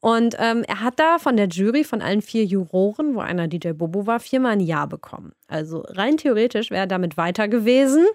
Und 0.00 0.34
ähm, 0.38 0.64
er 0.66 0.80
hat 0.80 0.98
da 0.98 1.18
von 1.18 1.36
der 1.36 1.48
Jury, 1.48 1.84
von 1.84 2.00
allen 2.00 2.22
vier 2.22 2.44
Juroren, 2.46 3.14
wo 3.14 3.20
einer 3.20 3.46
DJ 3.46 3.72
Bobo 3.72 4.06
war, 4.06 4.20
viermal 4.20 4.52
ein 4.52 4.60
Ja 4.60 4.86
bekommen. 4.86 5.32
Also 5.48 5.84
rein 5.88 6.16
theoretisch 6.16 6.70
wäre 6.70 6.84
er 6.84 6.86
damit 6.86 7.18
weiter 7.18 7.46
gewesen. 7.46 8.06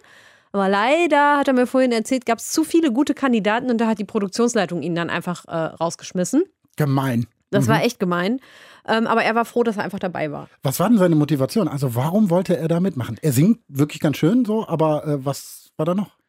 Aber 0.52 0.68
leider, 0.68 1.38
hat 1.38 1.48
er 1.48 1.54
mir 1.54 1.68
vorhin 1.68 1.92
erzählt, 1.92 2.26
gab 2.26 2.40
es 2.40 2.52
zu 2.52 2.64
viele 2.64 2.92
gute 2.92 3.14
Kandidaten 3.14 3.70
und 3.70 3.80
da 3.80 3.88
hat 3.88 4.00
die 4.00 4.06
Produktionsleitung 4.06 4.82
ihn 4.82 4.96
dann 4.96 5.10
einfach 5.10 5.46
äh, 5.46 5.56
rausgeschmissen. 5.56 6.44
Gemein. 6.76 7.28
Das 7.52 7.66
mhm. 7.66 7.72
war 7.72 7.84
echt 7.84 8.00
gemein. 8.00 8.40
Ähm, 8.88 9.08
aber 9.08 9.24
er 9.24 9.36
war 9.36 9.46
froh, 9.46 9.64
dass 9.64 9.78
er 9.78 9.84
einfach 9.84 10.00
dabei 10.00 10.32
war. 10.32 10.50
Was 10.64 10.80
war 10.80 10.90
denn 10.90 10.98
seine 10.98 11.16
Motivation? 11.16 11.68
Also 11.68 11.96
warum 11.96 12.30
wollte 12.30 12.58
er 12.58 12.68
da 12.68 12.80
mitmachen? 12.80 13.18
Er 13.22 13.32
singt 13.32 13.60
wirklich 13.68 14.00
ganz 14.00 14.18
schön 14.18 14.46
so, 14.46 14.68
aber 14.68 15.06
äh, 15.06 15.26
was 15.26 15.70
war 15.78 15.86
da 15.86 15.94
noch? 15.94 16.20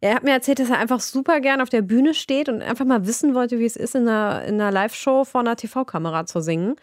er 0.00 0.14
hat 0.14 0.22
mir 0.22 0.30
erzählt, 0.30 0.60
dass 0.60 0.70
er 0.70 0.78
einfach 0.78 1.00
super 1.00 1.40
gern 1.40 1.60
auf 1.60 1.70
der 1.70 1.82
Bühne 1.82 2.14
steht 2.14 2.48
und 2.48 2.62
einfach 2.62 2.84
mal 2.84 3.06
wissen 3.06 3.34
wollte, 3.34 3.58
wie 3.58 3.64
es 3.64 3.74
ist, 3.74 3.96
in 3.96 4.08
einer, 4.08 4.44
in 4.44 4.54
einer 4.54 4.70
Live-Show 4.70 5.24
vor 5.24 5.40
einer 5.40 5.56
TV-Kamera 5.56 6.24
zu 6.24 6.40
singen. 6.40 6.76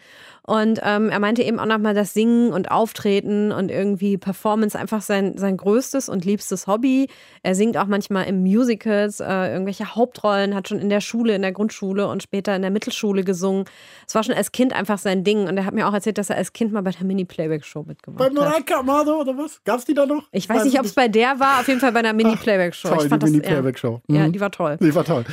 Und 0.46 0.80
ähm, 0.84 1.08
er 1.10 1.18
meinte 1.18 1.42
eben 1.42 1.58
auch 1.58 1.66
nochmal, 1.66 1.92
dass 1.92 2.14
Singen 2.14 2.52
und 2.52 2.70
Auftreten 2.70 3.50
und 3.50 3.70
irgendwie 3.70 4.16
Performance 4.16 4.78
einfach 4.78 5.02
sein, 5.02 5.36
sein 5.36 5.56
größtes 5.56 6.08
und 6.08 6.24
liebstes 6.24 6.68
Hobby. 6.68 7.08
Er 7.42 7.56
singt 7.56 7.76
auch 7.76 7.86
manchmal 7.86 8.26
in 8.26 8.42
Musicals, 8.42 9.18
äh, 9.18 9.52
irgendwelche 9.52 9.96
Hauptrollen, 9.96 10.54
hat 10.54 10.68
schon 10.68 10.78
in 10.78 10.88
der 10.88 11.00
Schule, 11.00 11.34
in 11.34 11.42
der 11.42 11.50
Grundschule 11.50 12.06
und 12.06 12.22
später 12.22 12.54
in 12.54 12.62
der 12.62 12.70
Mittelschule 12.70 13.24
gesungen. 13.24 13.64
Es 14.06 14.14
war 14.14 14.22
schon 14.22 14.36
als 14.36 14.52
Kind 14.52 14.72
einfach 14.72 14.98
sein 14.98 15.24
Ding. 15.24 15.48
Und 15.48 15.56
er 15.58 15.64
hat 15.64 15.74
mir 15.74 15.88
auch 15.88 15.92
erzählt, 15.92 16.18
dass 16.18 16.30
er 16.30 16.36
als 16.36 16.52
Kind 16.52 16.72
mal 16.72 16.82
bei 16.82 16.92
der 16.92 17.04
Mini-Playback-Show 17.04 17.84
mitgemacht 17.86 18.22
hat. 18.22 18.34
Bei 18.34 18.40
Mareike 18.40 18.76
Amado 18.76 19.20
oder 19.20 19.36
was? 19.36 19.60
Gab 19.64 19.80
es 19.80 19.84
die 19.84 19.94
da 19.94 20.06
noch? 20.06 20.22
Ich 20.30 20.48
weiß, 20.48 20.64
nicht, 20.64 20.78
ob 20.78 20.86
es 20.86 20.92
bei 20.92 21.08
der 21.08 21.40
war, 21.40 21.60
auf 21.60 21.66
jeden 21.66 21.80
Fall 21.80 21.90
bei 21.90 21.98
einer 21.98 22.12
Mini-Playback-Show. 22.12 22.88
Toll, 22.88 23.08
die 23.08 23.24
Mini-Playback-Show. 23.24 24.00
Ja, 24.06 24.14
mhm. 24.14 24.24
ja, 24.26 24.28
die 24.28 24.40
war 24.40 24.52
toll. 24.52 24.76
Die 24.80 24.94
war 24.94 25.04
toll. 25.04 25.24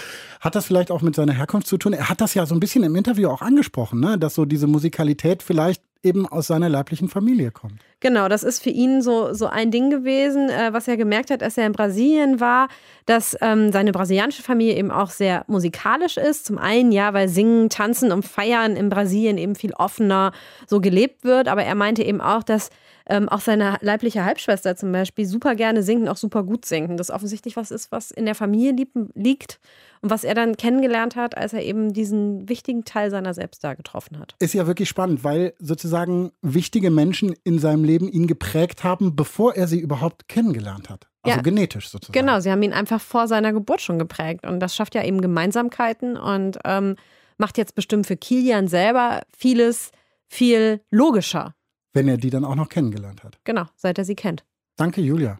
Hat 0.41 0.55
das 0.55 0.65
vielleicht 0.65 0.91
auch 0.91 1.01
mit 1.01 1.15
seiner 1.15 1.33
Herkunft 1.33 1.67
zu 1.67 1.77
tun? 1.77 1.93
Er 1.93 2.09
hat 2.09 2.19
das 2.19 2.33
ja 2.33 2.45
so 2.45 2.53
ein 2.53 2.59
bisschen 2.59 2.83
im 2.83 2.95
Interview 2.95 3.29
auch 3.29 3.41
angesprochen, 3.41 3.99
ne? 4.01 4.17
dass 4.17 4.35
so 4.35 4.43
diese 4.43 4.67
Musikalität 4.67 5.02
vielleicht 5.43 5.81
eben 6.03 6.27
aus 6.27 6.47
seiner 6.47 6.67
leiblichen 6.67 7.07
Familie 7.07 7.51
kommt. 7.51 7.75
Genau, 8.01 8.27
das 8.27 8.43
ist 8.43 8.61
für 8.61 8.69
ihn 8.69 9.01
so, 9.01 9.33
so 9.33 9.47
ein 9.47 9.71
Ding 9.71 9.89
gewesen, 9.89 10.49
äh, 10.49 10.73
was 10.73 10.89
er 10.89 10.97
gemerkt 10.97 11.31
hat, 11.31 11.41
als 11.41 11.57
er 11.57 11.65
in 11.65 11.71
Brasilien 11.71 12.41
war, 12.41 12.67
dass 13.05 13.37
ähm, 13.39 13.71
seine 13.71 13.93
brasilianische 13.93 14.43
Familie 14.43 14.75
eben 14.75 14.91
auch 14.91 15.09
sehr 15.09 15.45
musikalisch 15.47 16.17
ist. 16.17 16.45
Zum 16.45 16.57
einen, 16.57 16.91
ja, 16.91 17.13
weil 17.13 17.29
Singen, 17.29 17.69
Tanzen 17.69 18.11
und 18.11 18.25
Feiern 18.25 18.75
in 18.75 18.89
Brasilien 18.89 19.37
eben 19.37 19.55
viel 19.55 19.73
offener 19.73 20.33
so 20.67 20.81
gelebt 20.81 21.23
wird. 21.23 21.47
Aber 21.47 21.63
er 21.63 21.75
meinte 21.75 22.03
eben 22.03 22.19
auch, 22.19 22.43
dass 22.43 22.69
ähm, 23.07 23.29
auch 23.29 23.39
seine 23.39 23.77
leibliche 23.79 24.25
Halbschwester 24.25 24.75
zum 24.75 24.91
Beispiel 24.91 25.25
super 25.25 25.55
gerne 25.55 25.83
singt 25.83 26.01
und 26.01 26.09
auch 26.09 26.17
super 26.17 26.43
gut 26.43 26.65
singt. 26.65 26.89
Und 26.89 26.97
das 26.97 27.11
offensichtlich 27.11 27.55
was 27.55 27.71
ist, 27.71 27.93
was 27.93 28.11
in 28.11 28.25
der 28.25 28.35
Familie 28.35 28.85
liegt 29.15 29.59
und 30.03 30.09
was 30.09 30.25
er 30.25 30.35
dann 30.35 30.57
kennengelernt 30.57 31.15
hat, 31.15 31.37
als 31.37 31.53
er 31.53 31.63
eben 31.63 31.93
diesen 31.93 32.49
wichtigen 32.49 32.83
Teil 32.83 33.09
seiner 33.09 33.33
selbst 33.33 33.63
da 33.63 33.73
getroffen 33.73 34.19
hat. 34.19 34.35
Ist 34.39 34.53
ja 34.53 34.67
wirklich 34.67 34.89
spannend, 34.89 35.23
weil 35.23 35.53
sozusagen 35.59 36.31
wichtige 36.41 36.91
Menschen 36.91 37.33
in 37.45 37.57
seinem 37.57 37.85
Leben 37.85 38.09
ihn 38.09 38.27
geprägt 38.27 38.83
haben, 38.83 39.15
bevor 39.15 39.55
er 39.55 39.67
sie 39.67 39.79
überhaupt 39.79 40.27
kennengelernt 40.27 40.89
hat. 40.89 41.07
Also 41.21 41.37
ja, 41.37 41.41
genetisch 41.41 41.89
sozusagen. 41.89 42.19
Genau, 42.19 42.41
sie 42.41 42.51
haben 42.51 42.61
ihn 42.63 42.73
einfach 42.73 42.99
vor 42.99 43.29
seiner 43.29 43.53
Geburt 43.53 43.79
schon 43.79 43.97
geprägt. 43.97 44.45
Und 44.45 44.59
das 44.59 44.75
schafft 44.75 44.93
ja 44.93 45.05
eben 45.05 45.21
Gemeinsamkeiten 45.21 46.17
und 46.17 46.59
ähm, 46.65 46.97
macht 47.37 47.57
jetzt 47.57 47.73
bestimmt 47.73 48.05
für 48.05 48.17
Kilian 48.17 48.67
selber 48.67 49.21
vieles 49.35 49.91
viel 50.27 50.81
logischer. 50.91 51.55
Wenn 51.93 52.09
er 52.09 52.17
die 52.17 52.29
dann 52.29 52.43
auch 52.43 52.55
noch 52.55 52.67
kennengelernt 52.67 53.23
hat. 53.23 53.39
Genau, 53.45 53.67
seit 53.77 53.97
er 53.97 54.03
sie 54.03 54.15
kennt. 54.15 54.43
Danke, 54.75 54.99
Julia. 54.99 55.39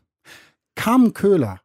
Carmen 0.76 1.13
Köhler 1.13 1.60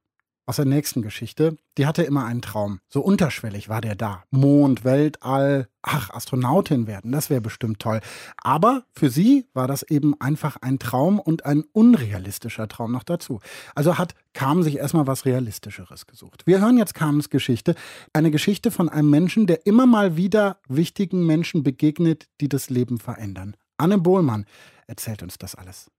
aus 0.48 0.56
der 0.56 0.64
nächsten 0.64 1.02
Geschichte, 1.02 1.58
die 1.76 1.86
hatte 1.86 2.02
immer 2.02 2.24
einen 2.24 2.40
Traum. 2.40 2.80
So 2.88 3.02
unterschwellig 3.02 3.68
war 3.68 3.82
der 3.82 3.94
da. 3.94 4.24
Mond, 4.30 4.82
Weltall, 4.82 5.68
ach, 5.82 6.08
Astronautin 6.08 6.86
werden, 6.86 7.12
das 7.12 7.28
wäre 7.28 7.42
bestimmt 7.42 7.80
toll. 7.80 8.00
Aber 8.38 8.84
für 8.94 9.10
sie 9.10 9.44
war 9.52 9.68
das 9.68 9.82
eben 9.82 10.18
einfach 10.22 10.56
ein 10.62 10.78
Traum 10.78 11.20
und 11.20 11.44
ein 11.44 11.64
unrealistischer 11.72 12.66
Traum 12.66 12.92
noch 12.92 13.02
dazu. 13.02 13.40
Also 13.74 13.98
hat 13.98 14.14
Carmen 14.32 14.62
sich 14.62 14.78
erstmal 14.78 15.06
was 15.06 15.26
Realistischeres 15.26 16.06
gesucht. 16.06 16.46
Wir 16.46 16.62
hören 16.62 16.78
jetzt 16.78 16.94
Carmens 16.94 17.28
Geschichte. 17.28 17.74
Eine 18.14 18.30
Geschichte 18.30 18.70
von 18.70 18.88
einem 18.88 19.10
Menschen, 19.10 19.46
der 19.46 19.66
immer 19.66 19.84
mal 19.84 20.16
wieder 20.16 20.60
wichtigen 20.66 21.26
Menschen 21.26 21.62
begegnet, 21.62 22.26
die 22.40 22.48
das 22.48 22.70
Leben 22.70 22.98
verändern. 22.98 23.54
Anne 23.76 23.98
Bohlmann 23.98 24.46
erzählt 24.86 25.22
uns 25.22 25.36
das 25.36 25.54
alles. 25.54 25.90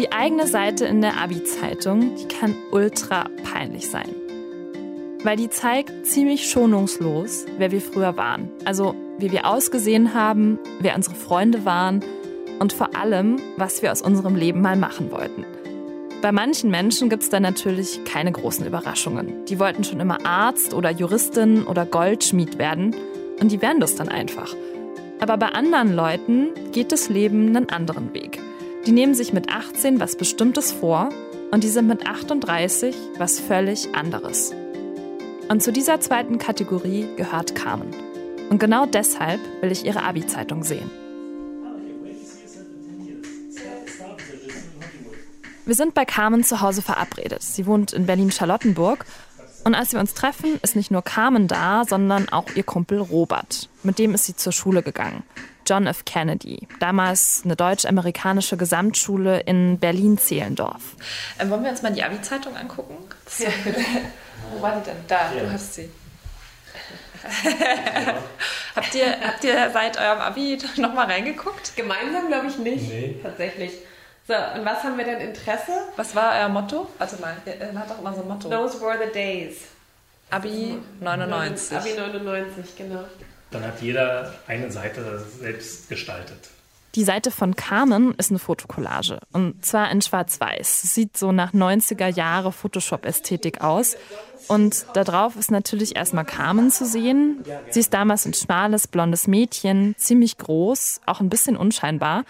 Die 0.00 0.12
eigene 0.12 0.46
Seite 0.46 0.86
in 0.86 1.02
der 1.02 1.18
Abi-Zeitung, 1.18 2.14
die 2.16 2.26
kann 2.26 2.56
ultra 2.70 3.28
peinlich 3.44 3.90
sein. 3.90 4.08
Weil 5.22 5.36
die 5.36 5.50
zeigt 5.50 6.06
ziemlich 6.06 6.48
schonungslos, 6.48 7.44
wer 7.58 7.70
wir 7.70 7.82
früher 7.82 8.16
waren. 8.16 8.48
Also 8.64 8.94
wie 9.18 9.30
wir 9.30 9.44
ausgesehen 9.44 10.14
haben, 10.14 10.58
wer 10.78 10.96
unsere 10.96 11.14
Freunde 11.16 11.66
waren 11.66 12.02
und 12.60 12.72
vor 12.72 12.96
allem, 12.96 13.42
was 13.58 13.82
wir 13.82 13.92
aus 13.92 14.00
unserem 14.00 14.36
Leben 14.36 14.62
mal 14.62 14.76
machen 14.76 15.10
wollten. 15.10 15.44
Bei 16.22 16.32
manchen 16.32 16.70
Menschen 16.70 17.10
gibt 17.10 17.24
es 17.24 17.28
da 17.28 17.38
natürlich 17.38 18.02
keine 18.04 18.32
großen 18.32 18.66
Überraschungen. 18.66 19.44
Die 19.50 19.58
wollten 19.58 19.84
schon 19.84 20.00
immer 20.00 20.24
Arzt 20.24 20.72
oder 20.72 20.88
Juristin 20.88 21.64
oder 21.64 21.84
Goldschmied 21.84 22.56
werden 22.56 22.96
und 23.38 23.52
die 23.52 23.60
werden 23.60 23.80
das 23.80 23.96
dann 23.96 24.08
einfach. 24.08 24.56
Aber 25.20 25.36
bei 25.36 25.48
anderen 25.48 25.94
Leuten 25.94 26.48
geht 26.72 26.90
das 26.90 27.10
Leben 27.10 27.54
einen 27.54 27.68
anderen 27.68 28.14
Weg. 28.14 28.40
Die 28.86 28.92
nehmen 28.92 29.14
sich 29.14 29.34
mit 29.34 29.50
18 29.50 30.00
was 30.00 30.16
Bestimmtes 30.16 30.72
vor 30.72 31.10
und 31.50 31.64
die 31.64 31.68
sind 31.68 31.86
mit 31.86 32.06
38 32.06 32.96
was 33.18 33.38
völlig 33.38 33.94
anderes. 33.94 34.54
Und 35.48 35.62
zu 35.62 35.70
dieser 35.70 36.00
zweiten 36.00 36.38
Kategorie 36.38 37.06
gehört 37.16 37.54
Carmen. 37.54 37.94
Und 38.48 38.58
genau 38.58 38.86
deshalb 38.86 39.40
will 39.60 39.70
ich 39.70 39.84
ihre 39.84 40.02
Abi-Zeitung 40.02 40.64
sehen. 40.64 40.90
Wir 45.66 45.74
sind 45.74 45.92
bei 45.92 46.06
Carmen 46.06 46.42
zu 46.42 46.62
Hause 46.62 46.80
verabredet. 46.80 47.42
Sie 47.42 47.66
wohnt 47.66 47.92
in 47.92 48.06
Berlin-Charlottenburg. 48.06 49.04
Und 49.64 49.74
als 49.74 49.92
wir 49.92 50.00
uns 50.00 50.14
treffen, 50.14 50.58
ist 50.62 50.74
nicht 50.74 50.90
nur 50.90 51.02
Carmen 51.02 51.48
da, 51.48 51.84
sondern 51.86 52.30
auch 52.30 52.46
ihr 52.54 52.62
Kumpel 52.62 52.98
Robert. 52.98 53.68
Mit 53.82 53.98
dem 53.98 54.14
ist 54.14 54.24
sie 54.24 54.34
zur 54.34 54.52
Schule 54.52 54.82
gegangen. 54.82 55.22
John 55.70 55.86
F. 55.86 56.04
Kennedy, 56.04 56.66
damals 56.80 57.42
eine 57.44 57.54
deutsch-amerikanische 57.54 58.56
Gesamtschule 58.56 59.38
in 59.38 59.78
Berlin-Zehlendorf. 59.78 60.82
Äh, 61.38 61.48
wollen 61.48 61.62
wir 61.62 61.70
uns 61.70 61.82
mal 61.82 61.92
die 61.92 62.02
Abi-Zeitung 62.02 62.56
angucken? 62.56 62.96
Ja, 63.38 63.50
Wo 64.52 64.60
war 64.60 64.80
die 64.80 64.90
denn? 64.90 64.96
Da, 65.06 65.32
ja. 65.32 65.44
du 65.44 65.52
hast 65.52 65.74
sie. 65.74 65.88
habt, 68.74 68.94
ihr, 68.96 69.20
habt 69.20 69.44
ihr 69.44 69.70
seit 69.72 69.96
eurem 69.96 70.18
Abi 70.18 70.58
nochmal 70.76 71.06
reingeguckt? 71.06 71.76
Gemeinsam 71.76 72.26
glaube 72.26 72.48
ich 72.48 72.58
nicht, 72.58 72.88
nee. 72.88 73.20
tatsächlich. 73.22 73.70
So, 74.26 74.34
und 74.34 74.64
was 74.64 74.82
haben 74.82 74.98
wir 74.98 75.04
denn 75.04 75.20
Interesse? 75.20 75.70
Was 75.94 76.16
war 76.16 76.34
euer 76.34 76.48
Motto? 76.48 76.88
Warte 76.98 77.20
mal, 77.20 77.36
er 77.44 77.78
hat 77.78 77.90
doch 77.90 78.00
immer 78.00 78.12
so 78.12 78.22
ein 78.22 78.28
Motto. 78.28 78.48
Those 78.48 78.80
were 78.80 78.98
the 79.06 79.12
days. 79.12 79.66
Abi 80.30 80.78
99. 80.98 81.76
Abi 81.76 81.94
99, 81.94 82.76
genau. 82.76 83.04
Dann 83.50 83.62
hat 83.62 83.82
jeder 83.82 84.34
eine 84.46 84.70
Seite 84.70 85.24
selbst 85.40 85.88
gestaltet. 85.88 86.50
Die 86.96 87.04
Seite 87.04 87.30
von 87.30 87.54
Carmen 87.54 88.14
ist 88.16 88.30
eine 88.30 88.40
Fotokollage. 88.40 89.20
Und 89.32 89.64
zwar 89.64 89.90
in 89.92 90.02
Schwarz-Weiß. 90.02 90.82
Sieht 90.82 91.16
so 91.16 91.30
nach 91.30 91.52
90er 91.52 92.08
Jahre 92.08 92.50
Photoshop-Ästhetik 92.50 93.60
aus. 93.60 93.96
Und 94.48 94.86
da 94.94 95.04
drauf 95.04 95.36
ist 95.36 95.52
natürlich 95.52 95.94
erstmal 95.94 96.24
Carmen 96.24 96.72
zu 96.72 96.84
sehen. 96.84 97.44
Sie 97.70 97.78
ist 97.78 97.94
damals 97.94 98.26
ein 98.26 98.34
schmales, 98.34 98.88
blondes 98.88 99.28
Mädchen, 99.28 99.94
ziemlich 99.98 100.36
groß, 100.38 101.02
auch 101.06 101.20
ein 101.20 101.28
bisschen 101.28 101.56
unscheinbar. 101.56 102.24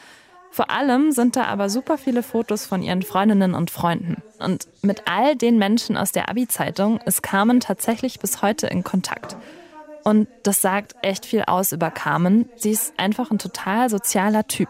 Vor 0.51 0.71
allem 0.71 1.13
sind 1.13 1.37
da 1.37 1.45
aber 1.45 1.71
super 1.71 1.97
viele 1.97 2.23
Fotos 2.23 2.67
von 2.67 2.83
ihren 2.83 3.03
Freundinnen 3.03 3.55
und 3.55 3.71
Freunden. 3.71 4.23
Und 4.41 4.67
mit 4.83 5.05
all 5.07 5.37
den 5.37 5.57
Menschen 5.57 5.97
aus 5.97 6.13
der 6.13 6.29
Abi-Zeitung 6.29 7.01
ist 7.07 7.23
Carmen 7.23 7.61
tatsächlich 7.61 8.19
bis 8.19 8.43
heute 8.43 8.67
in 8.67 8.85
Kontakt. 8.85 9.37
Und 10.05 10.29
das 10.43 10.63
sagt 10.63 10.95
echt 11.03 11.27
viel 11.27 11.43
aus 11.47 11.73
über 11.73 11.91
Carmen. 11.91 12.49
Sie 12.57 12.71
ist 12.71 12.95
einfach 12.99 13.31
ein 13.31 13.39
total 13.39 13.91
sozialer 13.91 14.47
Typ. 14.47 14.69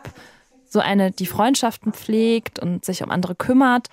So 0.69 0.81
eine, 0.81 1.11
die 1.11 1.27
Freundschaften 1.27 1.93
pflegt 1.93 2.59
und 2.59 2.85
sich 2.85 3.03
um 3.03 3.11
andere 3.11 3.35
kümmert 3.35 3.88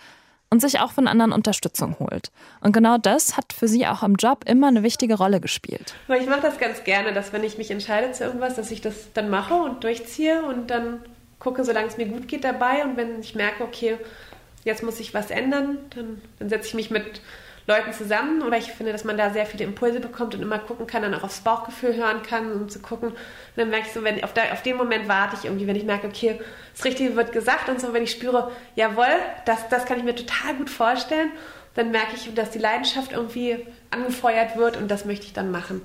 und 0.49 0.61
sich 0.61 0.79
auch 0.79 0.91
von 0.91 1.07
anderen 1.07 1.31
Unterstützung 1.31 1.97
holt. 1.99 2.31
Und 2.61 2.71
genau 2.71 2.97
das 2.97 3.35
hat 3.35 3.53
für 3.53 3.67
sie 3.67 3.85
auch 3.87 4.01
am 4.01 4.15
Job 4.15 4.45
immer 4.45 4.67
eine 4.67 4.83
wichtige 4.83 5.15
Rolle 5.15 5.41
gespielt. 5.41 5.93
Ich 6.19 6.27
mache 6.27 6.41
das 6.41 6.57
ganz 6.57 6.83
gerne, 6.83 7.13
dass 7.13 7.33
wenn 7.33 7.43
ich 7.43 7.57
mich 7.57 7.71
entscheide 7.71 8.11
zu 8.11 8.23
irgendwas, 8.23 8.55
dass 8.55 8.71
ich 8.71 8.81
das 8.81 9.11
dann 9.13 9.29
mache 9.29 9.55
und 9.55 9.83
durchziehe 9.83 10.43
und 10.43 10.69
dann 10.69 11.01
gucke, 11.39 11.63
solange 11.63 11.87
es 11.87 11.97
mir 11.97 12.07
gut 12.07 12.27
geht 12.27 12.43
dabei. 12.43 12.83
Und 12.83 12.97
wenn 12.97 13.19
ich 13.19 13.35
merke, 13.35 13.63
okay, 13.63 13.97
jetzt 14.63 14.83
muss 14.83 14.99
ich 14.99 15.13
was 15.13 15.31
ändern, 15.31 15.77
dann, 15.95 16.21
dann 16.39 16.49
setze 16.49 16.67
ich 16.67 16.73
mich 16.73 16.91
mit 16.91 17.21
Leuten 17.67 17.91
zusammen 17.91 18.41
oder 18.43 18.57
ich 18.57 18.71
finde, 18.71 18.93
dass 18.93 19.03
man 19.03 19.17
da 19.17 19.29
sehr 19.29 19.45
viele 19.45 19.65
Impulse 19.65 19.99
bekommt 19.99 20.33
und 20.33 20.41
immer 20.41 20.57
gucken 20.57 20.87
kann, 20.87 21.01
dann 21.01 21.13
auch 21.13 21.23
aufs 21.23 21.41
Bauchgefühl 21.41 21.95
hören 21.95 22.23
kann, 22.23 22.53
um 22.53 22.69
zu 22.69 22.79
gucken. 22.79 23.09
Und 23.09 23.17
dann 23.57 23.69
merke 23.69 23.87
ich 23.87 23.93
so, 23.93 24.03
wenn 24.03 24.23
auf, 24.23 24.33
der, 24.33 24.53
auf 24.53 24.61
den 24.61 24.77
Moment 24.77 25.09
warte 25.09 25.35
ich 25.37 25.45
irgendwie, 25.45 25.67
wenn 25.67 25.75
ich 25.75 25.83
merke, 25.83 26.07
okay, 26.07 26.39
das 26.73 26.85
Richtige 26.85 27.17
wird 27.17 27.33
gesagt 27.33 27.67
und 27.67 27.81
so, 27.81 27.91
wenn 27.91 28.03
ich 28.03 28.11
spüre, 28.11 28.51
jawohl, 28.75 29.05
das, 29.45 29.67
das 29.67 29.85
kann 29.85 29.97
ich 29.97 30.05
mir 30.05 30.15
total 30.15 30.55
gut 30.55 30.69
vorstellen, 30.69 31.29
dann 31.73 31.91
merke 31.91 32.15
ich, 32.15 32.33
dass 32.33 32.51
die 32.51 32.59
Leidenschaft 32.59 33.11
irgendwie 33.11 33.67
angefeuert 33.91 34.55
wird 34.55 34.77
und 34.77 34.89
das 34.89 35.03
möchte 35.03 35.25
ich 35.25 35.33
dann 35.33 35.51
machen. 35.51 35.81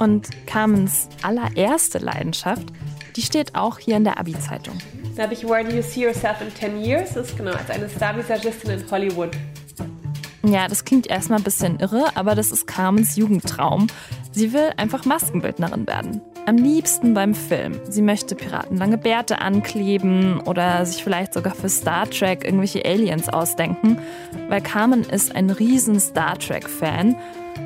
Und 0.00 0.28
Carmens 0.48 1.08
allererste 1.22 1.98
Leidenschaft, 1.98 2.66
die 3.14 3.22
steht 3.22 3.54
auch 3.54 3.78
hier 3.78 3.96
in 3.96 4.04
der 4.04 4.18
Abi-Zeitung. 4.18 4.76
Da 5.16 5.22
habe 5.22 5.34
ich 5.34 5.48
Where 5.48 5.64
do 5.64 5.70
you 5.70 5.82
see 5.82 6.04
yourself 6.04 6.40
in 6.40 6.54
10 6.54 6.82
years? 6.82 7.14
Das 7.14 7.28
ist 7.28 7.36
genau 7.36 7.52
als 7.52 7.70
eine 7.70 7.88
Star-Visagistin 7.88 8.70
in 8.70 8.90
Hollywood. 8.90 9.30
Ja, 10.42 10.68
das 10.68 10.84
klingt 10.86 11.06
erstmal 11.06 11.38
ein 11.38 11.44
bisschen 11.44 11.80
irre, 11.80 12.16
aber 12.16 12.34
das 12.34 12.50
ist 12.50 12.66
Carmens 12.66 13.16
Jugendtraum. 13.16 13.88
Sie 14.32 14.52
will 14.52 14.70
einfach 14.76 15.04
Maskenbildnerin 15.04 15.86
werden. 15.86 16.22
Am 16.46 16.56
liebsten 16.56 17.12
beim 17.12 17.34
Film. 17.34 17.78
Sie 17.88 18.00
möchte 18.00 18.34
piratenlange 18.34 18.96
Bärte 18.96 19.40
ankleben 19.40 20.40
oder 20.40 20.86
sich 20.86 21.04
vielleicht 21.04 21.34
sogar 21.34 21.54
für 21.54 21.68
Star 21.68 22.08
Trek 22.08 22.44
irgendwelche 22.44 22.84
Aliens 22.86 23.28
ausdenken, 23.28 23.98
weil 24.48 24.62
Carmen 24.62 25.02
ist 25.02 25.34
ein 25.36 25.50
riesen 25.50 26.00
Star 26.00 26.38
Trek-Fan 26.38 27.16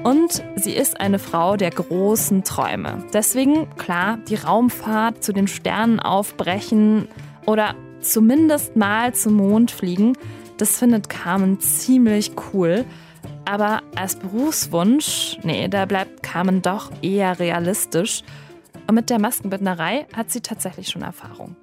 und 0.02 0.42
sie 0.56 0.72
ist 0.72 1.00
eine 1.00 1.20
Frau 1.20 1.56
der 1.56 1.70
großen 1.70 2.42
Träume. 2.42 3.04
Deswegen, 3.12 3.68
klar, 3.76 4.18
die 4.28 4.34
Raumfahrt 4.34 5.22
zu 5.22 5.32
den 5.32 5.46
Sternen 5.46 6.00
aufbrechen 6.00 7.06
oder 7.46 7.76
zumindest 8.00 8.74
mal 8.74 9.14
zum 9.14 9.34
Mond 9.34 9.70
fliegen, 9.70 10.14
das 10.56 10.78
findet 10.78 11.08
Carmen 11.08 11.60
ziemlich 11.60 12.32
cool. 12.52 12.84
Aber 13.44 13.82
als 13.96 14.16
Berufswunsch, 14.16 15.38
nee, 15.42 15.68
da 15.68 15.86
bleibt 15.86 16.22
Carmen 16.22 16.62
doch 16.62 16.90
eher 17.02 17.38
realistisch. 17.38 18.22
Und 18.86 18.94
mit 18.94 19.10
der 19.10 19.18
Maskenbildnerei 19.18 20.06
hat 20.14 20.30
sie 20.30 20.40
tatsächlich 20.40 20.88
schon 20.88 21.02
Erfahrung. 21.02 21.56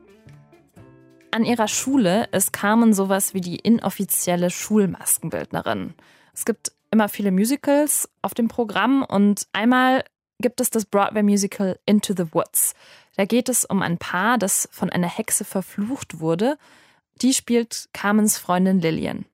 An 1.32 1.46
ihrer 1.46 1.68
Schule 1.68 2.28
ist 2.32 2.52
Carmen 2.52 2.94
sowas 2.94 3.34
wie 3.34 3.42
die 3.42 3.56
inoffizielle 3.56 4.50
Schulmaskenbildnerin. 4.50 5.94
Es 6.34 6.46
gibt 6.46 6.74
immer 6.92 7.08
viele 7.08 7.32
Musicals 7.32 8.10
auf 8.22 8.34
dem 8.34 8.48
Programm 8.48 9.04
und 9.04 9.48
einmal 9.54 10.04
gibt 10.40 10.60
es 10.60 10.72
das 10.72 10.86
Broadway-Musical 10.86 11.80
Into 11.86 12.14
the 12.18 12.34
Woods. 12.34 12.74
Da 13.16 13.26
geht 13.26 13.48
es 13.48 13.64
um 13.64 13.82
ein 13.82 13.98
Paar, 13.98 14.38
das 14.38 14.68
von 14.72 14.90
einer 14.90 15.08
Hexe 15.08 15.46
verflucht 15.46 16.20
wurde 16.20 16.58
die 17.22 17.34
spielt 17.34 17.90
Carmens 17.94 18.38
Freundin 18.38 18.80
Lillian. 18.80 19.26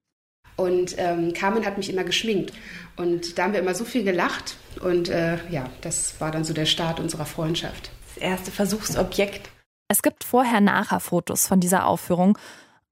Und 0.56 0.95
ähm, 0.97 1.34
Carmen 1.34 1.65
hat 1.65 1.78
mich 1.78 1.89
immer 1.89 2.04
geschminkt. 2.04 2.52
Und 2.95 3.38
da 3.38 3.43
haben 3.43 3.54
wir 3.54 3.60
immer 3.60 3.76
so 3.76 3.86
viel 3.86 4.04
gelacht. 4.04 4.58
Und 4.82 5.08
äh, 5.08 5.38
ja, 5.50 5.69
das 5.82 6.19
war 6.19 6.32
dann 6.32 6.43
so 6.43 6.54
der 6.54 6.65
Start 6.65 7.00
unserer 7.00 7.26
Freundschaft. 7.26 7.91
Das 8.15 8.23
erste 8.23 8.52
Versuchsobjekt. 8.52 9.50
Es 9.88 10.02
gibt 10.02 10.23
Vorher-Nachher-Fotos 10.23 11.47
von 11.47 11.60
dieser 11.60 11.86
Aufführung. 11.86 12.38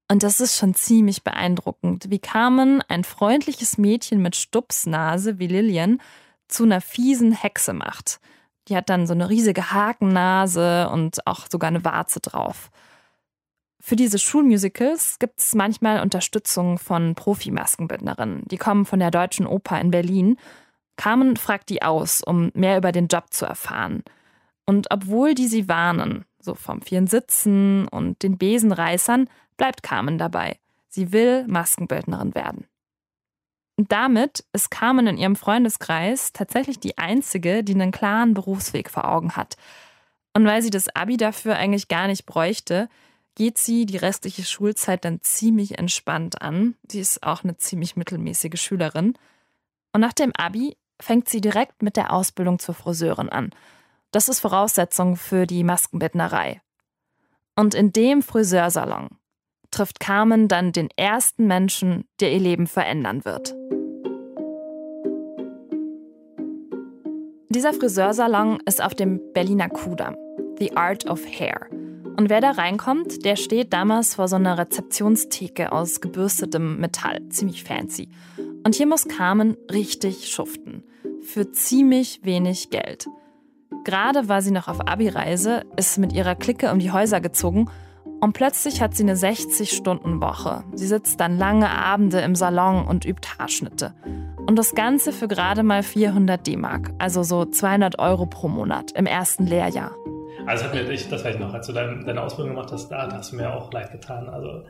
Und 0.08 0.22
das 0.22 0.40
ist 0.40 0.56
schon 0.56 0.74
ziemlich 0.74 1.24
beeindruckend, 1.24 2.08
wie 2.08 2.20
Carmen 2.20 2.82
ein 2.88 3.02
freundliches 3.02 3.76
Mädchen 3.76 4.22
mit 4.22 4.36
Stupsnase 4.36 5.40
wie 5.40 5.48
Lillian 5.48 6.00
zu 6.46 6.62
einer 6.62 6.80
fiesen 6.80 7.32
Hexe 7.32 7.72
macht. 7.72 8.20
Die 8.68 8.76
hat 8.76 8.88
dann 8.88 9.08
so 9.08 9.14
eine 9.14 9.28
riesige 9.28 9.72
Hakennase 9.72 10.88
und 10.90 11.26
auch 11.26 11.46
sogar 11.50 11.68
eine 11.68 11.84
Warze 11.84 12.20
drauf. 12.20 12.70
Für 13.80 13.96
diese 13.96 14.18
Schulmusicals 14.18 15.18
gibt 15.18 15.38
es 15.38 15.54
manchmal 15.54 16.00
Unterstützung 16.00 16.78
von 16.78 17.14
Profimaskenbildnerinnen. 17.14 18.42
Die 18.46 18.56
kommen 18.56 18.84
von 18.84 18.98
der 18.98 19.10
Deutschen 19.10 19.46
Oper 19.46 19.80
in 19.80 19.90
Berlin. 19.90 20.36
Carmen 20.96 21.36
fragt 21.36 21.68
die 21.68 21.82
aus, 21.82 22.22
um 22.22 22.50
mehr 22.54 22.78
über 22.78 22.90
den 22.90 23.06
Job 23.06 23.26
zu 23.30 23.46
erfahren. 23.46 24.02
Und 24.64 24.88
obwohl 24.90 25.34
die 25.34 25.46
sie 25.46 25.68
warnen, 25.68 26.24
so 26.40 26.54
vom 26.54 26.80
vielen 26.82 27.06
Sitzen 27.06 27.86
und 27.88 28.22
den 28.22 28.38
Besenreißern, 28.38 29.28
bleibt 29.56 29.82
Carmen 29.82 30.18
dabei. 30.18 30.58
Sie 30.88 31.12
will 31.12 31.46
Maskenbildnerin 31.46 32.34
werden. 32.34 32.66
Und 33.76 33.92
damit 33.92 34.44
ist 34.52 34.70
Carmen 34.70 35.06
in 35.06 35.18
ihrem 35.18 35.36
Freundeskreis 35.36 36.32
tatsächlich 36.32 36.80
die 36.80 36.96
einzige, 36.96 37.62
die 37.62 37.74
einen 37.74 37.92
klaren 37.92 38.32
Berufsweg 38.32 38.90
vor 38.90 39.06
Augen 39.06 39.36
hat. 39.36 39.56
Und 40.32 40.46
weil 40.46 40.62
sie 40.62 40.70
das 40.70 40.88
Abi 40.94 41.18
dafür 41.18 41.56
eigentlich 41.56 41.88
gar 41.88 42.06
nicht 42.06 42.24
bräuchte, 42.24 42.88
geht 43.36 43.58
sie 43.58 43.86
die 43.86 43.98
restliche 43.98 44.42
Schulzeit 44.42 45.04
dann 45.04 45.20
ziemlich 45.20 45.78
entspannt 45.78 46.42
an. 46.42 46.74
Sie 46.90 46.98
ist 46.98 47.22
auch 47.22 47.44
eine 47.44 47.56
ziemlich 47.56 47.94
mittelmäßige 47.94 48.60
Schülerin. 48.60 49.14
Und 49.92 50.00
nach 50.00 50.14
dem 50.14 50.32
Abi 50.34 50.76
fängt 51.00 51.28
sie 51.28 51.40
direkt 51.40 51.82
mit 51.82 51.96
der 51.96 52.12
Ausbildung 52.12 52.58
zur 52.58 52.74
Friseurin 52.74 53.28
an. 53.28 53.50
Das 54.10 54.28
ist 54.28 54.40
Voraussetzung 54.40 55.16
für 55.16 55.46
die 55.46 55.62
Maskenbildnerei. 55.62 56.62
Und 57.54 57.74
in 57.74 57.92
dem 57.92 58.22
Friseursalon 58.22 59.10
trifft 59.70 60.00
Carmen 60.00 60.48
dann 60.48 60.72
den 60.72 60.88
ersten 60.96 61.46
Menschen, 61.46 62.08
der 62.20 62.32
ihr 62.32 62.40
Leben 62.40 62.66
verändern 62.66 63.24
wird. 63.24 63.54
Dieser 67.50 67.74
Friseursalon 67.74 68.60
ist 68.66 68.82
auf 68.82 68.94
dem 68.94 69.20
Berliner 69.34 69.68
Kudamm, 69.68 70.16
The 70.58 70.76
Art 70.76 71.06
of 71.06 71.24
Hair. 71.26 71.68
Und 72.16 72.30
wer 72.30 72.40
da 72.40 72.52
reinkommt, 72.52 73.26
der 73.26 73.36
steht 73.36 73.74
damals 73.74 74.14
vor 74.14 74.26
so 74.26 74.36
einer 74.36 74.56
Rezeptionstheke 74.56 75.70
aus 75.70 76.00
gebürstetem 76.00 76.80
Metall, 76.80 77.28
ziemlich 77.28 77.62
fancy. 77.62 78.08
Und 78.64 78.74
hier 78.74 78.86
muss 78.86 79.06
Carmen 79.06 79.56
richtig 79.70 80.28
schuften. 80.28 80.82
Für 81.20 81.52
ziemlich 81.52 82.20
wenig 82.24 82.70
Geld. 82.70 83.06
Gerade 83.84 84.28
war 84.28 84.40
sie 84.40 84.50
noch 84.50 84.66
auf 84.66 84.88
Abi-Reise, 84.88 85.64
ist 85.76 85.98
mit 85.98 86.12
ihrer 86.12 86.34
Clique 86.34 86.72
um 86.72 86.78
die 86.78 86.90
Häuser 86.90 87.20
gezogen 87.20 87.70
und 88.20 88.32
plötzlich 88.32 88.80
hat 88.80 88.96
sie 88.96 89.02
eine 89.02 89.14
60-Stunden-Woche. 89.14 90.64
Sie 90.74 90.86
sitzt 90.86 91.20
dann 91.20 91.36
lange 91.36 91.68
Abende 91.70 92.20
im 92.20 92.34
Salon 92.34 92.86
und 92.86 93.04
übt 93.04 93.28
Haarschnitte. 93.38 93.94
Und 94.46 94.56
das 94.56 94.74
Ganze 94.74 95.12
für 95.12 95.28
gerade 95.28 95.62
mal 95.62 95.82
400 95.82 96.46
D-Mark, 96.46 96.92
also 96.98 97.22
so 97.22 97.44
200 97.44 97.98
Euro 97.98 98.26
pro 98.26 98.48
Monat 98.48 98.92
im 98.92 99.06
ersten 99.06 99.46
Lehrjahr. 99.46 99.92
Also 100.46 100.64
hat 100.64 100.74
mir, 100.74 100.88
ich, 100.90 101.08
das 101.08 101.24
ich 101.24 101.38
noch, 101.38 101.52
als 101.52 101.66
du 101.66 101.72
deine, 101.72 102.04
deine 102.04 102.22
Ausbildung 102.22 102.54
gemacht 102.54 102.72
hast, 102.72 102.88
da, 102.88 103.10
hast 103.12 103.32
du 103.32 103.36
mir 103.36 103.52
auch 103.52 103.72
leid 103.72 103.92
getan. 103.92 104.28
Also 104.28 104.64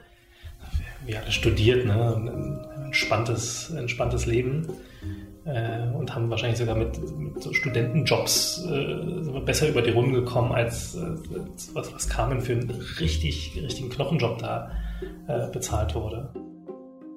wir 1.04 1.20
alle 1.20 1.30
studiert, 1.30 1.86
ne? 1.86 2.14
Ein 2.16 2.84
entspanntes, 2.86 3.70
entspanntes 3.70 4.26
Leben 4.26 4.68
äh, 5.44 5.86
und 5.94 6.14
haben 6.14 6.30
wahrscheinlich 6.30 6.58
sogar 6.58 6.74
mit, 6.74 6.98
mit 7.18 7.42
so 7.42 7.52
Studentenjobs 7.52 8.66
äh, 8.66 9.40
besser 9.40 9.68
über 9.68 9.82
die 9.82 9.90
Runden 9.90 10.14
gekommen, 10.14 10.52
als, 10.52 10.96
äh, 10.96 11.00
was, 11.74 11.92
was 11.94 12.08
Carmen 12.08 12.40
für 12.40 12.52
einen 12.52 12.70
richtig, 13.00 13.52
richtigen 13.62 13.90
Knochenjob 13.90 14.38
da 14.38 14.70
äh, 15.28 15.48
bezahlt 15.52 15.94
wurde. 15.94 16.30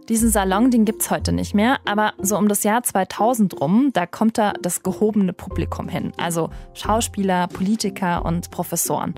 Diesen 0.10 0.32
Salon, 0.32 0.72
den 0.72 0.86
gibt 0.86 1.04
es 1.04 1.12
heute 1.12 1.32
nicht 1.32 1.54
mehr, 1.54 1.78
aber 1.86 2.14
so 2.18 2.36
um 2.36 2.48
das 2.48 2.64
Jahr 2.64 2.82
2000 2.82 3.62
rum, 3.62 3.92
da 3.94 4.08
kommt 4.08 4.40
da 4.40 4.54
das 4.60 4.82
gehobene 4.82 5.34
Publikum 5.34 5.88
hin. 5.88 6.14
Also 6.18 6.50
Schauspieler, 6.74 7.48
Politiker 7.48 8.26
und 8.26 8.50
Professoren. 8.50 9.14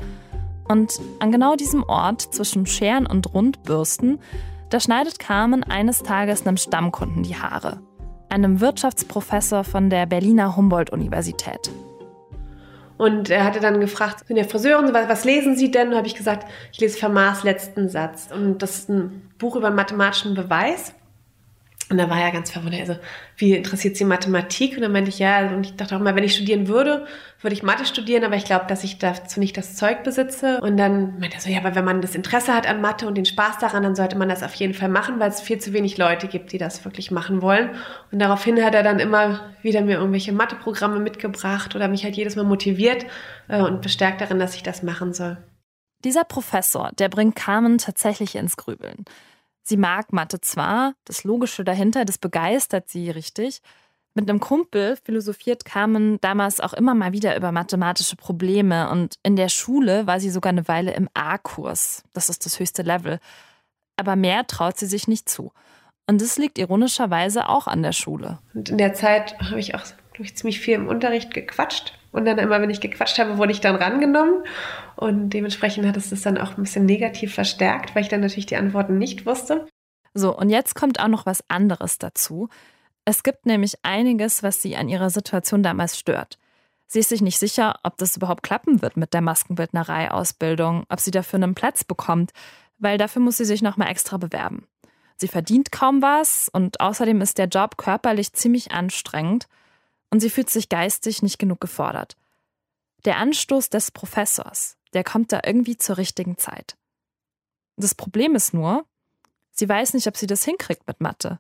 Und 0.68 0.92
an 1.20 1.32
genau 1.32 1.56
diesem 1.56 1.84
Ort 1.84 2.22
zwischen 2.22 2.66
Scheren 2.66 3.06
und 3.06 3.34
Rundbürsten, 3.34 4.20
da 4.70 4.82
schneidet 4.82 5.18
Carmen 5.18 5.64
eines 5.64 6.04
Tages 6.04 6.46
einem 6.46 6.58
Stammkunden 6.58 7.24
die 7.24 7.38
Haare. 7.38 7.80
Einem 8.28 8.60
Wirtschaftsprofessor 8.60 9.64
von 9.64 9.90
der 9.90 10.06
Berliner 10.06 10.58
Humboldt-Universität. 10.58 11.72
Und 13.02 13.32
er 13.32 13.44
hatte 13.44 13.60
dann 13.60 13.80
gefragt, 13.80 14.28
sind 14.28 14.38
ja 14.38 14.44
Friseurin, 14.44 14.94
was, 14.94 15.10
was 15.10 15.24
lesen 15.26 15.56
Sie 15.56 15.72
denn? 15.72 15.88
Und 15.88 15.96
habe 15.96 16.06
ich 16.06 16.14
gesagt, 16.14 16.46
ich 16.72 16.80
lese 16.80 17.00
Fermats 17.00 17.44
letzten 17.44 17.90
Satz. 17.90 18.30
Und 18.32 18.60
das 18.60 18.78
ist 18.78 18.90
ein 18.90 19.24
Buch 19.40 19.56
über 19.56 19.72
mathematischen 19.72 20.36
Beweis. 20.36 20.94
Und 21.92 21.98
da 21.98 22.10
war 22.10 22.22
er 22.22 22.32
ganz 22.32 22.50
verwundert. 22.50 22.80
Also, 22.80 22.96
wie 23.36 23.54
interessiert 23.54 23.98
Sie 23.98 24.06
Mathematik? 24.06 24.78
Und 24.78 24.82
dann 24.82 24.94
meinte 24.94 25.10
ich, 25.10 25.20
ja, 25.20 25.48
und 25.54 25.66
ich 25.66 25.76
dachte 25.76 25.98
auch 25.98 26.00
mal, 26.00 26.16
wenn 26.16 26.24
ich 26.24 26.34
studieren 26.34 26.70
würde, 26.70 27.06
würde 27.42 27.54
ich 27.54 27.64
Mathe 27.64 27.86
studieren, 27.86 28.24
aber 28.24 28.38
ich 28.38 28.46
glaube, 28.46 28.66
dass 28.68 28.86
ich 28.86 28.98
dazu 28.98 29.42
nicht 29.42 29.58
das 29.58 29.76
Zeug 29.76 30.04
besitze. 30.04 30.62
Und 30.62 30.78
dann 30.78 31.20
meinte 31.20 31.36
er 31.36 31.42
so, 31.42 31.50
ja, 31.50 31.60
aber 31.60 31.76
wenn 31.76 31.84
man 31.84 32.02
das 32.02 32.16
Interesse 32.16 32.54
hat 32.54 32.66
an 32.66 32.80
Mathe 32.80 33.08
und 33.08 33.16
den 33.16 33.26
Spaß 33.26 33.58
daran, 33.58 33.84
dann 33.84 33.96
sollte 33.96 34.18
man 34.18 34.30
das 34.30 34.42
auf 34.42 34.54
jeden 34.54 34.74
Fall 34.74 34.88
machen, 34.88 35.20
weil 35.20 35.30
es 35.30 35.42
viel 35.42 35.60
zu 35.60 35.74
wenig 35.74 35.98
Leute 35.98 36.28
gibt, 36.28 36.54
die 36.54 36.58
das 36.58 36.86
wirklich 36.86 37.12
machen 37.12 37.42
wollen. 37.42 37.72
Und 38.10 38.20
daraufhin 38.20 38.64
hat 38.64 38.74
er 38.74 38.84
dann 38.84 39.00
immer 39.00 39.42
wieder 39.62 39.82
mir 39.82 39.98
irgendwelche 39.98 40.32
Matheprogramme 40.32 41.00
mitgebracht 41.00 41.76
oder 41.76 41.90
mich 41.90 42.06
halt 42.06 42.16
jedes 42.16 42.38
Mal 42.38 42.46
motiviert 42.46 43.06
äh, 43.50 43.62
und 43.62 43.82
bestärkt 43.82 44.22
darin, 44.22 44.40
dass 44.40 44.56
ich 44.56 44.64
das 44.64 44.82
machen 44.82 45.14
soll. 45.14 45.38
Dieser 46.06 46.24
Professor, 46.24 46.92
der 46.98 47.10
bringt 47.10 47.36
Carmen 47.36 47.80
tatsächlich 47.80 48.36
ins 48.36 48.56
Grübeln. 48.56 49.04
Sie 49.64 49.78
mag 49.78 50.12
Mathe 50.14 50.42
zwar, 50.42 50.94
das 51.06 51.24
Logische 51.24 51.64
dahinter, 51.64 52.06
das 52.06 52.18
begeistert 52.18 52.90
sie 52.90 53.10
richtig. 53.10 53.62
Mit 54.14 54.30
einem 54.30 54.42
Kumpel 54.42 54.98
philosophiert 54.98 55.64
Carmen 55.64 56.20
damals 56.20 56.60
auch 56.60 56.74
immer 56.74 56.94
mal 56.94 57.14
wieder 57.14 57.38
über 57.38 57.52
mathematische 57.52 58.18
Probleme 58.18 58.90
und 58.90 59.16
in 59.24 59.38
der 59.38 59.48
Schule 59.48 60.06
war 60.06 60.20
sie 60.20 60.30
sogar 60.30 60.50
eine 60.50 60.68
Weile 60.68 60.94
im 60.94 61.08
A-Kurs. 61.14 62.04
Das 62.14 62.28
ist 62.28 62.46
das 62.46 62.60
höchste 62.60 62.82
Level. 62.82 63.20
Aber 63.96 64.16
mehr 64.16 64.46
traut 64.48 64.78
sie 64.78 64.88
sich 64.88 65.08
nicht 65.08 65.30
zu. 65.30 65.54
Und 66.08 66.22
das 66.22 66.38
liegt 66.38 66.58
ironischerweise 66.58 67.48
auch 67.48 67.68
an 67.68 67.84
der 67.84 67.94
Schule. 67.94 68.40
Und 68.54 68.70
in 68.70 68.78
der 68.78 68.94
Zeit 68.94 69.40
habe 69.40 69.60
ich 69.60 69.76
auch 69.76 69.86
ich, 70.20 70.36
ziemlich 70.36 70.60
viel 70.60 70.76
im 70.76 70.88
Unterricht 70.88 71.34
gequatscht. 71.34 71.98
Und 72.12 72.26
dann 72.26 72.38
immer, 72.38 72.62
wenn 72.62 72.70
ich 72.70 72.82
gequatscht 72.82 73.20
habe, 73.20 73.38
wurde 73.38 73.52
ich 73.52 73.62
dann 73.62 73.76
rangenommen. 73.76 74.44
Und 74.96 75.30
dementsprechend 75.30 75.88
hat 75.88 75.98
es 75.98 76.10
das 76.10 76.22
dann 76.22 76.38
auch 76.38 76.58
ein 76.58 76.64
bisschen 76.64 76.86
negativ 76.86 77.34
verstärkt, 77.34 77.96
weil 77.96 78.04
ich 78.04 78.10
dann 78.10 78.22
natürlich 78.22 78.46
die 78.46 78.58
Antworten 78.58 78.98
nicht 78.98 79.26
wusste. 79.26 79.68
So, 80.14 80.38
und 80.38 80.50
jetzt 80.50 80.76
kommt 80.76 81.00
auch 81.00 81.08
noch 81.08 81.26
was 81.26 81.44
anderes 81.48 81.98
dazu. 81.98 82.50
Es 83.06 83.24
gibt 83.24 83.46
nämlich 83.46 83.76
einiges, 83.84 84.44
was 84.44 84.62
sie 84.62 84.76
an 84.76 84.90
ihrer 84.90 85.10
Situation 85.10 85.64
damals 85.64 85.98
stört. 85.98 86.38
Sie 86.86 87.00
ist 87.00 87.10
sich 87.10 87.22
nicht 87.22 87.40
sicher, 87.40 87.80
ob 87.84 87.98
das 87.98 88.18
überhaupt 88.18 88.44
klappen 88.44 88.82
wird 88.82 88.98
mit 88.98 89.14
der 89.14 89.22
Maskenbildnerei-Ausbildung, 89.22 90.84
ob 90.90 91.00
sie 91.00 91.12
dafür 91.12 91.38
einen 91.38 91.56
Platz 91.56 91.86
bekommt, 91.86 92.32
weil 92.80 92.98
dafür 92.98 93.22
muss 93.22 93.38
sie 93.38 93.46
sich 93.46 93.62
nochmal 93.62 93.90
extra 93.90 94.18
bewerben. 94.18 94.68
Sie 95.16 95.30
verdient 95.30 95.72
kaum 95.72 96.02
was 96.02 96.50
und 96.52 96.82
außerdem 96.82 97.22
ist 97.22 97.38
der 97.38 97.48
Job 97.48 97.78
körperlich 97.78 98.34
ziemlich 98.34 98.72
anstrengend 98.72 99.48
und 100.12 100.20
sie 100.20 100.30
fühlt 100.30 100.50
sich 100.50 100.70
geistig 100.70 101.24
nicht 101.24 101.40
genug 101.40 101.60
gefordert. 101.60 102.16
Der 103.06 103.18
Anstoß 103.18 103.70
des 103.70 103.90
Professors, 103.90 104.78
der 104.94 105.04
kommt 105.04 105.32
da 105.32 105.42
irgendwie 105.44 105.78
zur 105.78 105.98
richtigen 105.98 106.38
Zeit. 106.38 106.78
Das 107.78 107.96
Problem 107.96 108.36
ist 108.36 108.54
nur, 108.54 108.86
sie 109.52 109.68
weiß 109.68 109.96
nicht, 109.96 110.08
ob 110.08 110.18
sie 110.18 110.28
das 110.28 110.44
hinkriegt 110.44 110.86
mit 110.86 111.02
Mathe 111.02 111.40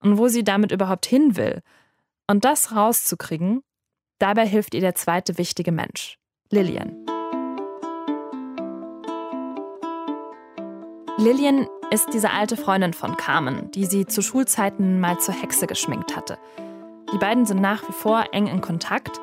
und 0.00 0.18
wo 0.18 0.28
sie 0.28 0.42
damit 0.42 0.72
überhaupt 0.72 1.06
hin 1.06 1.36
will. 1.36 1.62
Und 2.26 2.44
das 2.44 2.74
rauszukriegen, 2.74 3.62
dabei 4.18 4.46
hilft 4.46 4.74
ihr 4.74 4.80
der 4.80 4.96
zweite 4.96 5.38
wichtige 5.38 5.70
Mensch, 5.70 6.18
Lillian. 6.50 7.06
Lillian 11.18 11.66
ist 11.90 12.08
diese 12.12 12.30
alte 12.30 12.56
Freundin 12.56 12.92
von 12.92 13.16
Carmen, 13.16 13.70
die 13.70 13.86
sie 13.86 14.06
zu 14.06 14.22
Schulzeiten 14.22 15.00
mal 15.00 15.18
zur 15.18 15.34
Hexe 15.34 15.66
geschminkt 15.66 16.16
hatte. 16.16 16.38
Die 17.12 17.18
beiden 17.18 17.46
sind 17.46 17.60
nach 17.60 17.88
wie 17.88 17.92
vor 17.92 18.24
eng 18.32 18.46
in 18.46 18.60
Kontakt. 18.60 19.20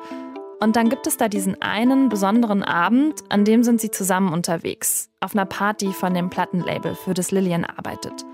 Und 0.60 0.76
dann 0.76 0.88
gibt 0.88 1.06
es 1.06 1.16
da 1.16 1.28
diesen 1.28 1.60
einen 1.60 2.08
besonderen 2.08 2.62
Abend, 2.62 3.22
an 3.28 3.44
dem 3.44 3.62
sind 3.62 3.80
sie 3.80 3.90
zusammen 3.90 4.32
unterwegs, 4.32 5.10
auf 5.20 5.34
einer 5.34 5.44
Party 5.44 5.92
von 5.92 6.14
dem 6.14 6.30
Plattenlabel, 6.30 6.94
für 6.94 7.12
das 7.12 7.30
Lillian 7.30 7.64
arbeitet. 7.64 8.24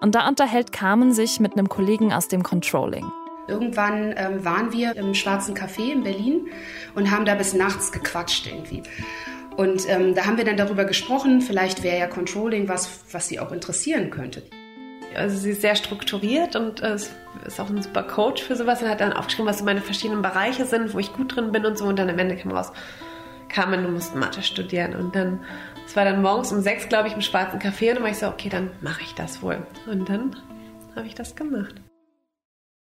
Und 0.00 0.14
da 0.14 0.28
unterhält 0.28 0.72
Carmen 0.72 1.12
sich 1.12 1.40
mit 1.40 1.52
einem 1.52 1.68
Kollegen 1.68 2.12
aus 2.12 2.28
dem 2.28 2.42
Controlling. 2.42 3.10
Irgendwann 3.48 4.14
ähm, 4.16 4.44
waren 4.44 4.72
wir 4.72 4.94
im 4.96 5.14
Schwarzen 5.14 5.54
Café 5.54 5.92
in 5.92 6.02
Berlin 6.02 6.48
und 6.94 7.10
haben 7.10 7.24
da 7.24 7.34
bis 7.34 7.54
nachts 7.54 7.92
gequatscht 7.92 8.46
irgendwie. 8.46 8.82
Und 9.56 9.88
ähm, 9.88 10.14
da 10.14 10.26
haben 10.26 10.36
wir 10.36 10.44
dann 10.44 10.56
darüber 10.56 10.84
gesprochen, 10.84 11.40
vielleicht 11.40 11.82
wäre 11.82 11.98
ja 11.98 12.06
Controlling 12.06 12.68
was, 12.68 13.00
was 13.10 13.28
sie 13.28 13.40
auch 13.40 13.52
interessieren 13.52 14.10
könnte. 14.10 14.42
Also 15.14 15.36
sie 15.36 15.50
ist 15.50 15.62
sehr 15.62 15.76
strukturiert 15.76 16.56
und 16.56 16.80
äh, 16.80 16.94
ist 16.94 17.12
auch 17.58 17.68
ein 17.68 17.82
super 17.82 18.02
Coach 18.02 18.42
für 18.42 18.56
sowas 18.56 18.82
und 18.82 18.88
hat 18.88 19.00
dann 19.00 19.12
aufgeschrieben, 19.12 19.46
was 19.46 19.58
so 19.58 19.64
meine 19.64 19.80
verschiedenen 19.80 20.22
Bereiche 20.22 20.64
sind, 20.64 20.94
wo 20.94 20.98
ich 20.98 21.12
gut 21.12 21.36
drin 21.36 21.52
bin 21.52 21.66
und 21.66 21.78
so. 21.78 21.86
Und 21.86 21.98
dann 21.98 22.10
am 22.10 22.18
Ende 22.18 22.36
kam 22.36 22.52
raus, 22.52 22.72
Carmen, 23.48 23.82
du 23.82 23.90
musst 23.90 24.14
Mathe 24.14 24.42
studieren. 24.42 24.94
Und 24.94 25.14
dann, 25.14 25.44
es 25.86 25.96
war 25.96 26.04
dann 26.04 26.22
morgens 26.22 26.52
um 26.52 26.60
sechs, 26.60 26.88
glaube 26.88 27.08
ich, 27.08 27.14
im 27.14 27.20
schwarzen 27.20 27.60
Café 27.60 27.90
und 27.90 27.96
dann 27.96 28.02
war 28.04 28.10
ich 28.10 28.18
so, 28.18 28.28
okay, 28.28 28.48
dann 28.48 28.70
mache 28.80 29.02
ich 29.02 29.14
das 29.14 29.42
wohl. 29.42 29.66
Und 29.86 30.08
dann 30.08 30.36
habe 30.96 31.06
ich 31.06 31.14
das 31.14 31.36
gemacht. 31.36 31.74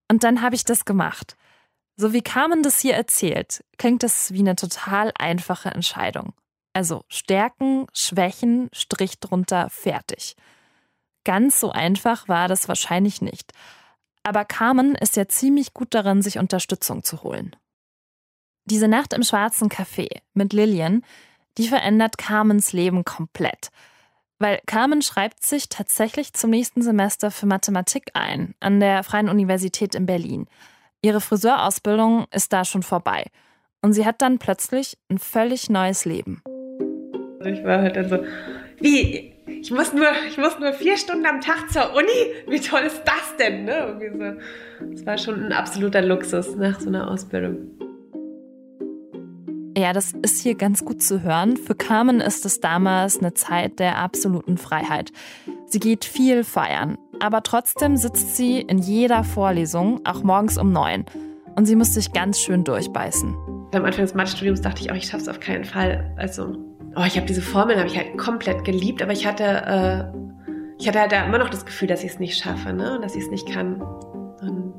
Und 0.09 0.23
dann 0.23 0.41
habe 0.41 0.55
ich 0.55 0.65
das 0.65 0.85
gemacht. 0.85 1.35
So 1.95 2.13
wie 2.13 2.21
Carmen 2.21 2.63
das 2.63 2.79
hier 2.79 2.93
erzählt, 2.93 3.63
klingt 3.77 4.03
das 4.03 4.31
wie 4.33 4.39
eine 4.39 4.55
total 4.55 5.11
einfache 5.17 5.69
Entscheidung. 5.69 6.33
Also 6.73 7.03
Stärken, 7.09 7.87
Schwächen, 7.93 8.69
Strich 8.71 9.19
drunter, 9.19 9.69
fertig. 9.69 10.35
Ganz 11.29 11.59
so 11.59 11.69
einfach 11.69 12.27
war 12.27 12.47
das 12.47 12.67
wahrscheinlich 12.67 13.21
nicht. 13.21 13.51
Aber 14.23 14.45
Carmen 14.45 14.95
ist 14.95 15.15
ja 15.15 15.27
ziemlich 15.27 15.75
gut 15.75 15.93
darin, 15.93 16.23
sich 16.23 16.39
Unterstützung 16.39 17.03
zu 17.03 17.21
holen. 17.21 17.55
Diese 18.65 18.87
Nacht 18.87 19.13
im 19.13 19.21
schwarzen 19.21 19.69
Café 19.69 20.07
mit 20.33 20.53
Lillian, 20.53 21.03
die 21.59 21.67
verändert 21.67 22.17
Carmens 22.17 22.73
Leben 22.73 23.05
komplett. 23.05 23.69
Weil 24.39 24.59
Carmen 24.65 25.03
schreibt 25.03 25.43
sich 25.43 25.69
tatsächlich 25.69 26.33
zum 26.33 26.49
nächsten 26.49 26.81
Semester 26.81 27.29
für 27.29 27.45
Mathematik 27.45 28.09
ein, 28.15 28.55
an 28.59 28.79
der 28.79 29.03
Freien 29.03 29.29
Universität 29.29 29.93
in 29.93 30.07
Berlin. 30.07 30.47
Ihre 31.03 31.21
Friseurausbildung 31.21 32.25
ist 32.31 32.53
da 32.53 32.65
schon 32.65 32.81
vorbei. 32.81 33.27
Und 33.83 33.93
sie 33.93 34.07
hat 34.07 34.23
dann 34.23 34.39
plötzlich 34.39 34.97
ein 35.11 35.19
völlig 35.19 35.69
neues 35.69 36.05
Leben. 36.05 36.41
Ich 37.45 37.63
war 37.63 37.83
halt 37.83 37.97
dann 37.97 38.09
so, 38.09 38.17
wie, 38.79 39.35
ich 39.61 39.71
muss 39.71 39.93
nur, 39.93 40.07
ich 40.27 40.37
muss 40.37 40.59
nur 40.59 40.73
vier 40.73 40.97
Stunden 40.97 41.25
am 41.25 41.41
Tag 41.41 41.71
zur 41.71 41.93
Uni? 41.95 42.07
Wie 42.47 42.59
toll 42.59 42.81
ist 42.81 43.01
das 43.05 43.37
denn? 43.37 43.65
Ne? 43.65 43.99
So. 44.79 44.85
Das 44.91 45.05
war 45.05 45.17
schon 45.17 45.45
ein 45.45 45.53
absoluter 45.53 46.01
Luxus 46.01 46.55
nach 46.55 46.79
so 46.79 46.87
einer 46.87 47.09
Ausbildung. 47.09 47.71
Ja, 49.77 49.93
das 49.93 50.13
ist 50.23 50.41
hier 50.41 50.55
ganz 50.55 50.83
gut 50.83 51.01
zu 51.01 51.23
hören. 51.23 51.55
Für 51.55 51.75
Carmen 51.75 52.19
ist 52.19 52.45
es 52.45 52.59
damals 52.59 53.19
eine 53.19 53.33
Zeit 53.33 53.79
der 53.79 53.97
absoluten 53.97 54.57
Freiheit. 54.57 55.11
Sie 55.67 55.79
geht 55.79 56.03
viel 56.03 56.43
feiern, 56.43 56.97
aber 57.21 57.43
trotzdem 57.43 57.95
sitzt 57.95 58.35
sie 58.35 58.59
in 58.59 58.79
jeder 58.79 59.23
Vorlesung, 59.23 60.01
auch 60.05 60.23
morgens 60.23 60.57
um 60.57 60.73
neun. 60.73 61.05
Und 61.55 61.65
sie 61.65 61.75
muss 61.75 61.93
sich 61.93 62.11
ganz 62.11 62.39
schön 62.39 62.63
durchbeißen. 62.63 63.33
Am 63.73 63.85
Anfang 63.85 64.03
des 64.03 64.15
Mathestudiums 64.15 64.61
dachte 64.61 64.81
ich 64.81 64.91
auch, 64.91 64.95
ich 64.95 65.05
schaffe 65.05 65.23
es 65.23 65.29
auf 65.29 65.39
keinen 65.39 65.63
Fall. 65.63 66.13
Also, 66.17 66.57
oh, 66.95 67.03
ich 67.05 67.15
habe 67.15 67.25
diese 67.25 67.41
Formeln, 67.41 67.79
habe 67.79 67.89
ich 67.89 67.97
halt 67.97 68.17
komplett 68.17 68.63
geliebt, 68.65 69.01
aber 69.01 69.11
ich 69.11 69.25
hatte, 69.25 69.43
äh, 69.43 70.51
ich 70.79 70.87
hatte 70.87 70.99
halt 70.99 71.13
immer 71.13 71.37
noch 71.37 71.49
das 71.49 71.65
Gefühl, 71.65 71.87
dass 71.87 72.03
ich 72.03 72.11
es 72.11 72.19
nicht 72.19 72.41
schaffe, 72.41 72.73
ne? 72.73 72.95
Und 72.95 73.03
dass 73.03 73.15
ich 73.15 73.23
es 73.23 73.29
nicht 73.29 73.47
kann. 73.47 73.81
Und 73.81 74.73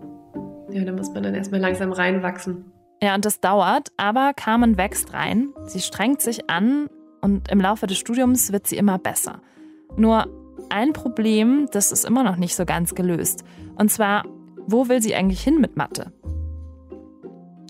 ja, 0.70 0.84
da 0.84 0.92
muss 0.92 1.12
man 1.12 1.22
dann 1.22 1.34
erstmal 1.34 1.60
langsam 1.60 1.92
reinwachsen. 1.92 2.72
Ja, 3.02 3.14
und 3.14 3.24
das 3.24 3.40
dauert, 3.40 3.92
aber 3.96 4.32
Carmen 4.34 4.76
wächst 4.76 5.14
rein, 5.14 5.48
sie 5.64 5.80
strengt 5.80 6.20
sich 6.20 6.50
an 6.50 6.88
und 7.22 7.50
im 7.50 7.60
Laufe 7.60 7.86
des 7.86 7.98
Studiums 7.98 8.52
wird 8.52 8.66
sie 8.66 8.76
immer 8.76 8.98
besser. 8.98 9.40
Nur 9.96 10.26
ein 10.68 10.92
Problem, 10.92 11.68
das 11.72 11.92
ist 11.92 12.04
immer 12.04 12.22
noch 12.22 12.36
nicht 12.36 12.54
so 12.54 12.64
ganz 12.64 12.94
gelöst. 12.94 13.42
Und 13.76 13.90
zwar, 13.90 14.24
wo 14.66 14.88
will 14.88 15.00
sie 15.00 15.14
eigentlich 15.14 15.42
hin 15.42 15.60
mit 15.60 15.76
Mathe? 15.76 16.12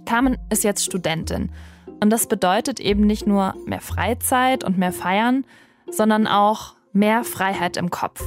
Carmen 0.05 0.37
ist 0.51 0.65
jetzt 0.65 0.85
Studentin. 0.85 1.51
Und 2.01 2.11
das 2.11 2.27
bedeutet 2.27 2.81
eben 2.81 3.07
nicht 3.07 3.27
nur 3.27 3.55
mehr 3.67 3.81
Freizeit 3.81 4.65
und 4.65 4.79
mehr 4.79 4.93
Feiern, 4.93 5.45
sondern 5.91 6.27
auch 6.27 6.75
mehr 6.93 7.25
Freiheit 7.25 7.77
im 7.77 7.91
Kopf. 7.91 8.23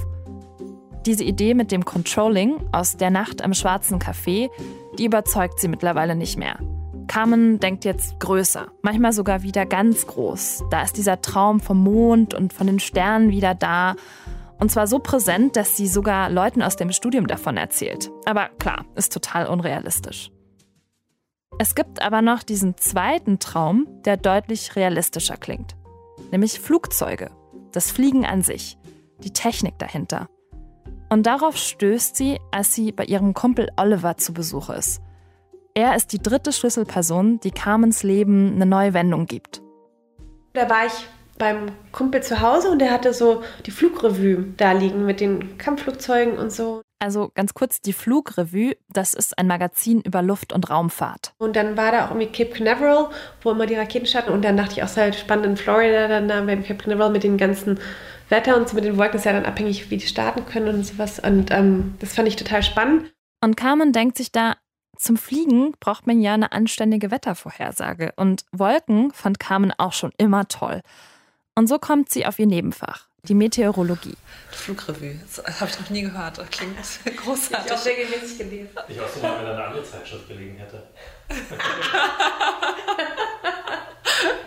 Diese 1.06 1.24
Idee 1.24 1.54
mit 1.54 1.72
dem 1.72 1.84
Controlling 1.84 2.56
aus 2.72 2.96
der 2.96 3.10
Nacht 3.10 3.42
am 3.42 3.54
schwarzen 3.54 4.00
Café, 4.00 4.50
die 4.98 5.06
überzeugt 5.06 5.60
sie 5.60 5.68
mittlerweile 5.68 6.16
nicht 6.16 6.38
mehr. 6.38 6.60
Carmen 7.08 7.60
denkt 7.60 7.84
jetzt 7.84 8.20
größer, 8.20 8.68
manchmal 8.82 9.12
sogar 9.12 9.44
wieder 9.44 9.66
ganz 9.66 10.08
groß. 10.08 10.64
Da 10.72 10.84
ist 10.84 10.98
dieser 10.98 11.22
Traum 11.22 11.60
vom 11.60 11.84
Mond 11.84 12.34
und 12.34 12.54
von 12.54 12.68
den 12.68 12.80
Sternen 12.80 13.32
wieder 13.32 13.54
da. 13.54 13.96
Und 14.60 14.72
zwar 14.72 14.88
so 14.88 15.00
präsent, 15.00 15.58
dass 15.58 15.76
sie 15.76 15.88
sogar 15.88 16.30
Leuten 16.30 16.62
aus 16.62 16.78
dem 16.78 16.92
Studium 16.92 17.28
davon 17.28 17.58
erzählt. 17.58 18.10
Aber 18.26 18.48
klar, 18.60 18.86
ist 18.96 19.12
total 19.12 19.48
unrealistisch. 19.48 20.32
Es 21.60 21.76
gibt 21.76 22.02
aber 22.02 22.22
noch 22.22 22.44
diesen 22.44 22.78
zweiten 22.78 23.40
Traum, 23.40 23.88
der 24.06 24.18
deutlich 24.18 24.76
realistischer 24.76 25.38
klingt. 25.38 25.76
Nämlich 26.32 26.60
Flugzeuge, 26.60 27.30
das 27.72 27.92
Fliegen 27.92 28.26
an 28.26 28.42
sich, 28.42 28.78
die 29.24 29.32
Technik 29.32 29.78
dahinter. 29.78 30.28
Und 31.10 31.28
darauf 31.28 31.56
stößt 31.58 32.16
sie, 32.16 32.40
als 32.52 32.74
sie 32.74 32.92
bei 32.92 33.06
ihrem 33.06 33.34
Kumpel 33.34 33.70
Oliver 33.78 34.18
zu 34.18 34.34
Besuch 34.34 34.70
ist. 34.70 35.02
Er 35.76 35.96
ist 35.96 36.12
die 36.12 36.22
dritte 36.22 36.52
Schlüsselperson, 36.52 37.40
die 37.40 37.52
Carmens 37.52 38.04
Leben 38.04 38.54
eine 38.56 38.66
neue 38.66 38.94
Wendung 38.94 39.28
gibt. 39.28 39.62
Da 40.54 40.70
war 40.70 40.86
ich 40.88 41.08
beim 41.38 41.68
Kumpel 41.92 42.22
zu 42.22 42.42
Hause 42.42 42.70
und 42.70 42.80
der 42.80 42.92
hatte 42.92 43.14
so 43.14 43.44
die 43.66 43.72
Flugrevue 43.72 44.54
da 44.58 44.72
liegen 44.72 45.06
mit 45.06 45.20
den 45.20 45.58
Kampfflugzeugen 45.58 46.38
und 46.38 46.52
so. 46.52 46.82
Also 47.04 47.34
ganz 47.36 47.54
kurz, 47.54 47.82
die 47.82 47.92
Flugrevue, 47.92 48.78
das 48.88 49.14
ist 49.14 49.38
ein 49.38 49.46
Magazin 49.48 50.00
über 50.00 50.22
Luft- 50.22 50.54
und 50.54 50.70
Raumfahrt. 50.70 51.34
Und 51.38 51.58
dann 51.58 51.76
war 51.76 51.92
da 51.92 52.06
auch 52.06 52.12
irgendwie 52.12 52.32
Cape 52.32 52.52
Canaveral, 52.52 53.10
wo 53.42 53.52
immer 53.52 53.66
die 53.66 53.76
Raketen 53.76 54.06
starten. 54.06 54.32
Und 54.32 54.46
dann 54.46 54.56
dachte 54.56 54.72
ich 54.72 54.84
auch, 54.84 54.86
es 54.86 54.92
ist 54.92 54.98
halt 54.98 55.16
spannend 55.16 55.46
in 55.46 55.58
Florida, 55.58 56.08
dann 56.08 56.30
da 56.30 56.40
beim 56.40 56.64
Cape 56.64 56.82
Canaveral 56.82 57.12
mit 57.12 57.26
den 57.26 57.38
ganzen 57.38 57.78
Wetter 58.30 58.56
und 58.56 58.70
so 58.70 58.76
mit 58.76 58.86
den 58.86 58.96
Wolken, 58.96 59.18
ist 59.18 59.26
ja 59.26 59.34
dann 59.34 59.44
abhängig, 59.44 59.92
wie 59.92 59.98
die 59.98 60.08
starten 60.08 60.46
können 60.46 60.74
und 60.74 60.86
sowas. 60.86 61.20
Und 61.20 61.52
ähm, 61.52 61.96
das 62.00 62.16
fand 62.16 62.30
ich 62.30 62.38
total 62.38 62.64
spannend. 62.64 63.14
Und 63.42 63.58
Carmen 63.58 63.92
denkt 63.92 64.16
sich 64.16 64.32
da, 64.32 64.56
zum 64.96 65.18
Fliegen 65.18 65.74
braucht 65.82 66.08
man 66.08 66.22
ja 66.22 66.36
eine 66.36 66.54
anständige 66.54 67.12
Wettervorhersage. 67.12 68.14
Und 68.16 68.46
Wolken 68.54 69.12
fand 69.12 69.42
Carmen 69.42 69.74
auch 69.78 69.92
schon 69.92 70.14
immer 70.18 70.48
toll. 70.48 70.80
Und 71.54 71.68
so 71.68 71.80
kommt 71.80 72.10
sie 72.10 72.26
auf 72.26 72.40
ihr 72.40 72.48
Nebenfach, 72.48 73.10
die 73.26 73.34
Meteorologie. 73.36 74.16
Flugrevue, 74.52 75.18
das 75.22 75.60
habe 75.60 75.72
ich 75.72 75.80
noch 75.80 75.90
nie 75.90 76.02
gehört. 76.02 76.38
Das 76.38 76.50
klingt 76.50 76.76
großartig. 77.24 77.72
Ich 77.72 77.78
auch 77.78 77.86
regelmäßig 77.86 78.38
gelesen. 78.38 78.70
Ich 78.90 79.00
auch 79.00 79.08
so 79.08 79.22
mal, 79.22 79.40
wenn 79.40 79.52
eine 79.52 79.64
andere 79.64 79.84
Zeitschrift 79.84 80.28
gelegen 80.28 80.58
hätte. 80.58 80.84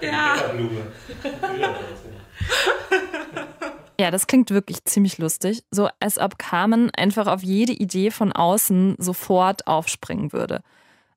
ja. 0.03 0.37
Ja, 3.99 4.11
das 4.11 4.27
klingt 4.27 4.51
wirklich 4.51 4.85
ziemlich 4.85 5.17
lustig. 5.17 5.65
So 5.71 5.89
als 5.99 6.19
ob 6.19 6.39
Carmen 6.39 6.91
einfach 6.95 7.29
auf 7.29 7.43
jede 7.43 7.73
Idee 7.73 8.11
von 8.11 8.31
außen 8.31 8.97
sofort 8.99 9.67
aufspringen 9.67 10.35
würde. 10.35 10.61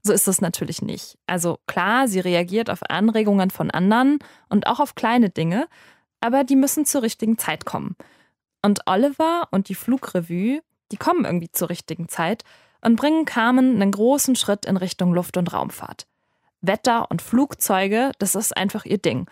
So 0.02 0.14
ist 0.14 0.30
es 0.30 0.40
natürlich 0.40 0.82
nicht. 0.82 1.18
Also 1.28 1.60
klar, 1.68 2.08
sie 2.08 2.22
reagiert 2.22 2.70
auf 2.70 2.90
Anregungen 2.90 3.52
von 3.52 3.70
anderen 3.70 4.20
und 4.48 4.66
auch 4.66 4.80
auf 4.80 4.96
kleine 4.96 5.30
Dinge, 5.30 5.68
aber 6.22 6.44
die 6.44 6.56
müssen 6.56 6.86
zur 6.86 7.02
richtigen 7.02 7.38
Zeit 7.38 7.66
kommen. 7.66 7.96
Und 8.62 8.82
Oliver 8.86 9.48
und 9.52 9.70
die 9.70 9.76
Flugrevue, 9.76 10.62
die 10.92 10.98
kommen 10.98 11.26
irgendwie 11.26 11.52
zur 11.52 11.70
richtigen 11.70 12.10
Zeit 12.10 12.44
und 12.82 12.96
bringen 12.96 13.26
Carmen 13.26 13.76
einen 13.76 13.92
großen 13.92 14.36
Schritt 14.36 14.66
in 14.66 14.78
Richtung 14.78 15.14
Luft- 15.14 15.38
und 15.38 15.54
Raumfahrt. 15.54 16.08
Wetter 16.62 17.10
und 17.10 17.22
Flugzeuge, 17.22 18.12
das 18.20 18.36
ist 18.36 18.56
einfach 18.56 18.86
ihr 18.86 18.98
Ding. 18.98 19.30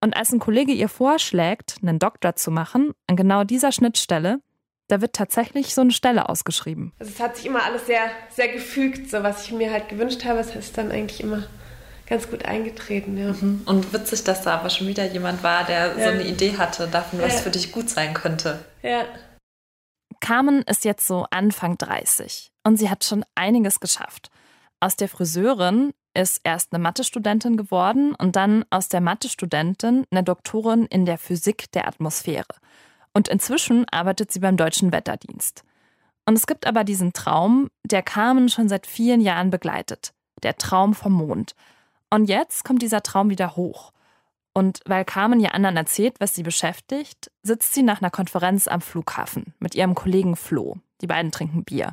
Und 0.00 0.16
als 0.16 0.32
ein 0.32 0.38
Kollege 0.38 0.72
ihr 0.72 0.88
vorschlägt, 0.88 1.76
einen 1.82 1.98
Doktor 1.98 2.36
zu 2.36 2.50
machen, 2.50 2.92
an 3.06 3.16
genau 3.16 3.44
dieser 3.44 3.72
Schnittstelle, 3.72 4.40
da 4.88 5.00
wird 5.00 5.14
tatsächlich 5.14 5.74
so 5.74 5.80
eine 5.80 5.92
Stelle 5.92 6.28
ausgeschrieben. 6.28 6.92
Also 6.98 7.12
es 7.12 7.20
hat 7.20 7.36
sich 7.36 7.46
immer 7.46 7.64
alles 7.64 7.86
sehr, 7.86 8.10
sehr 8.30 8.48
gefügt, 8.48 9.10
so 9.10 9.22
was 9.22 9.46
ich 9.46 9.52
mir 9.52 9.72
halt 9.72 9.88
gewünscht 9.88 10.24
habe. 10.24 10.40
Es 10.40 10.54
ist 10.54 10.76
dann 10.76 10.90
eigentlich 10.90 11.22
immer 11.22 11.44
ganz 12.06 12.28
gut 12.30 12.44
eingetreten, 12.44 13.16
ja. 13.16 13.32
Mhm. 13.32 13.62
Und 13.66 13.92
witzig, 13.92 14.24
dass 14.24 14.42
da 14.42 14.54
aber 14.58 14.70
schon 14.70 14.86
wieder 14.86 15.04
jemand 15.10 15.42
war, 15.42 15.64
der 15.64 15.96
Ja. 15.96 16.04
so 16.04 16.10
eine 16.10 16.24
Idee 16.24 16.56
hatte 16.58 16.86
davon, 16.88 17.20
was 17.20 17.34
Ja. 17.34 17.40
für 17.40 17.50
dich 17.50 17.72
gut 17.72 17.88
sein 17.90 18.14
könnte. 18.14 18.64
Ja. 18.82 19.04
Carmen 20.20 20.62
ist 20.62 20.84
jetzt 20.84 21.06
so 21.06 21.26
Anfang 21.30 21.76
30 21.76 22.50
und 22.64 22.76
sie 22.78 22.88
hat 22.90 23.04
schon 23.04 23.24
einiges 23.34 23.80
geschafft. 23.80 24.30
Aus 24.80 24.96
der 24.96 25.08
Friseurin 25.08 25.92
ist 26.14 26.40
erst 26.44 26.72
eine 26.72 26.82
Mathestudentin 26.82 27.56
geworden 27.56 28.14
und 28.14 28.36
dann 28.36 28.64
aus 28.70 28.88
der 28.88 29.00
Mathestudentin 29.00 30.04
eine 30.10 30.22
Doktorin 30.22 30.86
in 30.86 31.04
der 31.06 31.18
Physik 31.18 31.70
der 31.72 31.88
Atmosphäre. 31.88 32.46
Und 33.12 33.28
inzwischen 33.28 33.86
arbeitet 33.90 34.32
sie 34.32 34.40
beim 34.40 34.56
Deutschen 34.56 34.92
Wetterdienst. 34.92 35.62
Und 36.26 36.36
es 36.36 36.46
gibt 36.46 36.66
aber 36.66 36.84
diesen 36.84 37.12
Traum, 37.12 37.68
der 37.84 38.02
Carmen 38.02 38.48
schon 38.48 38.68
seit 38.68 38.86
vielen 38.86 39.20
Jahren 39.20 39.50
begleitet. 39.50 40.14
Der 40.42 40.56
Traum 40.56 40.94
vom 40.94 41.12
Mond. 41.12 41.54
Und 42.14 42.26
jetzt 42.26 42.64
kommt 42.64 42.80
dieser 42.80 43.02
Traum 43.02 43.28
wieder 43.28 43.56
hoch. 43.56 43.90
Und 44.52 44.78
weil 44.86 45.04
Carmen 45.04 45.40
ja 45.40 45.50
anderen 45.50 45.76
erzählt, 45.76 46.14
was 46.20 46.32
sie 46.32 46.44
beschäftigt, 46.44 47.32
sitzt 47.42 47.72
sie 47.72 47.82
nach 47.82 48.00
einer 48.00 48.12
Konferenz 48.12 48.68
am 48.68 48.80
Flughafen 48.80 49.52
mit 49.58 49.74
ihrem 49.74 49.96
Kollegen 49.96 50.36
Flo. 50.36 50.76
Die 51.00 51.08
beiden 51.08 51.32
trinken 51.32 51.64
Bier. 51.64 51.92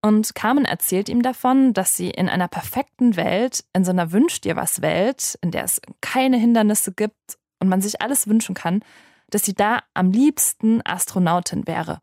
Und 0.00 0.34
Carmen 0.34 0.64
erzählt 0.64 1.10
ihm 1.10 1.20
davon, 1.20 1.74
dass 1.74 1.94
sie 1.94 2.08
in 2.08 2.30
einer 2.30 2.48
perfekten 2.48 3.16
Welt, 3.16 3.62
in 3.74 3.84
so 3.84 3.90
einer 3.90 4.10
Wünsch 4.10 4.40
dir 4.40 4.56
was 4.56 4.80
Welt, 4.80 5.38
in 5.42 5.50
der 5.50 5.64
es 5.64 5.82
keine 6.00 6.38
Hindernisse 6.38 6.92
gibt 6.94 7.36
und 7.60 7.68
man 7.68 7.82
sich 7.82 8.00
alles 8.00 8.26
wünschen 8.28 8.54
kann, 8.54 8.82
dass 9.28 9.42
sie 9.42 9.54
da 9.54 9.80
am 9.92 10.12
liebsten 10.12 10.80
Astronautin 10.86 11.66
wäre. 11.66 12.00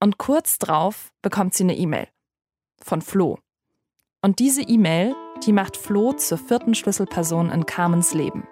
Und 0.00 0.16
kurz 0.16 0.56
drauf 0.56 1.12
bekommt 1.20 1.52
sie 1.52 1.64
eine 1.64 1.76
E-Mail 1.76 2.08
von 2.80 3.02
Flo. 3.02 3.38
Und 4.26 4.40
diese 4.40 4.62
E-Mail, 4.62 5.14
die 5.46 5.52
macht 5.52 5.76
Flo 5.76 6.12
zur 6.12 6.36
vierten 6.36 6.74
Schlüsselperson 6.74 7.48
in 7.48 7.64
Carmens 7.64 8.12
Leben. 8.12 8.42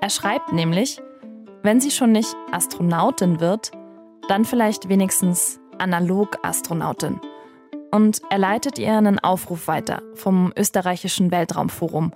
Er 0.00 0.10
schreibt 0.10 0.52
nämlich, 0.52 1.00
wenn 1.62 1.80
sie 1.80 1.92
schon 1.92 2.10
nicht 2.10 2.34
Astronautin 2.50 3.38
wird, 3.38 3.70
dann 4.26 4.44
vielleicht 4.44 4.88
wenigstens 4.88 5.60
Analog-Astronautin. 5.78 7.20
Und 7.92 8.22
er 8.28 8.38
leitet 8.38 8.80
ihr 8.80 8.98
einen 8.98 9.20
Aufruf 9.20 9.68
weiter 9.68 10.02
vom 10.14 10.52
österreichischen 10.58 11.30
Weltraumforum. 11.30 12.12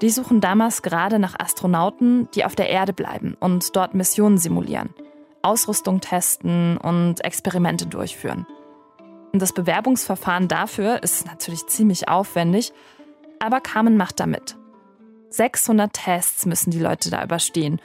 Die 0.00 0.08
suchen 0.08 0.40
damals 0.40 0.80
gerade 0.80 1.18
nach 1.18 1.38
Astronauten, 1.38 2.30
die 2.34 2.46
auf 2.46 2.56
der 2.56 2.70
Erde 2.70 2.94
bleiben 2.94 3.36
und 3.38 3.76
dort 3.76 3.92
Missionen 3.92 4.38
simulieren, 4.38 4.94
Ausrüstung 5.42 6.00
testen 6.00 6.78
und 6.78 7.22
Experimente 7.22 7.84
durchführen. 7.84 8.46
Und 9.34 9.40
das 9.40 9.52
Bewerbungsverfahren 9.52 10.46
dafür 10.46 11.02
ist 11.02 11.26
natürlich 11.26 11.66
ziemlich 11.66 12.06
aufwendig, 12.08 12.72
aber 13.40 13.60
Carmen 13.60 13.96
macht 13.96 14.20
da 14.20 14.26
mit. 14.26 14.56
600 15.30 15.92
Tests 15.92 16.46
müssen 16.46 16.70
die 16.70 16.78
Leute 16.78 17.10
da 17.10 17.24
überstehen. 17.24 17.80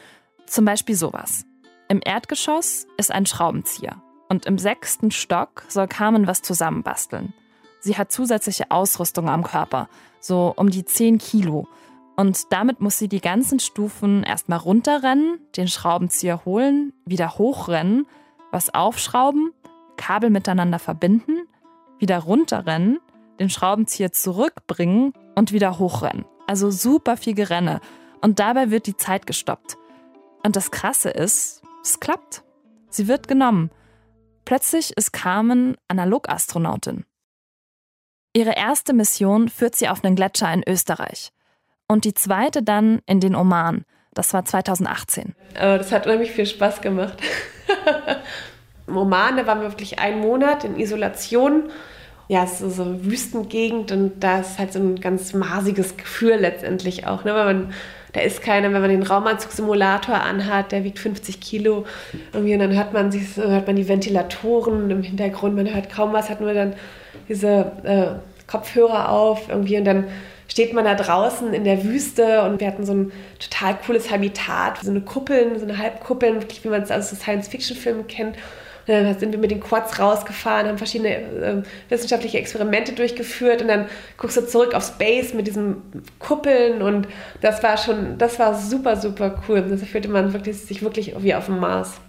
Zum 0.45 0.63
Beispiel 0.63 0.93
sowas. 0.93 1.47
Im 1.87 2.01
Erdgeschoss 2.05 2.85
ist 2.97 3.11
ein 3.11 3.25
Schraubenzieher 3.25 3.99
und 4.27 4.45
im 4.45 4.59
sechsten 4.59 5.09
Stock 5.09 5.63
soll 5.69 5.87
Carmen 5.87 6.27
was 6.27 6.43
zusammenbasteln. 6.43 7.33
Sie 7.79 7.97
hat 7.97 8.11
zusätzliche 8.11 8.69
Ausrüstung 8.69 9.27
am 9.27 9.43
Körper, 9.43 9.89
so 10.19 10.53
um 10.55 10.69
die 10.69 10.85
10 10.85 11.17
Kilo. 11.17 11.67
Und 12.15 12.53
damit 12.53 12.79
muss 12.79 12.99
sie 12.99 13.07
die 13.07 13.21
ganzen 13.21 13.59
Stufen 13.59 14.21
erstmal 14.21 14.59
runterrennen, 14.59 15.39
den 15.57 15.67
Schraubenzieher 15.67 16.45
holen, 16.45 16.93
wieder 17.05 17.39
hochrennen, 17.39 18.05
was 18.51 18.71
aufschrauben, 18.71 19.51
Kabel 19.99 20.29
miteinander 20.29 20.79
verbinden, 20.79 21.45
wieder 21.99 22.19
runterrennen, 22.19 22.99
den 23.39 23.49
Schraubenzieher 23.49 24.13
zurückbringen 24.13 25.13
und 25.35 25.51
wieder 25.51 25.77
hochrennen. 25.77 26.25
Also 26.47 26.71
super 26.71 27.17
viel 27.17 27.35
Gerenne. 27.35 27.81
Und 28.21 28.39
dabei 28.39 28.71
wird 28.71 28.87
die 28.87 28.97
Zeit 28.97 29.27
gestoppt. 29.27 29.77
Und 30.43 30.55
das 30.55 30.71
Krasse 30.71 31.09
ist, 31.09 31.61
es 31.83 31.99
klappt. 31.99 32.43
Sie 32.89 33.07
wird 33.07 33.27
genommen. 33.27 33.71
Plötzlich 34.45 34.95
ist 34.97 35.11
Carmen 35.11 35.75
Analogastronautin. 35.89 37.05
Ihre 38.33 38.55
erste 38.55 38.93
Mission 38.93 39.49
führt 39.49 39.75
sie 39.75 39.89
auf 39.89 40.03
einen 40.03 40.15
Gletscher 40.15 40.51
in 40.53 40.63
Österreich. 40.67 41.31
Und 41.87 42.05
die 42.05 42.13
zweite 42.13 42.63
dann 42.63 43.01
in 43.05 43.19
den 43.19 43.35
Oman. 43.35 43.83
Das 44.13 44.33
war 44.33 44.45
2018. 44.45 45.35
Aber 45.55 45.77
das 45.77 45.91
hat 45.91 46.05
unheimlich 46.05 46.31
viel 46.31 46.45
Spaß 46.45 46.81
gemacht. 46.81 47.17
Im 48.89 48.97
Oman, 48.97 49.37
da 49.37 49.47
waren 49.47 49.61
wir 49.61 49.69
wirklich 49.69 49.99
einen 49.99 50.19
Monat 50.19 50.63
in 50.63 50.79
Isolation. 50.79 51.63
Ja, 52.27 52.43
es 52.43 52.61
ist 52.61 52.75
so 52.75 52.83
eine 52.83 53.05
Wüstengegend 53.05 53.91
und 53.91 54.23
da 54.23 54.39
ist 54.39 54.59
halt 54.59 54.73
so 54.73 54.79
ein 54.79 54.99
ganz 54.99 55.33
marsiges 55.33 55.97
Gefühl 55.97 56.35
letztendlich 56.35 57.07
auch. 57.07 57.23
Ne? 57.23 57.33
Weil 57.33 57.45
man, 57.45 57.73
da 58.13 58.21
ist 58.21 58.41
keiner, 58.41 58.71
wenn 58.73 58.81
man 58.81 58.89
den 58.89 59.03
Raumanzug-Simulator 59.03 60.15
anhat, 60.15 60.71
der 60.71 60.83
wiegt 60.83 60.99
50 60.99 61.39
Kilo. 61.39 61.85
Irgendwie, 62.33 62.53
und 62.53 62.59
dann 62.59 62.75
hört 62.75 62.93
man, 62.93 63.11
sich, 63.11 63.37
hört 63.37 63.65
man 63.65 63.75
die 63.75 63.87
Ventilatoren 63.87 64.89
im 64.91 65.01
Hintergrund, 65.01 65.55
man 65.55 65.73
hört 65.73 65.91
kaum 65.91 66.13
was, 66.13 66.29
hat 66.29 66.41
nur 66.41 66.53
dann 66.53 66.75
diese 67.27 67.71
äh, 67.83 68.47
Kopfhörer 68.47 69.09
auf 69.09 69.49
irgendwie 69.49 69.77
und 69.77 69.85
dann 69.85 70.05
steht 70.47 70.73
man 70.73 70.83
da 70.83 70.95
draußen 70.95 71.53
in 71.53 71.63
der 71.63 71.83
Wüste 71.83 72.41
und 72.43 72.59
wir 72.59 72.67
hatten 72.67 72.85
so 72.85 72.93
ein 72.93 73.11
total 73.39 73.77
cooles 73.85 74.11
Habitat, 74.11 74.79
so 74.81 74.89
eine 74.89 75.01
Kuppeln, 75.01 75.59
so 75.59 75.65
eine 75.65 75.77
Halbkuppeln, 75.77 76.41
wirklich 76.41 76.63
wie 76.63 76.69
man 76.69 76.81
es 76.81 76.91
aus 76.91 77.09
Science-Fiction-Filmen 77.11 78.07
kennt. 78.07 78.35
Dann 78.89 79.19
sind 79.19 79.31
wir 79.31 79.39
mit 79.39 79.51
den 79.51 79.59
Quads 79.59 79.99
rausgefahren, 79.99 80.67
haben 80.67 80.77
verschiedene 80.79 81.15
äh, 81.15 81.63
wissenschaftliche 81.89 82.39
Experimente 82.39 82.93
durchgeführt 82.93 83.61
und 83.61 83.67
dann 83.67 83.87
guckst 84.17 84.37
du 84.37 84.47
zurück 84.47 84.73
auf 84.73 84.83
Space 84.83 85.33
mit 85.35 85.45
diesen 85.45 86.03
Kuppeln 86.17 86.81
und 86.81 87.07
das 87.41 87.61
war 87.61 87.77
schon, 87.77 88.17
das 88.17 88.39
war 88.39 88.55
super, 88.55 88.95
super 88.95 89.41
cool. 89.47 89.61
Da 89.61 89.77
fühlte 89.77 90.09
man 90.09 90.33
wirklich, 90.33 90.57
sich 90.57 90.81
wirklich 90.81 91.13
wie 91.19 91.35
auf 91.35 91.45
dem 91.45 91.59
Mars. 91.59 92.01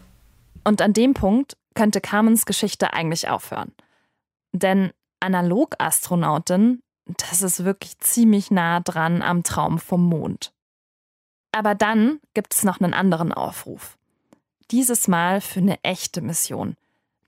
Und 0.64 0.81
an 0.81 0.95
dem 0.95 1.12
Punkt 1.12 1.57
könnte 1.74 2.01
Carmens 2.01 2.47
Geschichte 2.47 2.95
eigentlich 2.95 3.28
aufhören. 3.28 3.72
Denn 4.53 4.91
Analogastronautin, 5.20 6.81
das 7.05 7.43
ist 7.43 7.64
wirklich 7.64 7.99
ziemlich 7.99 8.51
nah 8.51 8.81
dran 8.81 9.20
am 9.20 9.43
Traum 9.43 9.78
vom 9.78 10.05
Mond. 10.05 10.53
Aber 11.53 11.74
dann 11.74 12.20
gibt 12.33 12.55
es 12.55 12.64
noch 12.64 12.81
einen 12.81 12.95
anderen 12.95 13.33
Aufruf. 13.33 13.99
Dieses 14.70 15.08
Mal 15.08 15.40
für 15.40 15.58
eine 15.58 15.82
echte 15.82 16.20
Mission. 16.20 16.76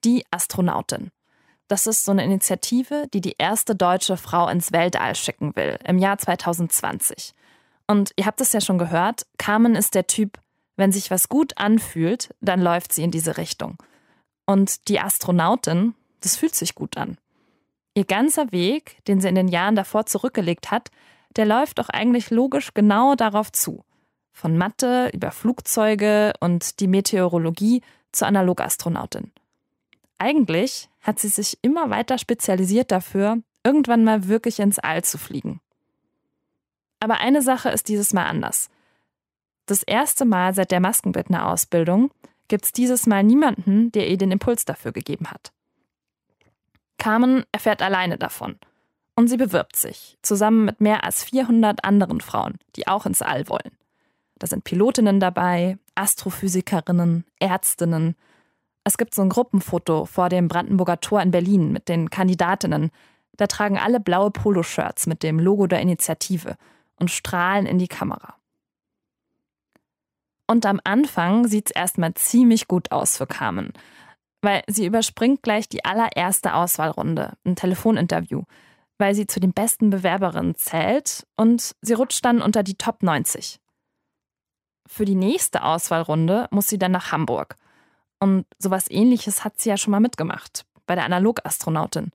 Die 0.04 0.24
Astronautin. 0.30 1.10
Das 1.66 1.88
ist 1.88 2.04
so 2.04 2.12
eine 2.12 2.24
Initiative, 2.24 3.08
die 3.12 3.20
die 3.20 3.34
erste 3.36 3.74
deutsche 3.74 4.16
Frau 4.16 4.48
ins 4.48 4.70
Weltall 4.70 5.16
schicken 5.16 5.56
will, 5.56 5.76
im 5.84 5.98
Jahr 5.98 6.18
2020. 6.18 7.34
Und 7.88 8.12
ihr 8.16 8.26
habt 8.26 8.40
es 8.40 8.52
ja 8.52 8.60
schon 8.60 8.78
gehört, 8.78 9.26
Carmen 9.38 9.74
ist 9.74 9.96
der 9.96 10.06
Typ, 10.06 10.38
wenn 10.76 10.92
sich 10.92 11.10
was 11.10 11.28
gut 11.28 11.58
anfühlt, 11.58 12.32
dann 12.40 12.60
läuft 12.60 12.92
sie 12.92 13.02
in 13.02 13.10
diese 13.10 13.36
Richtung. 13.36 13.76
Und 14.46 14.88
die 14.88 15.00
Astronautin, 15.00 15.94
das 16.20 16.36
fühlt 16.36 16.54
sich 16.54 16.76
gut 16.76 16.96
an. 16.96 17.18
Ihr 17.94 18.04
ganzer 18.04 18.52
Weg, 18.52 19.04
den 19.06 19.20
sie 19.20 19.28
in 19.28 19.34
den 19.34 19.48
Jahren 19.48 19.74
davor 19.74 20.06
zurückgelegt 20.06 20.70
hat, 20.70 20.90
der 21.36 21.46
läuft 21.46 21.78
doch 21.78 21.88
eigentlich 21.88 22.30
logisch 22.30 22.72
genau 22.72 23.16
darauf 23.16 23.50
zu. 23.50 23.84
Von 24.32 24.56
Mathe 24.56 25.10
über 25.12 25.30
Flugzeuge 25.30 26.32
und 26.40 26.80
die 26.80 26.88
Meteorologie 26.88 27.82
zur 28.12 28.28
Analogastronautin. 28.28 29.32
Eigentlich 30.18 30.88
hat 31.00 31.18
sie 31.18 31.28
sich 31.28 31.58
immer 31.62 31.90
weiter 31.90 32.18
spezialisiert 32.18 32.90
dafür, 32.90 33.38
irgendwann 33.64 34.04
mal 34.04 34.28
wirklich 34.28 34.60
ins 34.60 34.78
All 34.78 35.02
zu 35.04 35.18
fliegen. 35.18 35.60
Aber 37.00 37.18
eine 37.18 37.42
Sache 37.42 37.70
ist 37.70 37.88
dieses 37.88 38.12
Mal 38.12 38.26
anders. 38.26 38.70
Das 39.66 39.82
erste 39.82 40.24
Mal 40.24 40.54
seit 40.54 40.70
der 40.70 40.80
Maskenbildner-Ausbildung 40.80 42.10
gibt 42.48 42.66
es 42.66 42.72
dieses 42.72 43.06
Mal 43.06 43.24
niemanden, 43.24 43.90
der 43.92 44.08
ihr 44.08 44.18
den 44.18 44.30
Impuls 44.30 44.64
dafür 44.64 44.92
gegeben 44.92 45.30
hat. 45.30 45.52
Carmen 46.98 47.44
erfährt 47.50 47.82
alleine 47.82 48.18
davon. 48.18 48.58
Und 49.16 49.28
sie 49.28 49.36
bewirbt 49.36 49.76
sich, 49.76 50.16
zusammen 50.22 50.64
mit 50.64 50.80
mehr 50.80 51.04
als 51.04 51.24
400 51.24 51.84
anderen 51.84 52.20
Frauen, 52.20 52.58
die 52.76 52.86
auch 52.86 53.04
ins 53.06 53.22
All 53.22 53.48
wollen. 53.48 53.76
Da 54.42 54.48
sind 54.48 54.64
Pilotinnen 54.64 55.20
dabei, 55.20 55.78
Astrophysikerinnen, 55.94 57.24
Ärztinnen. 57.38 58.16
Es 58.84 58.98
gibt 58.98 59.14
so 59.14 59.22
ein 59.22 59.28
Gruppenfoto 59.28 60.04
vor 60.04 60.28
dem 60.28 60.48
Brandenburger 60.48 61.00
Tor 61.00 61.22
in 61.22 61.30
Berlin 61.30 61.72
mit 61.72 61.88
den 61.88 62.10
Kandidatinnen. 62.10 62.90
Da 63.36 63.46
tragen 63.46 63.78
alle 63.78 64.00
blaue 64.00 64.32
Poloshirts 64.32 65.06
mit 65.06 65.22
dem 65.22 65.38
Logo 65.38 65.66
der 65.66 65.80
Initiative 65.80 66.56
und 66.96 67.10
strahlen 67.10 67.66
in 67.66 67.78
die 67.78 67.88
Kamera. 67.88 68.34
Und 70.48 70.66
am 70.66 70.80
Anfang 70.82 71.46
sieht 71.46 71.70
es 71.70 71.76
erstmal 71.76 72.14
ziemlich 72.14 72.66
gut 72.66 72.90
aus 72.90 73.16
für 73.16 73.26
Carmen 73.26 73.72
weil 74.42 74.62
sie 74.66 74.86
überspringt 74.86 75.42
gleich 75.42 75.68
die 75.68 75.84
allererste 75.84 76.54
Auswahlrunde, 76.54 77.34
ein 77.44 77.56
Telefoninterview, 77.56 78.42
weil 78.98 79.14
sie 79.14 79.26
zu 79.26 79.40
den 79.40 79.52
besten 79.52 79.90
Bewerberinnen 79.90 80.56
zählt 80.56 81.26
und 81.36 81.74
sie 81.80 81.94
rutscht 81.94 82.24
dann 82.24 82.42
unter 82.42 82.62
die 82.62 82.74
Top 82.74 83.02
90. 83.02 83.60
Für 84.86 85.04
die 85.04 85.14
nächste 85.14 85.62
Auswahlrunde 85.62 86.48
muss 86.50 86.68
sie 86.68 86.78
dann 86.78 86.92
nach 86.92 87.12
Hamburg. 87.12 87.56
Und 88.18 88.46
sowas 88.58 88.84
ähnliches 88.88 89.44
hat 89.44 89.60
sie 89.60 89.70
ja 89.70 89.76
schon 89.76 89.90
mal 89.90 90.00
mitgemacht, 90.00 90.64
bei 90.86 90.94
der 90.94 91.04
Analogastronautin. 91.04 92.12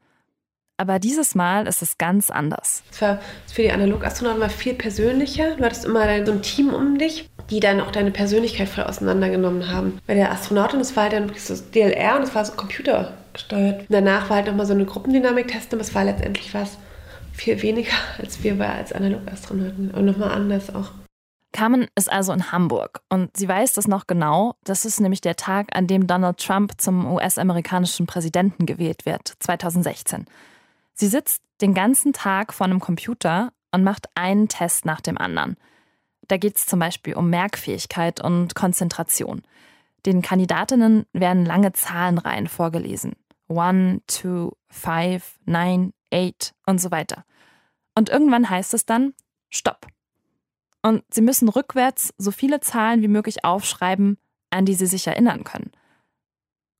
Aber 0.77 0.99
dieses 0.99 1.33
Mal 1.33 1.67
ist 1.67 1.81
es 1.81 1.97
ganz 1.97 2.29
anders. 2.29 2.83
Es 2.91 3.01
war 3.01 3.19
für 3.51 3.63
die 3.63 3.71
Analogastronauten 3.71 4.39
war 4.39 4.49
viel 4.49 4.75
persönlicher. 4.75 5.55
Du 5.55 5.63
hattest 5.63 5.85
immer 5.85 6.23
so 6.23 6.31
ein 6.31 6.43
Team 6.43 6.71
um 6.71 6.99
dich, 6.99 7.29
die 7.49 7.59
dann 7.59 7.81
auch 7.81 7.89
deine 7.89 8.11
Persönlichkeit 8.11 8.69
voll 8.69 8.83
auseinandergenommen 8.83 9.71
haben. 9.71 9.99
Bei 10.05 10.13
der 10.13 10.31
Astronautin, 10.31 10.77
das 10.77 10.95
war 10.95 11.03
halt 11.03 11.13
dann 11.13 11.27
wirklich 11.27 11.43
so 11.43 11.55
DLR 11.55 12.15
und 12.15 12.21
das 12.21 12.35
war 12.35 12.45
so 12.45 12.53
computergesteuert. 12.53 13.85
Danach 13.89 14.29
war 14.29 14.37
halt 14.37 14.47
nochmal 14.47 14.67
so 14.67 14.73
eine 14.73 14.85
Gruppendynamik-Test, 14.85 15.73
aber 15.73 15.81
es 15.81 15.95
war 15.95 16.03
letztendlich 16.03 16.53
was 16.53 16.77
viel 17.33 17.59
weniger, 17.63 17.93
als 18.19 18.43
wir 18.43 18.57
bei 18.57 18.69
als 18.69 18.93
Analogastronauten 18.93 19.91
und 19.91 20.05
nochmal 20.05 20.31
anders 20.31 20.73
auch. 20.73 20.91
Carmen 21.53 21.87
ist 21.95 22.11
also 22.11 22.33
in 22.33 22.51
Hamburg 22.51 23.01
und 23.09 23.35
sie 23.35 23.47
weiß 23.47 23.73
das 23.73 23.87
noch 23.87 24.05
genau. 24.05 24.55
Das 24.63 24.85
ist 24.85 24.99
nämlich 24.99 25.21
der 25.21 25.35
Tag, 25.35 25.75
an 25.75 25.87
dem 25.87 26.05
Donald 26.07 26.37
Trump 26.37 26.73
zum 26.77 27.11
US-amerikanischen 27.11 28.05
Präsidenten 28.05 28.65
gewählt 28.65 29.05
wird, 29.05 29.33
2016. 29.39 30.25
Sie 30.93 31.07
sitzt 31.07 31.41
den 31.61 31.73
ganzen 31.73 32.13
Tag 32.13 32.53
vor 32.53 32.65
einem 32.65 32.79
Computer 32.79 33.51
und 33.71 33.83
macht 33.83 34.07
einen 34.15 34.47
Test 34.47 34.85
nach 34.85 35.01
dem 35.01 35.17
anderen. 35.17 35.57
Da 36.27 36.37
geht 36.37 36.57
es 36.57 36.65
zum 36.65 36.79
Beispiel 36.79 37.15
um 37.15 37.29
Merkfähigkeit 37.29 38.21
und 38.23 38.53
Konzentration. 38.53 39.41
Den 40.05 40.21
Kandidatinnen 40.21 41.05
werden 41.13 41.45
lange 41.45 41.73
Zahlenreihen 41.73 42.47
vorgelesen. 42.47 43.13
One, 43.47 44.01
two, 44.07 44.51
five, 44.69 45.37
nine, 45.45 45.93
eight 46.11 46.53
und 46.65 46.79
so 46.79 46.91
weiter. 46.91 47.23
Und 47.95 48.09
irgendwann 48.09 48.49
heißt 48.49 48.73
es 48.73 48.85
dann 48.85 49.13
Stopp. 49.49 49.87
Und 50.87 51.03
sie 51.09 51.21
müssen 51.21 51.49
rückwärts 51.49 52.13
so 52.17 52.31
viele 52.31 52.61
Zahlen 52.61 53.01
wie 53.01 53.09
möglich 53.09 53.43
aufschreiben, 53.43 54.17
an 54.51 54.63
die 54.63 54.73
sie 54.73 54.85
sich 54.85 55.05
erinnern 55.05 55.43
können. 55.43 55.71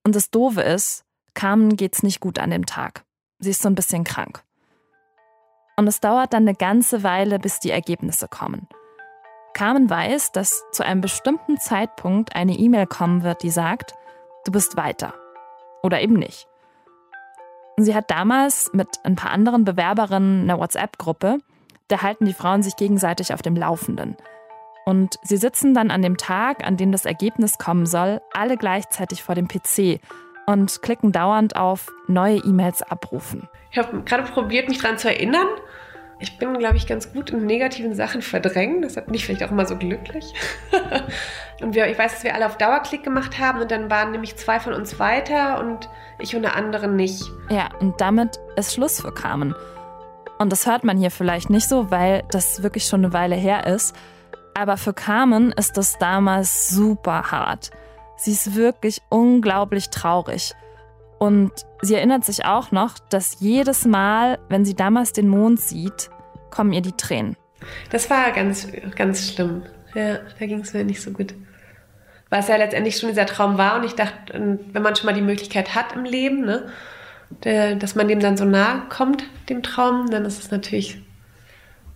Und 0.06 0.16
das 0.16 0.32
Doofe 0.32 0.62
ist, 0.62 1.04
Carmen 1.34 1.76
geht's 1.76 2.04
nicht 2.04 2.22
gut 2.22 2.40
an 2.40 2.52
dem 2.52 2.66
Tag. 2.66 3.04
Sie 3.40 3.50
ist 3.50 3.62
so 3.62 3.68
ein 3.68 3.76
bisschen 3.76 4.06
krank. 4.06 4.44
Und 5.76 5.88
es 5.88 6.00
dauert 6.00 6.32
dann 6.32 6.44
eine 6.44 6.56
ganze 6.56 7.04
Weile, 7.04 7.38
bis 7.38 7.60
die 7.60 7.70
Ergebnisse 7.70 8.30
kommen. 8.30 8.70
Carmen 9.54 9.90
weiß, 9.90 10.32
dass 10.32 10.64
zu 10.72 10.86
einem 10.86 11.02
bestimmten 11.02 11.58
Zeitpunkt 11.58 12.34
eine 12.34 12.54
E-Mail 12.54 12.88
kommen 12.88 13.24
wird, 13.24 13.44
die 13.44 13.50
sagt, 13.50 13.94
du 14.46 14.54
bist 14.54 14.78
weiter. 14.78 15.16
Oder 15.84 16.02
eben 16.02 16.14
nicht. 16.14 16.48
Sie 17.76 17.94
hat 17.94 18.10
damals 18.10 18.72
mit 18.72 18.88
ein 19.04 19.18
paar 19.18 19.32
anderen 19.32 19.66
Bewerberinnen 19.66 20.50
eine 20.50 20.58
WhatsApp-Gruppe, 20.58 21.40
da 21.88 22.02
halten 22.02 22.26
die 22.26 22.34
Frauen 22.34 22.64
sich 22.64 22.76
gegenseitig 22.76 23.34
auf 23.34 23.42
dem 23.42 23.56
Laufenden. 23.56 24.18
Und 24.86 25.20
sie 25.22 25.38
sitzen 25.38 25.74
dann 25.74 25.92
an 25.92 26.02
dem 26.02 26.18
Tag, 26.18 26.66
an 26.66 26.78
dem 26.78 26.92
das 26.92 27.06
Ergebnis 27.06 27.58
kommen 27.58 27.86
soll, 27.86 28.22
alle 28.34 28.58
gleichzeitig 28.58 29.22
vor 29.22 29.36
dem 29.36 29.48
PC 29.48 30.00
und 30.46 30.82
klicken 30.82 31.12
dauernd 31.12 31.58
auf 31.58 31.92
neue 32.08 32.38
E-Mails 32.38 32.82
abrufen. 32.82 33.50
Ich 33.72 33.78
habe 33.78 34.02
gerade 34.04 34.24
probiert, 34.24 34.70
mich 34.70 34.80
daran 34.80 34.98
zu 34.98 35.10
erinnern. 35.10 35.48
Ich 36.20 36.40
bin, 36.40 36.58
glaube 36.58 36.78
ich, 36.78 36.88
ganz 36.88 37.14
gut 37.14 37.30
in 37.30 37.46
negativen 37.46 37.94
Sachen 37.94 38.22
verdrängen. 38.22 38.82
Deshalb 38.82 39.08
bin 39.08 39.16
ich 39.16 39.26
vielleicht 39.26 39.44
auch 39.44 39.52
immer 39.52 39.66
so 39.66 39.76
glücklich. 39.76 40.34
und 41.62 41.76
wir, 41.76 41.88
ich 41.88 42.00
weiß, 42.00 42.14
dass 42.14 42.24
wir 42.24 42.34
alle 42.34 42.46
auf 42.46 42.58
Dauerklick 42.58 43.04
gemacht 43.04 43.38
haben 43.38 43.60
und 43.60 43.70
dann 43.70 43.92
waren 43.92 44.12
nämlich 44.12 44.36
zwei 44.38 44.60
von 44.60 44.74
uns 44.74 45.00
weiter 45.00 45.60
und 45.60 45.90
ich 46.18 46.36
und 46.36 46.46
eine 46.46 46.56
andere 46.56 46.88
nicht. 46.88 47.24
Ja, 47.50 47.70
und 47.80 48.00
damit 48.02 48.40
ist 48.56 48.74
Schluss 48.74 49.02
für 49.02 49.14
Carmen. 49.14 49.54
Und 50.38 50.52
das 50.52 50.68
hört 50.68 50.84
man 50.84 50.98
hier 50.98 51.12
vielleicht 51.12 51.50
nicht 51.50 51.68
so, 51.68 51.90
weil 51.92 52.24
das 52.32 52.62
wirklich 52.64 52.86
schon 52.86 53.04
eine 53.04 53.14
Weile 53.14 53.36
her 53.36 53.66
ist. 53.66 53.96
Aber 54.54 54.78
für 54.78 54.94
Carmen 54.94 55.52
ist 55.52 55.78
das 55.78 55.98
damals 55.98 56.70
super 56.70 57.32
hart. 57.32 57.72
Sie 58.18 58.32
ist 58.32 58.56
wirklich 58.56 59.02
unglaublich 59.10 59.90
traurig. 59.90 60.54
Und 61.20 61.52
sie 61.82 61.96
erinnert 61.96 62.26
sich 62.26 62.46
auch 62.46 62.72
noch, 62.72 63.00
dass 63.00 63.40
jedes 63.40 63.86
Mal, 63.86 64.40
wenn 64.50 64.66
sie 64.66 64.76
damals 64.76 65.14
den 65.14 65.28
Mond 65.28 65.60
sieht, 65.60 66.10
kommen 66.50 66.74
ihr 66.74 66.82
die 66.82 66.92
Tränen. 66.92 67.36
Das 67.92 68.10
war 68.10 68.32
ganz, 68.32 68.68
ganz 68.96 69.32
schlimm. 69.32 69.64
Ja, 69.96 70.18
da 70.40 70.46
ging 70.46 70.60
es 70.60 70.74
mir 70.74 70.84
nicht 70.84 71.02
so 71.02 71.12
gut. 71.12 71.34
Was 72.30 72.48
ja 72.50 72.58
letztendlich 72.58 72.98
schon 72.98 73.10
dieser 73.10 73.26
Traum 73.26 73.58
war. 73.58 73.78
Und 73.78 73.86
ich 73.86 73.94
dachte, 73.94 74.58
wenn 74.72 74.82
man 74.82 74.96
schon 74.96 75.06
mal 75.06 75.14
die 75.14 75.22
Möglichkeit 75.22 75.76
hat 75.76 75.94
im 75.94 76.04
Leben, 76.04 76.42
ne, 76.42 76.70
dass 77.42 77.96
man 77.96 78.08
dem 78.08 78.20
dann 78.20 78.38
so 78.38 78.46
nahe 78.46 78.84
kommt, 78.90 79.24
dem 79.50 79.64
Traum, 79.64 80.10
dann 80.10 80.26
ist 80.26 80.40
es 80.40 80.52
natürlich 80.52 81.02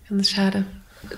ganz 0.10 0.30
schade 0.30 0.66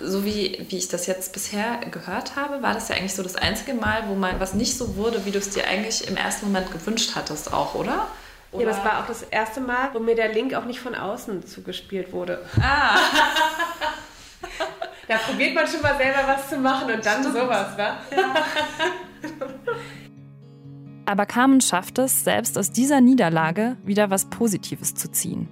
so 0.01 0.23
wie, 0.23 0.65
wie 0.69 0.77
ich 0.77 0.87
das 0.87 1.07
jetzt 1.07 1.33
bisher 1.33 1.79
gehört 1.91 2.35
habe, 2.35 2.61
war 2.61 2.73
das 2.73 2.89
ja 2.89 2.95
eigentlich 2.95 3.15
so 3.15 3.23
das 3.23 3.35
einzige 3.35 3.73
Mal, 3.73 4.03
wo 4.07 4.15
mal 4.15 4.39
was 4.39 4.53
nicht 4.53 4.77
so 4.77 4.95
wurde, 4.95 5.25
wie 5.25 5.31
du 5.31 5.39
es 5.39 5.49
dir 5.49 5.67
eigentlich 5.67 6.07
im 6.07 6.15
ersten 6.15 6.47
Moment 6.47 6.71
gewünscht 6.71 7.11
hattest, 7.15 7.53
auch, 7.53 7.75
oder? 7.75 8.07
oder? 8.51 8.63
Ja, 8.63 8.69
das 8.69 8.83
war 8.83 8.99
auch 8.99 9.07
das 9.07 9.23
erste 9.23 9.59
Mal, 9.59 9.89
wo 9.93 9.99
mir 9.99 10.15
der 10.15 10.31
Link 10.31 10.53
auch 10.53 10.65
nicht 10.65 10.79
von 10.79 10.95
außen 10.95 11.45
zugespielt 11.45 12.13
wurde. 12.13 12.45
Ah. 12.61 12.97
da 15.07 15.17
probiert 15.17 15.53
man 15.53 15.67
schon 15.67 15.81
mal 15.81 15.97
selber 15.97 16.23
was 16.27 16.49
zu 16.49 16.57
machen 16.57 16.91
und 16.91 17.05
dann 17.05 17.19
Stimmt. 17.19 17.35
sowas, 17.35 17.77
wa? 17.77 17.97
Ja. 18.11 18.35
Aber 21.05 21.25
Carmen 21.25 21.61
schafft 21.61 21.97
es, 21.99 22.23
selbst 22.23 22.57
aus 22.57 22.71
dieser 22.71 23.01
Niederlage 23.01 23.77
wieder 23.83 24.09
was 24.09 24.25
Positives 24.25 24.95
zu 24.95 25.11
ziehen. 25.11 25.47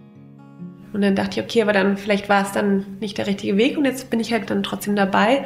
Und 0.94 1.02
dann 1.02 1.16
dachte 1.16 1.40
ich, 1.40 1.46
okay, 1.46 1.62
aber 1.62 1.74
dann 1.74 1.98
vielleicht 1.98 2.30
war 2.30 2.44
es 2.44 2.52
dann 2.52 2.98
nicht 3.00 3.18
der 3.18 3.28
richtige 3.28 3.58
Weg 3.58 3.78
und 3.78 3.86
jetzt 3.86 4.10
bin 4.10 4.20
ich 4.20 4.32
halt 4.34 4.50
dann 4.50 4.64
trotzdem 4.64 4.96
dabei. 4.96 5.46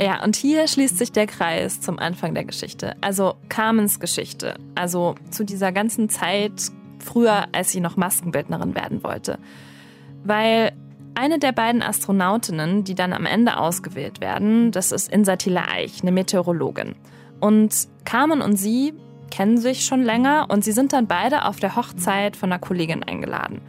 Ja, 0.00 0.24
und 0.24 0.34
hier 0.34 0.66
schließt 0.66 0.98
sich 0.98 1.12
der 1.12 1.26
Kreis 1.26 1.80
zum 1.80 1.98
Anfang 1.98 2.34
der 2.34 2.44
Geschichte. 2.44 2.96
Also 3.00 3.36
Carmens 3.48 4.00
Geschichte. 4.00 4.54
Also 4.74 5.14
zu 5.30 5.44
dieser 5.44 5.70
ganzen 5.70 6.08
Zeit 6.08 6.52
früher, 6.98 7.46
als 7.52 7.70
sie 7.70 7.80
noch 7.80 7.96
Maskenbildnerin 7.96 8.74
werden 8.74 9.04
wollte. 9.04 9.38
Weil 10.24 10.72
eine 11.14 11.38
der 11.38 11.52
beiden 11.52 11.82
Astronautinnen, 11.82 12.82
die 12.82 12.96
dann 12.96 13.12
am 13.12 13.26
Ende 13.26 13.58
ausgewählt 13.58 14.20
werden, 14.20 14.72
das 14.72 14.90
ist 14.90 15.12
Insatila 15.12 15.66
Eich, 15.70 16.02
eine 16.02 16.10
Meteorologin. 16.10 16.96
Und 17.44 17.88
Carmen 18.06 18.40
und 18.40 18.56
sie 18.56 18.94
kennen 19.30 19.58
sich 19.58 19.84
schon 19.84 20.02
länger 20.02 20.46
und 20.48 20.64
sie 20.64 20.72
sind 20.72 20.94
dann 20.94 21.06
beide 21.06 21.44
auf 21.44 21.60
der 21.60 21.76
Hochzeit 21.76 22.36
von 22.36 22.50
einer 22.50 22.58
Kollegin 22.58 23.02
eingeladen 23.02 23.60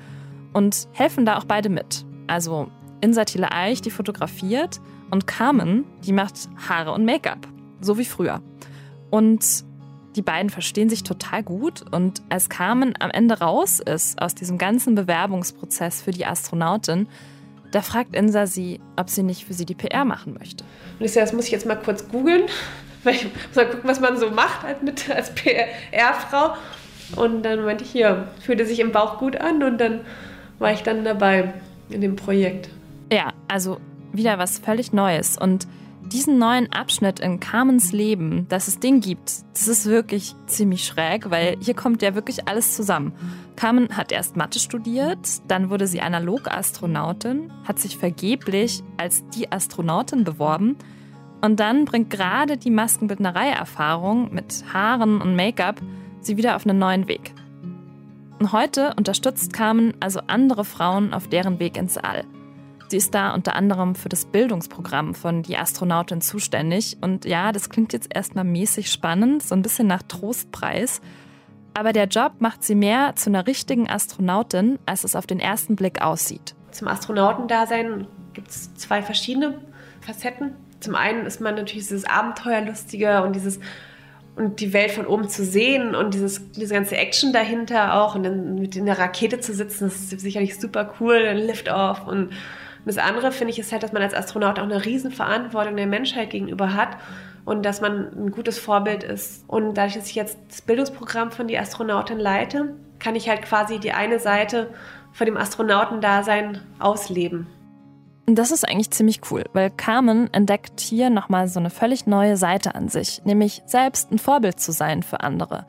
und 0.53 0.87
helfen 0.93 1.25
da 1.25 1.37
auch 1.37 1.43
beide 1.43 1.67
mit. 1.67 2.05
Also 2.27 2.71
Insatile 3.01 3.51
Eich, 3.51 3.81
die 3.81 3.91
fotografiert 3.91 4.79
und 5.11 5.27
Carmen, 5.27 5.83
die 6.05 6.13
macht 6.13 6.47
Haare 6.69 6.93
und 6.93 7.03
Make-up, 7.03 7.49
so 7.81 7.97
wie 7.97 8.05
früher. 8.05 8.41
Und 9.09 9.65
die 10.15 10.21
beiden 10.21 10.49
verstehen 10.49 10.87
sich 10.87 11.03
total 11.03 11.43
gut 11.43 11.83
und 11.91 12.21
als 12.29 12.47
Carmen 12.47 12.93
am 13.01 13.11
Ende 13.11 13.39
raus 13.39 13.81
ist 13.81 14.21
aus 14.21 14.35
diesem 14.35 14.57
ganzen 14.57 14.95
Bewerbungsprozess 14.95 16.01
für 16.01 16.11
die 16.11 16.25
Astronautin, 16.25 17.09
da 17.71 17.81
fragt 17.81 18.15
Insa 18.15 18.47
sie, 18.47 18.79
ob 18.95 19.09
sie 19.09 19.23
nicht 19.23 19.43
für 19.43 19.53
sie 19.53 19.65
die 19.65 19.75
PR 19.75 20.05
machen 20.05 20.33
möchte. 20.39 20.63
Und 20.97 21.05
ich 21.05 21.11
sage, 21.11 21.25
das 21.25 21.33
muss 21.33 21.43
ich 21.47 21.51
jetzt 21.51 21.65
mal 21.65 21.75
kurz 21.75 22.07
googeln 22.07 22.43
ich 23.11 23.23
muss 23.23 23.55
mal 23.55 23.69
gucken, 23.69 23.89
was 23.89 23.99
man 23.99 24.17
so 24.17 24.29
macht 24.29 24.63
halt 24.63 24.83
mit, 24.83 25.09
als 25.09 25.33
PR-Frau. 25.35 26.55
Und 27.15 27.43
dann 27.43 27.63
meinte 27.63 27.83
ich, 27.83 27.91
hier, 27.91 28.27
fühlte 28.39 28.65
sich 28.65 28.79
im 28.79 28.91
Bauch 28.91 29.19
gut 29.19 29.35
an 29.35 29.61
und 29.63 29.77
dann 29.77 30.01
war 30.59 30.71
ich 30.71 30.83
dann 30.83 31.03
dabei 31.03 31.53
in 31.89 32.01
dem 32.01 32.15
Projekt. 32.15 32.69
Ja, 33.11 33.33
also 33.47 33.79
wieder 34.11 34.39
was 34.39 34.59
völlig 34.59 34.93
Neues. 34.93 35.37
Und 35.37 35.67
diesen 36.01 36.37
neuen 36.37 36.71
Abschnitt 36.71 37.19
in 37.19 37.39
Carmens 37.39 37.91
Leben, 37.91 38.47
dass 38.49 38.67
es 38.67 38.79
den 38.79 39.01
gibt, 39.01 39.31
das 39.53 39.67
ist 39.67 39.85
wirklich 39.85 40.35
ziemlich 40.45 40.85
schräg, 40.85 41.29
weil 41.31 41.57
hier 41.59 41.73
kommt 41.73 42.01
ja 42.01 42.15
wirklich 42.15 42.47
alles 42.47 42.75
zusammen. 42.75 43.13
Carmen 43.55 43.95
hat 43.95 44.11
erst 44.11 44.35
Mathe 44.35 44.59
studiert, 44.59 45.17
dann 45.47 45.69
wurde 45.69 45.87
sie 45.87 46.01
Analoastronautin, 46.01 47.51
hat 47.63 47.79
sich 47.79 47.97
vergeblich 47.97 48.83
als 48.97 49.27
die 49.29 49.51
Astronautin 49.51 50.23
beworben 50.23 50.77
und 51.45 51.59
dann 51.59 51.85
bringt 51.85 52.09
gerade 52.09 52.57
die 52.57 52.71
Maskenbildnerei-Erfahrung 52.71 54.33
mit 54.33 54.65
Haaren 54.73 55.21
und 55.21 55.35
Make-up 55.35 55.79
sie 56.21 56.37
wieder 56.37 56.55
auf 56.55 56.65
einen 56.65 56.79
neuen 56.79 57.07
Weg. 57.07 57.33
Und 58.39 58.51
heute 58.51 58.93
unterstützt 58.97 59.53
Carmen 59.53 59.93
also 59.99 60.21
andere 60.27 60.65
Frauen 60.65 61.13
auf 61.13 61.27
deren 61.27 61.59
Weg 61.59 61.77
ins 61.77 61.97
All. 61.97 62.25
Sie 62.87 62.97
ist 62.97 63.15
da 63.15 63.33
unter 63.33 63.55
anderem 63.55 63.95
für 63.95 64.09
das 64.09 64.25
Bildungsprogramm 64.25 65.15
von 65.15 65.41
Die 65.41 65.57
Astronautin 65.57 66.21
zuständig. 66.21 66.97
Und 67.01 67.25
ja, 67.25 67.51
das 67.51 67.69
klingt 67.69 67.93
jetzt 67.93 68.13
erstmal 68.13 68.43
mäßig 68.43 68.91
spannend, 68.91 69.41
so 69.41 69.55
ein 69.55 69.61
bisschen 69.61 69.87
nach 69.87 70.03
Trostpreis. 70.03 71.01
Aber 71.73 71.93
der 71.93 72.05
Job 72.05 72.33
macht 72.39 72.63
sie 72.63 72.75
mehr 72.75 73.15
zu 73.15 73.29
einer 73.29 73.47
richtigen 73.47 73.89
Astronautin, 73.89 74.79
als 74.85 75.03
es 75.03 75.15
auf 75.15 75.27
den 75.27 75.39
ersten 75.39 75.75
Blick 75.75 76.01
aussieht. 76.01 76.55
Zum 76.71 76.87
Astronautendasein 76.87 78.07
gibt 78.33 78.49
es 78.49 78.73
zwei 78.75 79.01
verschiedene 79.01 79.61
Facetten 80.01 80.53
zum 80.85 80.95
einen 80.95 81.25
ist 81.25 81.41
man 81.41 81.55
natürlich 81.55 81.87
dieses 81.87 82.05
Abenteuerlustige 82.05 83.23
und 83.23 83.35
dieses 83.35 83.59
und 84.37 84.59
die 84.59 84.73
Welt 84.73 84.91
von 84.91 85.07
oben 85.07 85.29
zu 85.29 85.45
sehen 85.45 85.95
und 85.95 86.13
dieses, 86.13 86.51
diese 86.51 86.73
ganze 86.73 86.97
Action 86.97 87.31
dahinter 87.31 88.01
auch 88.01 88.15
und 88.15 88.23
dann 88.23 88.55
mit 88.55 88.75
in 88.75 88.85
der 88.85 88.99
Rakete 88.99 89.39
zu 89.39 89.53
sitzen, 89.53 89.85
das 89.85 90.11
ist 90.11 90.19
sicherlich 90.19 90.59
super 90.59 90.93
cool, 90.99 91.15
ein 91.15 91.37
Lift-Off 91.37 92.05
und 92.05 92.33
das 92.85 92.97
andere 92.97 93.31
finde 93.31 93.51
ich 93.51 93.59
ist 93.59 93.71
halt, 93.71 93.81
dass 93.81 93.93
man 93.93 94.01
als 94.01 94.13
Astronaut 94.13 94.59
auch 94.59 94.63
eine 94.63 94.85
Riesenverantwortung 94.85 95.75
der 95.75 95.87
Menschheit 95.87 96.29
gegenüber 96.29 96.73
hat 96.75 96.97
und 97.43 97.65
dass 97.65 97.81
man 97.81 98.11
ein 98.15 98.31
gutes 98.31 98.59
Vorbild 98.59 99.03
ist. 99.03 99.43
Und 99.47 99.75
dadurch, 99.75 99.95
dass 99.95 100.09
ich 100.09 100.15
jetzt 100.15 100.37
das 100.49 100.61
Bildungsprogramm 100.61 101.31
von 101.31 101.47
die 101.47 101.57
Astronautin 101.57 102.19
leite, 102.19 102.75
kann 102.99 103.15
ich 103.15 103.27
halt 103.27 103.41
quasi 103.41 103.79
die 103.79 103.91
eine 103.91 104.19
Seite 104.19 104.69
von 105.13 105.25
dem 105.25 105.37
Astronautendasein 105.37 106.61
ausleben. 106.77 107.47
Das 108.27 108.49
ist 108.49 108.67
eigentlich 108.67 108.89
ziemlich 108.89 109.21
cool, 109.29 109.43
weil 109.53 109.69
Carmen 109.69 110.33
entdeckt 110.33 110.79
hier 110.79 111.11
nochmal 111.11 111.47
so 111.47 111.59
eine 111.59 111.69
völlig 111.69 112.07
neue 112.07 112.37
Seite 112.37 112.73
an 112.73 112.89
sich, 112.89 113.21
nämlich 113.23 113.61
selbst 113.67 114.11
ein 114.11 114.17
Vorbild 114.17 114.59
zu 114.59 114.71
sein 114.71 115.03
für 115.03 115.21
andere. 115.21 115.67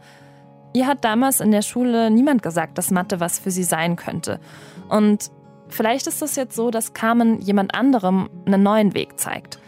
Ihr 0.73 0.87
hat 0.87 1.05
damals 1.05 1.41
in 1.41 1.51
der 1.51 1.63
Schule 1.63 2.11
niemand 2.11 2.43
gesagt, 2.43 2.79
dass 2.79 2.91
Mathe 2.91 3.21
was 3.21 3.39
für 3.39 3.51
sie 3.51 3.65
sein 3.65 3.97
könnte. 3.97 4.41
Und 4.89 5.31
vielleicht 5.69 6.07
ist 6.07 6.23
es 6.23 6.37
jetzt 6.37 6.57
so, 6.57 6.71
dass 6.71 6.95
Carmen 6.95 7.41
jemand 7.41 7.75
anderem 7.75 8.31
einen 8.47 8.63
neuen 8.63 8.95
Weg 8.95 9.19
zeigt. 9.19 9.59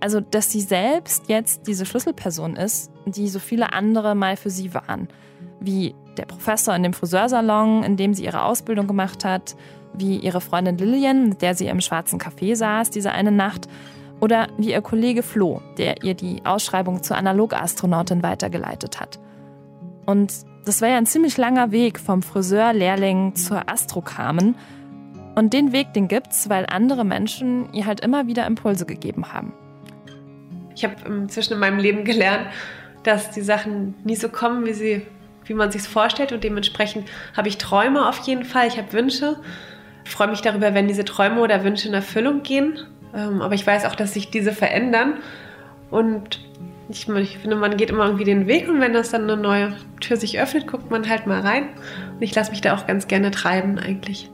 Also, 0.00 0.20
dass 0.20 0.50
sie 0.50 0.60
selbst 0.60 1.28
jetzt 1.28 1.66
diese 1.66 1.84
Schlüsselperson 1.84 2.56
ist, 2.56 2.90
die 3.04 3.28
so 3.28 3.40
viele 3.40 3.72
andere 3.72 4.14
mal 4.14 4.36
für 4.36 4.50
sie 4.50 4.72
waren. 4.72 5.08
Wie 5.60 5.94
der 6.16 6.24
Professor 6.24 6.74
in 6.74 6.82
dem 6.82 6.92
Friseursalon, 6.92 7.82
in 7.82 7.96
dem 7.96 8.14
sie 8.14 8.24
ihre 8.24 8.42
Ausbildung 8.42 8.86
gemacht 8.86 9.24
hat, 9.24 9.56
wie 9.94 10.16
ihre 10.16 10.40
Freundin 10.40 10.78
Lillian, 10.78 11.30
mit 11.30 11.42
der 11.42 11.54
sie 11.54 11.66
im 11.66 11.80
schwarzen 11.80 12.18
Café 12.18 12.54
saß 12.56 12.90
diese 12.90 13.12
eine 13.12 13.32
Nacht, 13.32 13.68
oder 14.20 14.48
wie 14.56 14.72
ihr 14.72 14.80
Kollege 14.80 15.22
Flo, 15.22 15.62
der 15.76 16.02
ihr 16.02 16.14
die 16.14 16.44
Ausschreibung 16.44 17.02
zur 17.02 17.16
Analoastronautin 17.16 18.22
weitergeleitet 18.22 19.00
hat. 19.00 19.20
Und 20.06 20.32
das 20.64 20.82
war 20.82 20.88
ja 20.88 20.96
ein 20.96 21.06
ziemlich 21.06 21.36
langer 21.36 21.70
Weg 21.70 22.00
vom 22.00 22.22
Friseur-Lehrling 22.22 23.36
zur 23.36 23.70
Astrokamen. 23.70 24.56
Und 25.36 25.52
den 25.52 25.72
Weg, 25.72 25.92
den 25.92 26.08
gibt's, 26.08 26.48
weil 26.48 26.66
andere 26.68 27.04
Menschen 27.04 27.72
ihr 27.72 27.86
halt 27.86 28.00
immer 28.00 28.26
wieder 28.26 28.44
Impulse 28.46 28.86
gegeben 28.86 29.32
haben. 29.32 29.52
Ich 30.74 30.84
habe 30.84 30.96
inzwischen 31.06 31.54
in 31.54 31.60
meinem 31.60 31.78
Leben 31.78 32.04
gelernt, 32.04 32.48
dass 33.04 33.30
die 33.30 33.42
Sachen 33.42 33.94
nie 34.04 34.16
so 34.16 34.28
kommen, 34.28 34.66
wie 34.66 34.74
sie 34.74 35.06
wie 35.48 35.54
man 35.54 35.70
sich 35.70 35.82
vorstellt 35.82 36.32
und 36.32 36.44
dementsprechend 36.44 37.08
habe 37.36 37.48
ich 37.48 37.58
Träume 37.58 38.06
auf 38.06 38.18
jeden 38.26 38.44
Fall, 38.44 38.68
ich 38.68 38.76
habe 38.76 38.92
Wünsche 38.92 39.36
ich 40.08 40.14
freue 40.14 40.28
mich 40.28 40.40
darüber, 40.40 40.72
wenn 40.72 40.88
diese 40.88 41.04
Träume 41.04 41.42
oder 41.42 41.64
Wünsche 41.64 41.86
in 41.86 41.92
Erfüllung 41.92 42.42
gehen. 42.42 42.78
Ähm, 43.14 43.42
aber 43.42 43.54
ich 43.54 43.66
weiß 43.66 43.84
auch, 43.84 43.94
dass 43.94 44.14
sich 44.14 44.30
diese 44.30 44.52
verändern. 44.52 45.18
Und 45.90 46.40
ich, 46.88 47.06
ich, 47.10 47.36
finde, 47.36 47.56
man 47.56 47.76
geht 47.76 47.90
immer 47.90 48.06
irgendwie 48.06 48.24
den 48.24 48.46
Weg 48.46 48.70
und 48.70 48.80
wenn 48.80 48.94
das 48.94 49.10
dann 49.10 49.24
eine 49.24 49.36
neue 49.36 49.76
Tür 50.00 50.16
sich 50.16 50.40
öffnet, 50.40 50.66
guckt 50.66 50.90
man 50.90 51.06
halt 51.06 51.26
mal 51.26 51.42
rein. 51.42 51.68
Und 52.14 52.22
ich 52.22 52.34
lasse 52.34 52.50
mich 52.50 52.62
da 52.62 52.74
auch 52.74 52.86
ganz 52.86 53.06
gerne 53.06 53.30
treiben 53.30 53.78
eigentlich. 53.78 54.30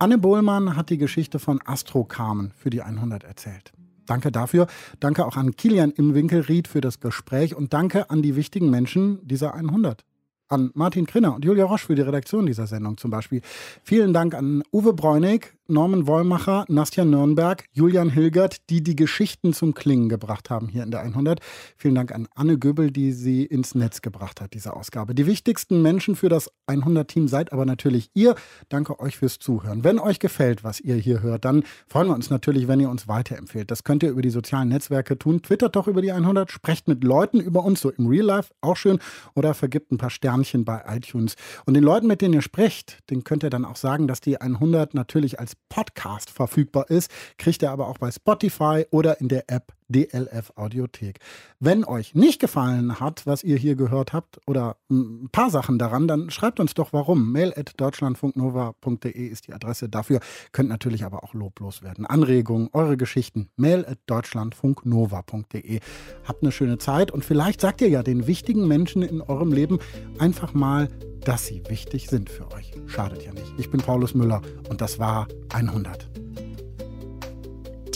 Anne 0.00 0.18
Bohlmann 0.18 0.74
hat 0.74 0.90
die 0.90 0.98
Geschichte 0.98 1.38
von 1.38 1.60
Astro 1.64 2.02
Carmen 2.02 2.50
für 2.56 2.70
die 2.70 2.82
100 2.82 3.22
erzählt. 3.22 3.72
Danke 4.06 4.32
dafür. 4.32 4.66
Danke 5.00 5.26
auch 5.26 5.36
an 5.36 5.56
Kilian 5.56 5.90
im 5.90 6.14
Winkelried 6.14 6.68
für 6.68 6.80
das 6.80 7.00
Gespräch 7.00 7.54
und 7.54 7.72
danke 7.72 8.10
an 8.10 8.22
die 8.22 8.36
wichtigen 8.36 8.70
Menschen 8.70 9.18
dieser 9.26 9.54
100 9.54 10.04
an 10.48 10.70
Martin 10.74 11.06
Krinner 11.06 11.34
und 11.34 11.44
Julia 11.44 11.64
Roche 11.64 11.86
für 11.86 11.94
die 11.94 12.02
Redaktion 12.02 12.46
dieser 12.46 12.66
Sendung 12.66 12.96
zum 12.96 13.10
Beispiel. 13.10 13.40
Vielen 13.82 14.12
Dank 14.12 14.34
an 14.34 14.62
Uwe 14.72 14.92
Bräunig, 14.92 15.55
Norman 15.68 16.06
Wollmacher, 16.06 16.64
Nastja 16.68 17.04
Nürnberg, 17.04 17.64
Julian 17.72 18.10
Hilgert, 18.10 18.68
die 18.70 18.82
die 18.82 18.94
Geschichten 18.94 19.52
zum 19.52 19.74
Klingen 19.74 20.08
gebracht 20.08 20.48
haben 20.48 20.68
hier 20.68 20.82
in 20.82 20.90
der 20.90 21.00
100. 21.00 21.40
Vielen 21.76 21.94
Dank 21.96 22.12
an 22.12 22.28
Anne 22.34 22.58
Göbel, 22.58 22.90
die 22.90 23.12
sie 23.12 23.44
ins 23.44 23.74
Netz 23.74 24.00
gebracht 24.00 24.40
hat, 24.40 24.54
diese 24.54 24.74
Ausgabe. 24.74 25.14
Die 25.14 25.26
wichtigsten 25.26 25.82
Menschen 25.82 26.14
für 26.14 26.28
das 26.28 26.50
100-Team 26.68 27.26
seid 27.26 27.52
aber 27.52 27.66
natürlich 27.66 28.10
ihr. 28.14 28.36
Danke 28.68 29.00
euch 29.00 29.16
fürs 29.16 29.38
Zuhören. 29.38 29.82
Wenn 29.82 29.98
euch 29.98 30.20
gefällt, 30.20 30.62
was 30.62 30.80
ihr 30.80 30.94
hier 30.94 31.22
hört, 31.22 31.44
dann 31.44 31.64
freuen 31.88 32.08
wir 32.08 32.14
uns 32.14 32.30
natürlich, 32.30 32.68
wenn 32.68 32.78
ihr 32.78 32.88
uns 32.88 33.08
weiterempfehlt. 33.08 33.70
Das 33.70 33.82
könnt 33.82 34.04
ihr 34.04 34.10
über 34.10 34.22
die 34.22 34.30
sozialen 34.30 34.68
Netzwerke 34.68 35.18
tun. 35.18 35.42
Twittert 35.42 35.74
doch 35.74 35.88
über 35.88 36.02
die 36.02 36.12
100, 36.12 36.50
sprecht 36.50 36.86
mit 36.86 37.02
Leuten 37.02 37.40
über 37.40 37.64
uns, 37.64 37.80
so 37.80 37.90
im 37.90 38.06
Real 38.06 38.26
Life, 38.26 38.52
auch 38.60 38.76
schön. 38.76 39.00
Oder 39.34 39.54
vergibt 39.54 39.90
ein 39.90 39.98
paar 39.98 40.10
Sternchen 40.10 40.64
bei 40.64 40.84
iTunes. 40.88 41.34
Und 41.64 41.74
den 41.74 41.82
Leuten, 41.82 42.06
mit 42.06 42.20
denen 42.20 42.34
ihr 42.34 42.42
sprecht, 42.42 43.00
den 43.10 43.24
könnt 43.24 43.42
ihr 43.42 43.50
dann 43.50 43.64
auch 43.64 43.76
sagen, 43.76 44.06
dass 44.06 44.20
die 44.20 44.40
100 44.40 44.94
natürlich 44.94 45.40
als 45.40 45.55
Podcast 45.68 46.30
verfügbar 46.30 46.90
ist, 46.90 47.10
kriegt 47.38 47.62
ihr 47.62 47.70
aber 47.70 47.88
auch 47.88 47.98
bei 47.98 48.10
Spotify 48.10 48.86
oder 48.90 49.20
in 49.20 49.28
der 49.28 49.44
App 49.48 49.75
DLF 49.88 50.52
Audiothek. 50.56 51.18
Wenn 51.60 51.84
euch 51.84 52.14
nicht 52.14 52.40
gefallen 52.40 53.00
hat, 53.00 53.26
was 53.26 53.44
ihr 53.44 53.56
hier 53.56 53.76
gehört 53.76 54.12
habt 54.12 54.40
oder 54.46 54.76
ein 54.90 55.28
paar 55.32 55.50
Sachen 55.50 55.78
daran, 55.78 56.08
dann 56.08 56.30
schreibt 56.30 56.60
uns 56.60 56.74
doch 56.74 56.92
warum. 56.92 57.32
Mail 57.32 57.52
at 57.56 57.72
deutschlandfunknova.de 57.76 59.26
ist 59.26 59.46
die 59.46 59.52
Adresse. 59.52 59.88
Dafür 59.88 60.20
könnt 60.52 60.68
natürlich 60.68 61.04
aber 61.04 61.22
auch 61.24 61.34
loblos 61.34 61.82
werden. 61.82 62.06
Anregungen, 62.06 62.68
eure 62.72 62.96
Geschichten. 62.96 63.48
Mail 63.56 63.84
at 63.86 63.98
deutschlandfunknova.de. 64.06 65.80
Habt 66.24 66.42
eine 66.42 66.52
schöne 66.52 66.78
Zeit 66.78 67.10
und 67.10 67.24
vielleicht 67.24 67.60
sagt 67.60 67.80
ihr 67.80 67.88
ja 67.88 68.02
den 68.02 68.26
wichtigen 68.26 68.66
Menschen 68.66 69.02
in 69.02 69.20
eurem 69.20 69.52
Leben 69.52 69.78
einfach 70.18 70.54
mal 70.54 70.88
dass 71.26 71.46
sie 71.46 71.60
wichtig 71.68 72.08
sind 72.08 72.30
für 72.30 72.52
euch. 72.52 72.72
Schadet 72.86 73.24
ja 73.24 73.32
nicht. 73.32 73.52
Ich 73.58 73.68
bin 73.68 73.80
Paulus 73.80 74.14
Müller 74.14 74.42
und 74.68 74.80
das 74.80 75.00
war 75.00 75.26
100. 75.52 76.08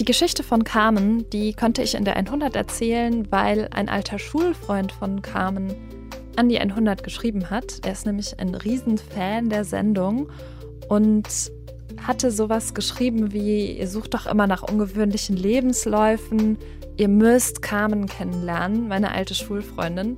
Die 0.01 0.07
Geschichte 0.07 0.43
von 0.43 0.65
Carmen, 0.65 1.29
die 1.29 1.53
konnte 1.53 1.83
ich 1.83 1.95
in 1.95 2.07
der 2.07 2.17
100 2.17 2.57
erzählen, 2.57 3.31
weil 3.31 3.69
ein 3.71 3.91
alter 3.91 4.19
Schulfreund 4.19 4.93
von 4.93 5.21
Carmen 5.21 5.75
an 6.37 6.49
die 6.49 6.59
100 6.59 7.05
geschrieben 7.05 7.51
hat. 7.51 7.81
Er 7.85 7.93
ist 7.93 8.07
nämlich 8.07 8.41
ein 8.41 8.55
Riesenfan 8.55 9.51
der 9.51 9.67
Sendung 9.67 10.31
und 10.89 11.29
hatte 12.07 12.31
sowas 12.31 12.73
geschrieben 12.73 13.35
wie, 13.35 13.73
ihr 13.73 13.89
sucht 13.89 14.15
doch 14.15 14.25
immer 14.25 14.47
nach 14.47 14.63
ungewöhnlichen 14.63 15.37
Lebensläufen, 15.37 16.57
ihr 16.97 17.09
müsst 17.09 17.61
Carmen 17.61 18.07
kennenlernen, 18.07 18.89
meine 18.89 19.13
alte 19.13 19.35
Schulfreundin. 19.35 20.17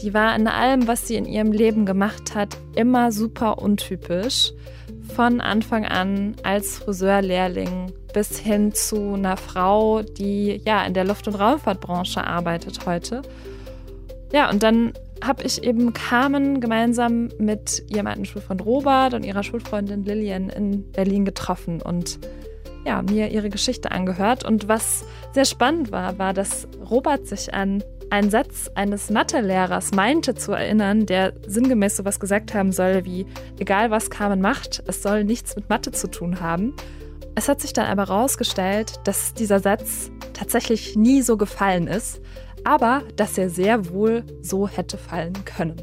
Die 0.00 0.14
war 0.14 0.34
in 0.34 0.46
allem, 0.46 0.88
was 0.88 1.06
sie 1.06 1.16
in 1.16 1.26
ihrem 1.26 1.52
Leben 1.52 1.84
gemacht 1.84 2.34
hat, 2.34 2.56
immer 2.74 3.12
super 3.12 3.58
untypisch. 3.58 4.54
Von 5.14 5.42
Anfang 5.42 5.84
an 5.84 6.34
als 6.44 6.78
Friseurlehrling 6.78 7.92
bis 8.12 8.38
hin 8.38 8.72
zu 8.72 9.14
einer 9.14 9.36
Frau, 9.36 10.02
die 10.02 10.60
ja 10.64 10.84
in 10.84 10.94
der 10.94 11.04
Luft- 11.04 11.28
und 11.28 11.34
Raumfahrtbranche 11.34 12.24
arbeitet 12.24 12.86
heute. 12.86 13.22
Ja, 14.32 14.50
und 14.50 14.62
dann 14.62 14.92
habe 15.24 15.42
ich 15.42 15.64
eben 15.64 15.92
Carmen 15.92 16.60
gemeinsam 16.60 17.30
mit 17.38 17.84
ihrem 17.88 18.06
alten 18.06 18.24
Schulfreund 18.24 18.64
Robert 18.64 19.14
und 19.14 19.24
ihrer 19.24 19.42
Schulfreundin 19.42 20.04
Lillian 20.04 20.48
in 20.48 20.90
Berlin 20.92 21.24
getroffen 21.24 21.82
und 21.82 22.18
ja, 22.84 23.02
mir 23.02 23.30
ihre 23.30 23.50
Geschichte 23.50 23.90
angehört. 23.90 24.44
Und 24.44 24.68
was 24.68 25.04
sehr 25.32 25.44
spannend 25.44 25.90
war, 25.92 26.18
war, 26.18 26.32
dass 26.32 26.68
Robert 26.88 27.26
sich 27.26 27.52
an 27.52 27.82
einen 28.10 28.30
Satz 28.30 28.70
eines 28.74 29.10
Mathelehrers 29.10 29.92
meinte 29.92 30.34
zu 30.34 30.52
erinnern, 30.52 31.04
der 31.04 31.34
sinngemäß 31.46 31.96
sowas 31.96 32.20
gesagt 32.20 32.54
haben 32.54 32.72
soll 32.72 33.04
wie, 33.04 33.26
egal 33.58 33.90
was 33.90 34.08
Carmen 34.08 34.40
macht, 34.40 34.82
es 34.86 35.02
soll 35.02 35.24
nichts 35.24 35.56
mit 35.56 35.68
Mathe 35.68 35.92
zu 35.92 36.08
tun 36.08 36.40
haben. 36.40 36.74
Es 37.34 37.48
hat 37.48 37.60
sich 37.60 37.72
dann 37.72 37.86
aber 37.86 38.08
herausgestellt, 38.08 39.00
dass 39.04 39.34
dieser 39.34 39.60
Satz 39.60 40.10
tatsächlich 40.32 40.96
nie 40.96 41.22
so 41.22 41.36
gefallen 41.36 41.86
ist, 41.86 42.20
aber 42.64 43.02
dass 43.16 43.38
er 43.38 43.50
sehr 43.50 43.90
wohl 43.90 44.24
so 44.42 44.68
hätte 44.68 44.98
fallen 44.98 45.44
können. 45.44 45.76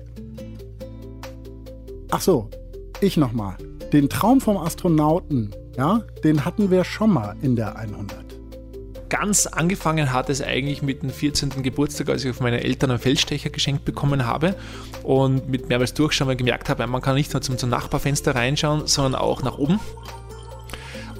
Ach 2.11 2.21
so, 2.21 2.49
ich 3.01 3.17
nochmal. 3.17 3.57
Den 3.93 4.09
Traum 4.09 4.41
vom 4.41 4.57
Astronauten, 4.57 5.55
ja, 5.77 6.01
den 6.23 6.45
hatten 6.45 6.71
wir 6.71 6.83
schon 6.83 7.11
mal 7.11 7.35
in 7.41 7.55
der 7.55 7.75
100 7.77 8.25
ganz 9.09 9.47
angefangen 9.47 10.11
hat 10.11 10.29
es 10.29 10.41
eigentlich 10.41 10.81
mit 10.81 11.01
dem 11.01 11.09
14. 11.09 11.63
Geburtstag, 11.63 12.09
als 12.09 12.25
ich 12.25 12.31
auf 12.31 12.41
meine 12.41 12.63
Eltern 12.63 12.91
einen 12.91 12.99
Feldstecher 12.99 13.49
geschenkt 13.49 13.85
bekommen 13.85 14.25
habe 14.25 14.55
und 15.03 15.47
mit 15.47 15.69
mehrmals 15.69 15.93
Durchschauen 15.93 16.35
gemerkt 16.35 16.69
habe, 16.69 16.85
man 16.87 17.01
kann 17.01 17.15
nicht 17.15 17.31
nur 17.31 17.41
zum, 17.41 17.57
zum 17.57 17.69
Nachbarfenster 17.69 18.35
reinschauen, 18.35 18.87
sondern 18.87 19.15
auch 19.15 19.41
nach 19.43 19.57
oben. 19.57 19.79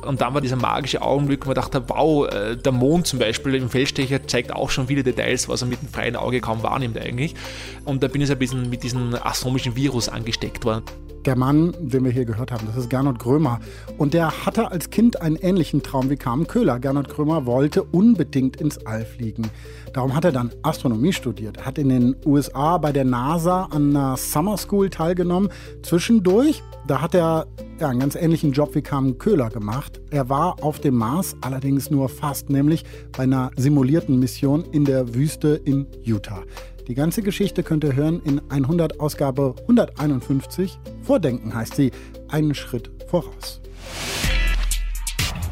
Und 0.06 0.22
dann 0.22 0.34
war 0.34 0.42
dieser 0.42 0.56
magische 0.56 1.02
Augenblick, 1.02 1.46
wo 1.46 1.50
man 1.50 1.56
dachte, 1.56 1.84
wow, 1.88 2.28
äh, 2.28 2.56
der 2.56 2.72
Mond 2.72 3.08
zum 3.08 3.20
Beispiel 3.20 3.56
im 3.56 3.70
Feldstecher 3.70 4.26
zeigt 4.28 4.54
auch 4.54 4.70
schon 4.70 4.88
viele 4.88 5.04
Details, 5.04 5.50
was 5.50 5.62
er 5.62 5.68
mit 5.68 5.82
dem 5.82 5.90
freien 5.90 6.16
Auge 6.16 6.42
kaum 6.42 6.64
wahrnimmt 6.64 6.98
eigentlich. 6.98 7.36
Und 7.84 8.04
da 8.04 8.08
bin 8.08 8.22
ich 8.22 8.32
ein 8.32 8.38
bisschen 8.38 8.70
mit 8.70 8.84
diesem 8.84 9.16
astronomischen 9.16 9.76
Virus 9.76 10.10
angesteckt 10.10 10.66
worden. 10.66 10.86
Der 11.26 11.36
Mann, 11.36 11.74
den 11.80 12.04
wir 12.04 12.12
hier 12.12 12.26
gehört 12.26 12.52
haben, 12.52 12.68
das 12.68 12.78
ist 12.78 12.90
Gernot 12.90 13.18
Grömer. 13.18 13.60
Und 13.98 14.14
der 14.14 14.46
hatte 14.46 14.72
als 14.72 14.92
Kind 14.92 15.22
einen 15.24 15.38
ähnlichen 15.38 15.82
Traum 15.82 16.12
wie 16.12 16.18
Carmen 16.18 16.46
Köhler. 16.46 16.80
Gernot 16.80 17.10
Grömer 17.10 17.48
wollte 17.48 17.82
unbedingt 17.82 18.62
ins 18.62 18.86
All 18.86 19.06
fliegen. 19.06 19.50
Darum 19.92 20.16
hat 20.16 20.24
er 20.24 20.32
dann 20.32 20.52
Astronomie 20.62 21.14
studiert, 21.14 21.66
hat 21.66 21.80
in 21.80 21.90
den 21.90 22.16
USA 22.28 22.78
bei 22.78 22.92
der 22.92 23.06
NASA 23.06 23.64
an 23.72 23.96
einer 23.96 24.18
Summer 24.18 24.58
School 24.58 24.92
teilgenommen. 24.92 25.50
Zwischendurch, 25.82 26.62
da 26.86 27.02
hat 27.02 27.16
er 27.16 27.48
einen 27.80 28.00
ganz 28.00 28.16
ähnlichen 28.16 28.52
Job 28.52 28.76
wie 28.76 28.84
Carmen 28.84 29.18
Köhler 29.18 29.50
gemacht. 29.50 30.00
Er 30.12 30.30
war 30.30 30.64
auf 30.64 30.80
dem 30.80 30.96
Mars, 30.96 31.36
allerdings 31.42 31.90
nur 31.90 32.08
fast, 32.08 32.52
nämlich 32.52 32.84
bei 33.18 33.24
einer 33.24 33.50
simulierten 33.58 34.20
Mission 34.20 34.64
in 34.72 34.86
der 34.86 35.16
Wüste 35.16 35.60
in 35.66 35.88
Utah. 36.04 36.44
Die 36.88 36.94
ganze 36.94 37.24
Geschichte 37.24 37.64
könnt 37.64 37.84
ihr 37.84 37.96
hören 37.96 38.22
in 38.24 38.42
100 38.50 39.00
Ausgabe 39.00 39.56
151. 39.62 40.78
Vordenken 41.02 41.54
heißt 41.56 41.76
sie. 41.76 41.92
Einen 42.28 42.54
Schritt 42.54 42.92
voraus. 43.08 43.62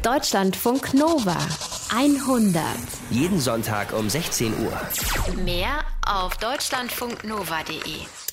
Deutschlandfunk 0.02 0.94
Nova 0.94 1.36
100. 1.94 2.62
Jeden 3.10 3.40
Sonntag 3.40 3.92
um 3.92 4.08
16 4.08 4.52
Uhr. 4.64 5.44
Mehr 5.44 5.80
auf 6.06 6.36
deutschlandfunknova.de. 6.36 8.23